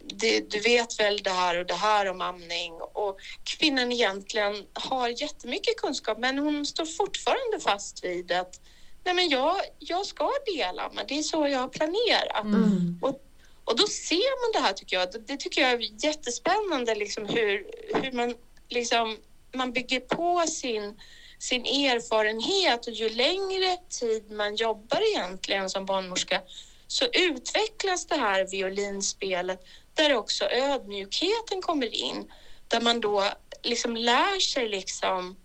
det, 0.02 0.50
du 0.50 0.61
vet 0.61 1.00
väl 1.00 1.22
det 1.22 1.30
här 1.30 1.59
och 1.59 1.66
det 1.66 1.74
här 1.74 2.11
om 2.11 2.20
amning. 2.20 2.72
Och 2.72 3.18
kvinnan 3.44 3.92
egentligen 3.92 4.66
har 4.72 5.09
jättemycket 5.09 5.76
kunskap 5.76 6.18
men 6.18 6.38
hon 6.38 6.66
står 6.66 6.86
fortfarande 6.86 7.61
fast 7.61 8.05
vid 8.05 8.32
att 8.32 8.61
nej 9.05 9.14
men 9.14 9.28
jag, 9.28 9.57
jag 9.78 10.07
ska 10.07 10.30
delamma, 10.57 11.05
det 11.09 11.18
är 11.18 11.22
så 11.22 11.48
jag 11.48 11.59
har 11.59 11.68
planerat. 11.68 12.44
Mm. 12.44 12.98
Och 13.02 13.20
och 13.65 13.77
då 13.77 13.87
ser 13.87 14.43
man 14.45 14.53
det 14.62 14.67
här 14.67 14.73
tycker 14.73 14.97
jag. 14.97 15.12
Det- 15.12 15.19
Det 15.19 15.37
tycker 15.37 15.62
jag 15.62 15.71
är 15.73 16.05
jättespännande 16.05 16.95
liksom 16.95 17.27
hur, 17.27 17.67
hur 18.03 18.12
man 18.12 18.35
liksom 18.69 19.19
man 19.55 19.73
bygger 19.73 20.01
på 20.01 20.45
sin, 20.47 21.01
sin 21.39 21.67
erfarenhet 21.67 22.87
och 22.87 22.93
ju 22.93 23.09
längre 23.09 23.77
tid 24.01 24.31
man 24.31 24.57
jobbar 24.57 25.01
egentligen 25.15 25.71
som 25.71 25.87
barnmorska 25.87 26.43
så 26.87 27.05
utvecklas 27.12 28.07
det 28.07 28.17
här 28.17 28.47
violinspelet 28.51 29.61
där 29.95 30.15
också 30.15 30.45
ödmjukheten 30.45 31.62
kommer 31.62 31.95
in. 31.95 32.33
Där 32.69 32.81
man 32.81 33.01
då 33.01 33.25
liksom 33.62 33.97
lär 33.97 34.41
sig 34.41 34.69
liksom, 34.69 35.37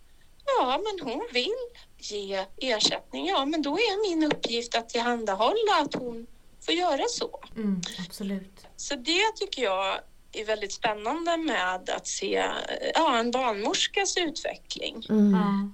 ja 0.45 0.81
men 0.83 1.07
hon 1.13 1.27
vill 1.33 1.53
ge 1.97 2.45
ersättning, 2.57 3.27
ja 3.27 3.45
men 3.45 3.61
då 3.61 3.73
är 3.73 4.09
min 4.09 4.31
uppgift 4.31 4.75
att 4.75 4.89
tillhandahålla 4.89 5.75
att 5.79 5.93
hon 5.93 6.27
får 6.69 6.77
göra 6.77 7.07
så. 7.09 7.39
Mm. 7.55 7.81
Absolut. 8.07 8.67
Så 8.75 8.95
det 8.95 9.35
tycker 9.35 9.63
jag 9.63 9.99
är 10.31 10.45
väldigt 10.45 10.73
spännande 10.73 11.37
med 11.37 11.89
att 11.89 12.07
se 12.07 12.45
ja, 12.93 13.17
en 13.17 13.31
barnmorskas 13.31 14.17
utveckling. 14.17 15.05
Mm. 15.09 15.33
Ja. 15.33 15.69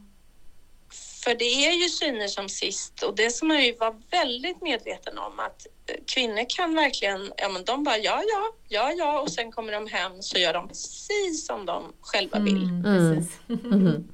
För 1.24 1.36
det 1.36 1.46
är 1.66 1.84
ju 1.84 1.90
syner 1.90 2.28
som 2.28 2.50
sist 2.50 3.04
och 3.04 3.16
det 3.16 3.30
ska 3.30 3.46
man 3.46 3.64
ju 3.64 3.76
vara 3.76 3.96
väldigt 4.12 4.62
medveten 4.62 5.18
om 5.18 5.40
att 5.40 5.68
kvinnor 6.08 6.46
kan 6.50 6.76
verkligen, 6.76 7.32
ja 7.38 7.50
men 7.50 7.66
de 7.66 7.84
bara 7.84 7.98
ja, 7.98 8.24
ja, 8.28 8.52
ja, 8.68 8.92
ja 8.92 9.22
och 9.22 9.32
sen 9.32 9.52
kommer 9.52 9.72
de 9.72 9.88
hem 9.88 10.22
så 10.22 10.38
gör 10.38 10.54
de 10.54 10.68
precis 10.68 11.46
som 11.48 11.66
de 11.66 11.94
själva 12.02 12.40
vill. 12.40 12.64
Mm. 12.64 12.86
Mm. 12.86 13.16
Precis. 13.16 13.40
Mhm. 13.48 14.08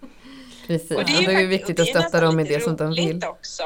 Precis, 0.68 0.92
Och 0.92 1.06
det 1.06 1.26
är 1.26 1.40
ju 1.40 1.48
viktigt 1.48 1.80
att 1.80 1.86
det 1.86 1.92
är 1.92 2.00
stötta 2.02 2.04
nästan 2.04 2.24
dem 2.24 2.40
i 2.40 2.44
det 2.44 2.60
som 2.64 2.76
de 2.76 2.94
vill. 2.94 3.26
också. 3.26 3.64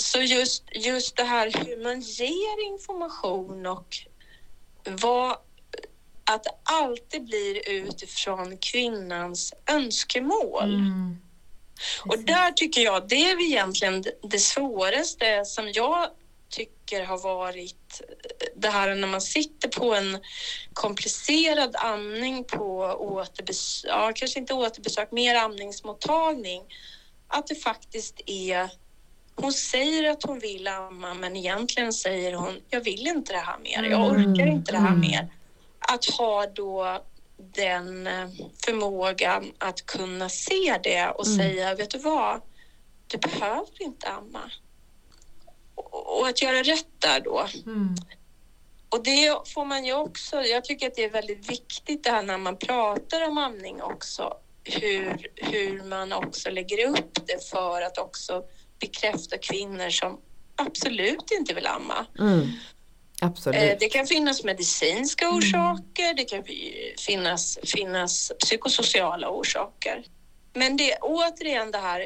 Så 0.00 0.18
just, 0.20 0.64
just 0.72 1.16
det 1.16 1.24
här 1.24 1.50
hur 1.50 1.82
man 1.82 2.00
ger 2.00 2.66
information 2.72 3.66
och 3.66 3.96
vad, 4.84 5.36
att 6.24 6.44
det 6.44 6.54
alltid 6.62 7.24
blir 7.24 7.68
utifrån 7.68 8.58
kvinnans 8.58 9.54
önskemål. 9.70 10.74
Mm. 10.74 11.16
Och 12.06 12.18
där 12.18 12.52
tycker 12.52 12.80
jag 12.80 13.08
det 13.08 13.30
är 13.30 13.40
egentligen 13.44 14.02
det- 14.02 14.18
det 14.22 14.38
svåraste 14.38 15.44
som 15.44 15.72
jag 15.72 16.10
tycker 16.48 17.04
har 17.04 17.18
varit 17.18 18.00
eh, 18.08 18.46
det 18.56 18.68
här 18.68 18.94
när 18.94 19.08
man 19.08 19.20
sitter 19.20 19.68
på 19.68 19.94
en 19.94 20.18
komplicerad 20.72 21.76
amning 21.76 22.44
på 22.44 22.76
återbesök, 22.98 23.90
ja, 23.90 24.12
kanske 24.14 24.38
inte 24.38 24.54
återbesök, 24.54 25.12
mer 25.12 25.34
amningsmottagning. 25.34 26.62
Att 27.28 27.46
det 27.46 27.54
faktiskt 27.54 28.20
är, 28.26 28.70
hon 29.34 29.52
säger 29.52 30.10
att 30.10 30.22
hon 30.22 30.38
vill 30.38 30.68
amma 30.68 31.14
men 31.14 31.36
egentligen 31.36 31.92
säger 31.92 32.34
hon, 32.34 32.60
jag 32.70 32.80
vill 32.80 33.06
inte 33.06 33.32
det 33.32 33.38
här 33.38 33.58
mer, 33.58 33.82
jag 33.90 34.06
orkar 34.06 34.46
inte 34.46 34.72
det 34.72 34.78
här 34.78 34.88
Mm. 34.88 35.00
mer. 35.00 35.28
Att 35.78 36.04
ha 36.04 36.46
då 36.46 37.04
den 37.54 38.06
eh, 38.06 38.28
förmågan 38.64 39.52
att 39.58 39.86
kunna 39.86 40.28
se 40.28 40.78
det 40.82 41.08
och 41.08 41.26
Mm. 41.26 41.38
säga, 41.38 41.74
vet 41.74 41.90
du 41.90 41.98
vad, 41.98 42.40
du 43.06 43.18
behöver 43.18 43.82
inte 43.82 44.08
amma. 44.08 44.50
Och, 45.74 46.20
och 46.20 46.28
att 46.28 46.42
göra 46.42 46.62
rätt 46.62 46.86
där 46.98 47.20
då. 47.20 47.46
Mm. 47.66 47.94
Och 48.88 49.02
det 49.02 49.48
får 49.54 49.64
man 49.64 49.84
ju 49.84 49.92
också, 49.94 50.42
jag 50.42 50.64
tycker 50.64 50.86
att 50.86 50.94
det 50.94 51.04
är 51.04 51.10
väldigt 51.10 51.50
viktigt 51.50 52.04
det 52.04 52.10
här 52.10 52.22
när 52.22 52.38
man 52.38 52.56
pratar 52.56 53.28
om 53.28 53.38
amning 53.38 53.82
också, 53.82 54.36
hur, 54.64 55.30
hur 55.36 55.82
man 55.82 56.12
också 56.12 56.50
lägger 56.50 56.88
upp 56.88 57.26
det 57.26 57.48
för 57.50 57.82
att 57.82 57.98
också 57.98 58.44
bekräfta 58.80 59.38
kvinnor 59.38 59.90
som 59.90 60.18
absolut 60.56 61.30
inte 61.38 61.54
vill 61.54 61.66
amma. 61.66 62.06
Mm. 62.18 62.40
Eh, 62.40 62.46
Absolut. 63.22 63.80
Det 63.80 63.88
kan 63.88 64.06
finnas 64.06 64.44
medicinska 64.44 65.30
orsaker, 65.30 66.14
det 66.16 66.24
kan 66.24 66.44
fi- 66.44 66.94
finnas, 66.98 67.58
finnas 67.62 68.32
psykosociala 68.44 69.28
orsaker. 69.30 70.04
Men 70.54 70.76
det 70.76 70.92
är 70.92 70.98
återigen 71.02 71.70
det 71.70 71.78
här 71.78 72.00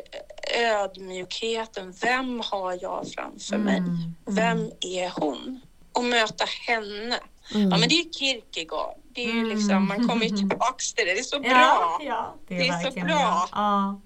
eh, 0.57 0.81
ödmjukheten. 0.83 1.93
Vem 2.03 2.41
har 2.45 2.79
jag 2.83 3.07
framför 3.15 3.59
mig? 3.59 3.77
Mm. 3.79 3.97
Vem 4.27 4.71
är 4.81 5.21
hon? 5.21 5.61
Och 5.93 6.05
möta 6.05 6.45
henne. 6.67 7.19
Mm. 7.55 7.71
Ja, 7.71 7.79
men 7.79 7.89
det 7.89 7.95
är 7.95 8.05
ju 8.05 8.11
Kierkegaard. 8.11 8.97
Det 9.15 9.21
är 9.25 9.27
ju 9.33 9.39
Mm. 9.41 9.57
liksom, 9.59 9.89
man 9.89 10.09
kommer 10.09 10.27
ju 10.27 10.37
tillbaks 10.37 10.93
till 10.95 11.07
det. 11.07 11.13
Det 11.15 11.19
är 11.19 11.23
så 11.23 11.41
bra. 11.41 11.51
Ja, 11.51 12.01
ja, 12.03 12.35
det 12.49 12.55
är, 12.55 12.59
Det 12.59 12.67
är 12.69 12.91
så 12.91 13.01
bra. 13.01 13.49
Ja. 13.53 14.01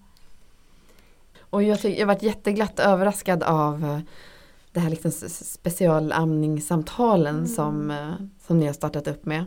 Och 1.51 1.63
jag, 1.63 1.81
tycker, 1.81 2.01
jag 2.01 2.07
varit 2.07 2.23
jätteglatt 2.23 2.79
överraskad 2.81 3.43
av 3.43 3.85
eh, 3.85 3.99
det 4.73 4.81
här 4.81 4.91
liksom 4.91 5.13
specialamningssamtalen 6.11 7.37
Mm. 7.37 7.49
som, 7.49 7.91
eh, 7.91 8.13
som 8.47 8.59
ni 8.61 8.67
har 8.67 8.73
startat 8.73 9.07
upp 9.09 9.25
med. 9.27 9.45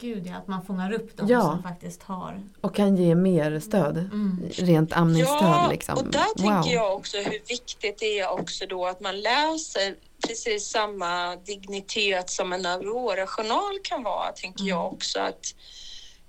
Gud 0.00 0.26
ja, 0.26 0.36
att 0.36 0.48
man 0.48 0.62
fångar 0.62 0.92
upp 0.92 1.16
de 1.16 1.26
Ja. 1.28 1.40
som 1.42 1.62
faktiskt 1.62 2.02
har. 2.02 2.40
Och 2.60 2.74
kan 2.74 2.96
ge 2.96 3.14
mer 3.14 3.60
stöd. 3.60 3.96
Mm. 3.96 4.42
Rent 4.52 4.92
amningsstöd 4.92 5.38
Ja, 5.42 5.68
liksom. 5.70 5.98
och 5.98 6.04
där 6.04 6.24
wow. 6.42 6.52
tänker 6.52 6.74
jag 6.74 6.94
också 6.96 7.16
hur 7.16 7.40
viktigt 7.48 7.98
det 7.98 8.18
är 8.20 8.30
också 8.30 8.66
då 8.66 8.86
att 8.86 9.00
man 9.00 9.20
läser 9.20 9.94
precis 10.26 10.68
samma 10.70 11.36
dignitet 11.36 12.30
som 12.30 12.52
en 12.52 12.66
Aurora-journal 12.66 13.78
kan 13.82 14.02
vara, 14.02 14.32
tänker 14.32 14.64
jag 14.64 14.80
Mm. 14.80 14.94
också. 14.94 15.20
att 15.20 15.54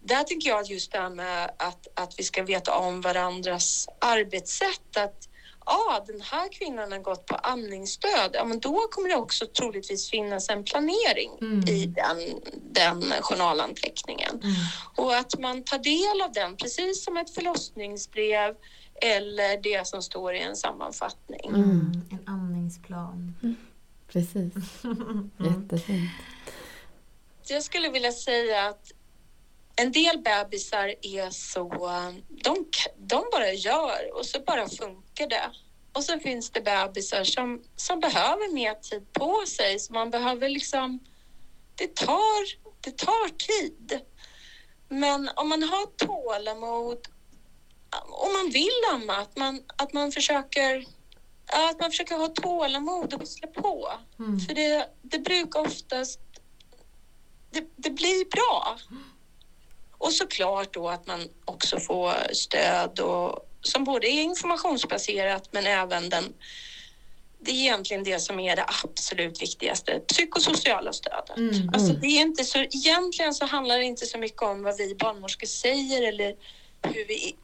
där 0.05 0.23
tänker 0.23 0.49
jag 0.49 0.59
att 0.59 0.69
just 0.69 0.91
det 0.91 0.97
här 0.99 1.09
med 1.09 1.51
att, 1.57 1.87
att 1.93 2.19
vi 2.19 2.23
ska 2.23 2.43
veta 2.43 2.77
om 2.77 3.01
varandras 3.01 3.87
arbetssätt. 3.99 4.97
Att 4.97 5.29
ja, 5.65 6.03
den 6.07 6.21
här 6.21 6.49
kvinnan 6.51 6.91
har 6.91 6.99
gått 6.99 7.25
på 7.25 7.35
amningsstöd. 7.35 8.31
Ja, 8.33 8.45
men 8.45 8.59
då 8.59 8.75
kommer 8.91 9.09
det 9.09 9.15
också 9.15 9.45
troligtvis 9.45 10.09
finnas 10.09 10.49
en 10.49 10.63
planering 10.63 11.31
Mm. 11.41 11.59
i 11.69 11.85
den, 11.85 12.41
den 12.71 13.13
journalanteckningen. 13.21 14.39
Mm. 14.43 14.55
Och 14.95 15.15
att 15.15 15.39
man 15.39 15.63
tar 15.63 15.77
del 15.77 16.21
av 16.21 16.31
den 16.31 16.55
precis 16.57 17.03
som 17.03 17.17
ett 17.17 17.29
förlossningsbrev 17.33 18.55
eller 19.01 19.61
det 19.61 19.87
som 19.87 20.01
står 20.01 20.33
i 20.35 20.39
en 20.39 20.55
sammanfattning. 20.55 21.49
Mm. 21.49 21.61
Mm. 21.61 22.01
En 22.11 22.33
amningsplan. 22.33 23.35
Precis, 24.07 24.53
Mm. 24.83 25.31
jättefint. 25.39 26.11
Jag 27.47 27.63
skulle 27.63 27.89
vilja 27.89 28.11
säga 28.11 28.67
att 28.67 28.91
en 29.75 29.91
del 29.91 30.17
bebisar 30.17 30.93
är 31.01 31.29
så, 31.29 31.69
de, 32.29 32.65
de 32.97 33.23
bara 33.31 33.53
gör 33.53 34.17
och 34.17 34.25
så 34.25 34.39
bara 34.39 34.69
funkar 34.69 35.27
det. 35.27 35.51
Och 35.93 36.03
så 36.03 36.19
finns 36.19 36.51
det 36.51 36.61
bebisar 36.61 37.23
som, 37.23 37.63
som 37.75 37.99
behöver 37.99 38.53
mer 38.53 38.73
tid 38.73 39.13
på 39.13 39.43
sig, 39.47 39.79
så 39.79 39.93
man 39.93 40.09
behöver 40.09 40.49
liksom, 40.49 40.99
det 41.75 41.95
tar, 41.95 42.71
det 42.81 42.97
tar 42.97 43.29
tid. 43.29 44.01
Men 44.89 45.29
om 45.35 45.49
man 45.49 45.63
har 45.63 45.85
tålamod, 45.85 47.07
om 48.09 48.33
man 48.33 48.49
vill 48.49 48.81
amma, 48.93 49.15
att 49.15 49.37
man, 49.37 49.63
att 49.77 49.93
man 49.93 50.11
försöker 50.11 50.85
att 51.47 51.79
man 51.79 51.91
försöker 51.91 52.15
ha 52.15 52.27
tålamod 52.27 53.13
och 53.13 53.27
slå 53.27 53.47
på. 53.47 53.91
Mm. 54.19 54.39
För 54.39 54.53
det, 54.53 54.89
det 55.01 55.19
brukar 55.19 55.59
oftast... 55.59 56.19
Det, 57.51 57.63
det 57.75 57.89
blir 57.89 58.29
bra. 58.29 58.77
Och 59.97 60.13
såklart 60.13 60.73
då 60.73 60.89
att 60.89 61.07
man 61.07 61.29
också 61.45 61.79
får 61.79 62.33
stöd 62.33 62.99
och, 62.99 63.49
som 63.61 63.83
både 63.83 64.07
är 64.07 64.21
informationsbaserat 64.21 65.49
men 65.51 65.65
även 65.65 66.09
den... 66.09 66.33
Det 67.39 67.51
är 67.51 67.55
egentligen 67.55 68.03
det 68.03 68.19
som 68.19 68.39
är 68.39 68.55
det 68.55 68.65
absolut 68.83 69.41
viktigaste, 69.41 69.99
psykosociala 69.99 70.93
stödet. 70.93 71.37
Mm. 71.37 71.69
Alltså 71.73 71.93
det 71.93 72.07
är 72.07 72.21
inte 72.21 72.43
så, 72.43 72.59
egentligen 72.59 73.33
så 73.33 73.45
handlar 73.45 73.77
det 73.77 73.83
inte 73.83 74.05
så 74.05 74.17
mycket 74.17 74.41
om 74.41 74.63
vad 74.63 74.77
vi 74.77 74.95
barnmorskor 74.95 75.47
säger 75.47 76.07
eller 76.07 76.35
hur 76.81 77.05
vi 77.07 77.35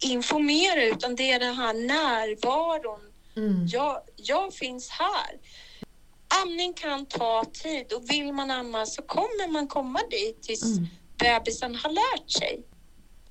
informerar 0.00 0.82
utan 0.82 1.16
det 1.16 1.32
är 1.32 1.38
den 1.38 1.54
här 1.54 1.74
närvaron. 1.74 3.00
Mm. 3.36 3.66
Jag, 3.66 4.00
jag 4.16 4.54
finns 4.54 4.90
här. 4.90 5.38
Amning 6.42 6.74
kan 6.74 7.06
ta 7.06 7.44
tid 7.52 7.92
och 7.92 8.10
vill 8.10 8.32
man 8.32 8.50
amma 8.50 8.86
så 8.86 9.02
kommer 9.02 9.52
man 9.52 9.68
komma 9.68 10.00
dit 10.10 10.42
tills 10.42 10.62
Mm. 10.62 10.86
Bebisen 11.18 11.74
har 11.74 11.90
lärt 11.90 12.30
sig. 12.30 12.62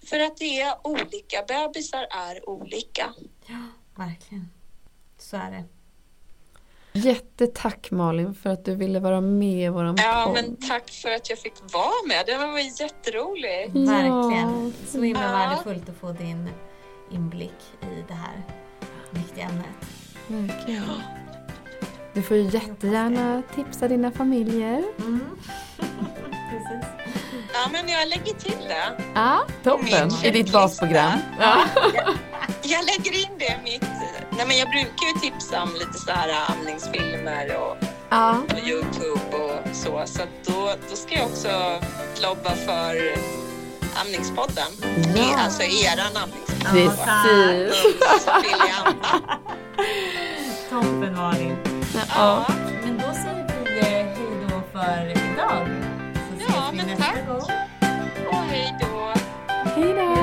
För 0.05 0.19
att 0.19 0.37
det 0.37 0.61
är 0.61 0.87
olika, 0.87 1.43
bebisar 1.47 2.07
är 2.09 2.49
olika. 2.49 3.13
Ja, 3.45 3.61
verkligen. 3.95 4.49
Så 5.17 5.37
är 5.37 5.51
det. 5.51 5.63
Jättetack 6.99 7.91
Malin 7.91 8.35
för 8.35 8.49
att 8.49 8.65
du 8.65 8.75
ville 8.75 8.99
vara 8.99 9.21
med 9.21 9.65
i 9.65 9.69
våran 9.69 9.95
Ja, 9.99 10.23
podd. 10.25 10.33
men 10.35 10.55
tack 10.69 10.89
för 10.91 11.09
att 11.11 11.29
jag 11.29 11.39
fick 11.39 11.53
vara 11.73 12.07
med. 12.07 12.25
Det 12.25 12.37
var 12.37 12.81
jätteroligt. 12.81 13.71
Ja. 13.75 13.81
Verkligen. 13.91 14.73
Så 14.87 15.01
himla 15.01 15.23
Ja. 15.23 15.31
värdefullt 15.31 15.89
att 15.89 15.95
få 15.97 16.11
din 16.11 16.49
inblick 17.11 17.61
i 17.81 18.03
det 18.07 18.13
här 18.13 18.43
viktiga 19.11 19.43
ämnet. 19.45 19.67
Verkligen. 20.27 20.83
Du 22.13 22.21
får 22.23 22.37
ju 22.37 22.43
jättegärna 22.43 23.43
tipsa 23.55 23.87
dina 23.87 24.11
familjer. 24.11 24.83
Mm. 24.97 25.19
Ja, 27.57 27.69
men 27.71 27.89
jag 27.89 28.07
lägger 28.07 28.33
till 28.33 28.67
det. 28.67 29.03
Ja, 29.15 29.45
toppen. 29.63 30.11
I 30.23 30.31
ditt 30.31 30.51
basprogram. 30.51 31.19
Ja. 31.39 31.65
Jag 32.61 32.85
lägger 32.85 33.11
in 33.11 33.37
det 33.39 33.45
i 33.45 33.63
mitt... 33.63 33.83
Nej, 34.37 34.45
men 34.47 34.57
jag 34.57 34.69
brukar 34.69 35.07
ju 35.07 35.19
tipsa 35.21 35.63
om 35.63 35.73
lite 35.73 35.93
så 35.93 36.11
här 36.11 36.29
amningsfilmer 36.51 37.57
och 37.57 37.77
ja. 38.09 38.35
på 38.47 38.59
Youtube 38.59 39.37
och 39.37 39.75
så. 39.75 40.03
Så 40.05 40.21
att 40.21 40.29
då, 40.45 40.73
då 40.89 40.95
ska 40.95 41.15
jag 41.15 41.25
också 41.25 41.81
lobba 42.21 42.49
för 42.49 43.17
Amningspodden. 44.01 44.71
Ja. 45.15 45.37
Alltså 45.37 45.63
eran 45.63 46.17
amningspodd. 46.17 46.67
Precis. 46.71 47.95
Så 48.25 48.41
vill 48.41 48.61
jag. 48.69 48.93
Toppen 50.69 51.15
Malin. 51.15 51.57
Ja. 52.15 52.45
Men 52.83 52.97
då 52.97 53.13
säger 53.13 53.65
vi 53.65 53.79
eh, 53.79 53.85
hej 53.85 54.15
då 54.49 54.61
för 54.79 55.11
idag 55.11 55.96
tack. 56.97 57.17
Och 58.27 58.35
hej 58.35 58.75
då. 58.79 59.13
Hej 59.75 59.93
då. 59.93 60.16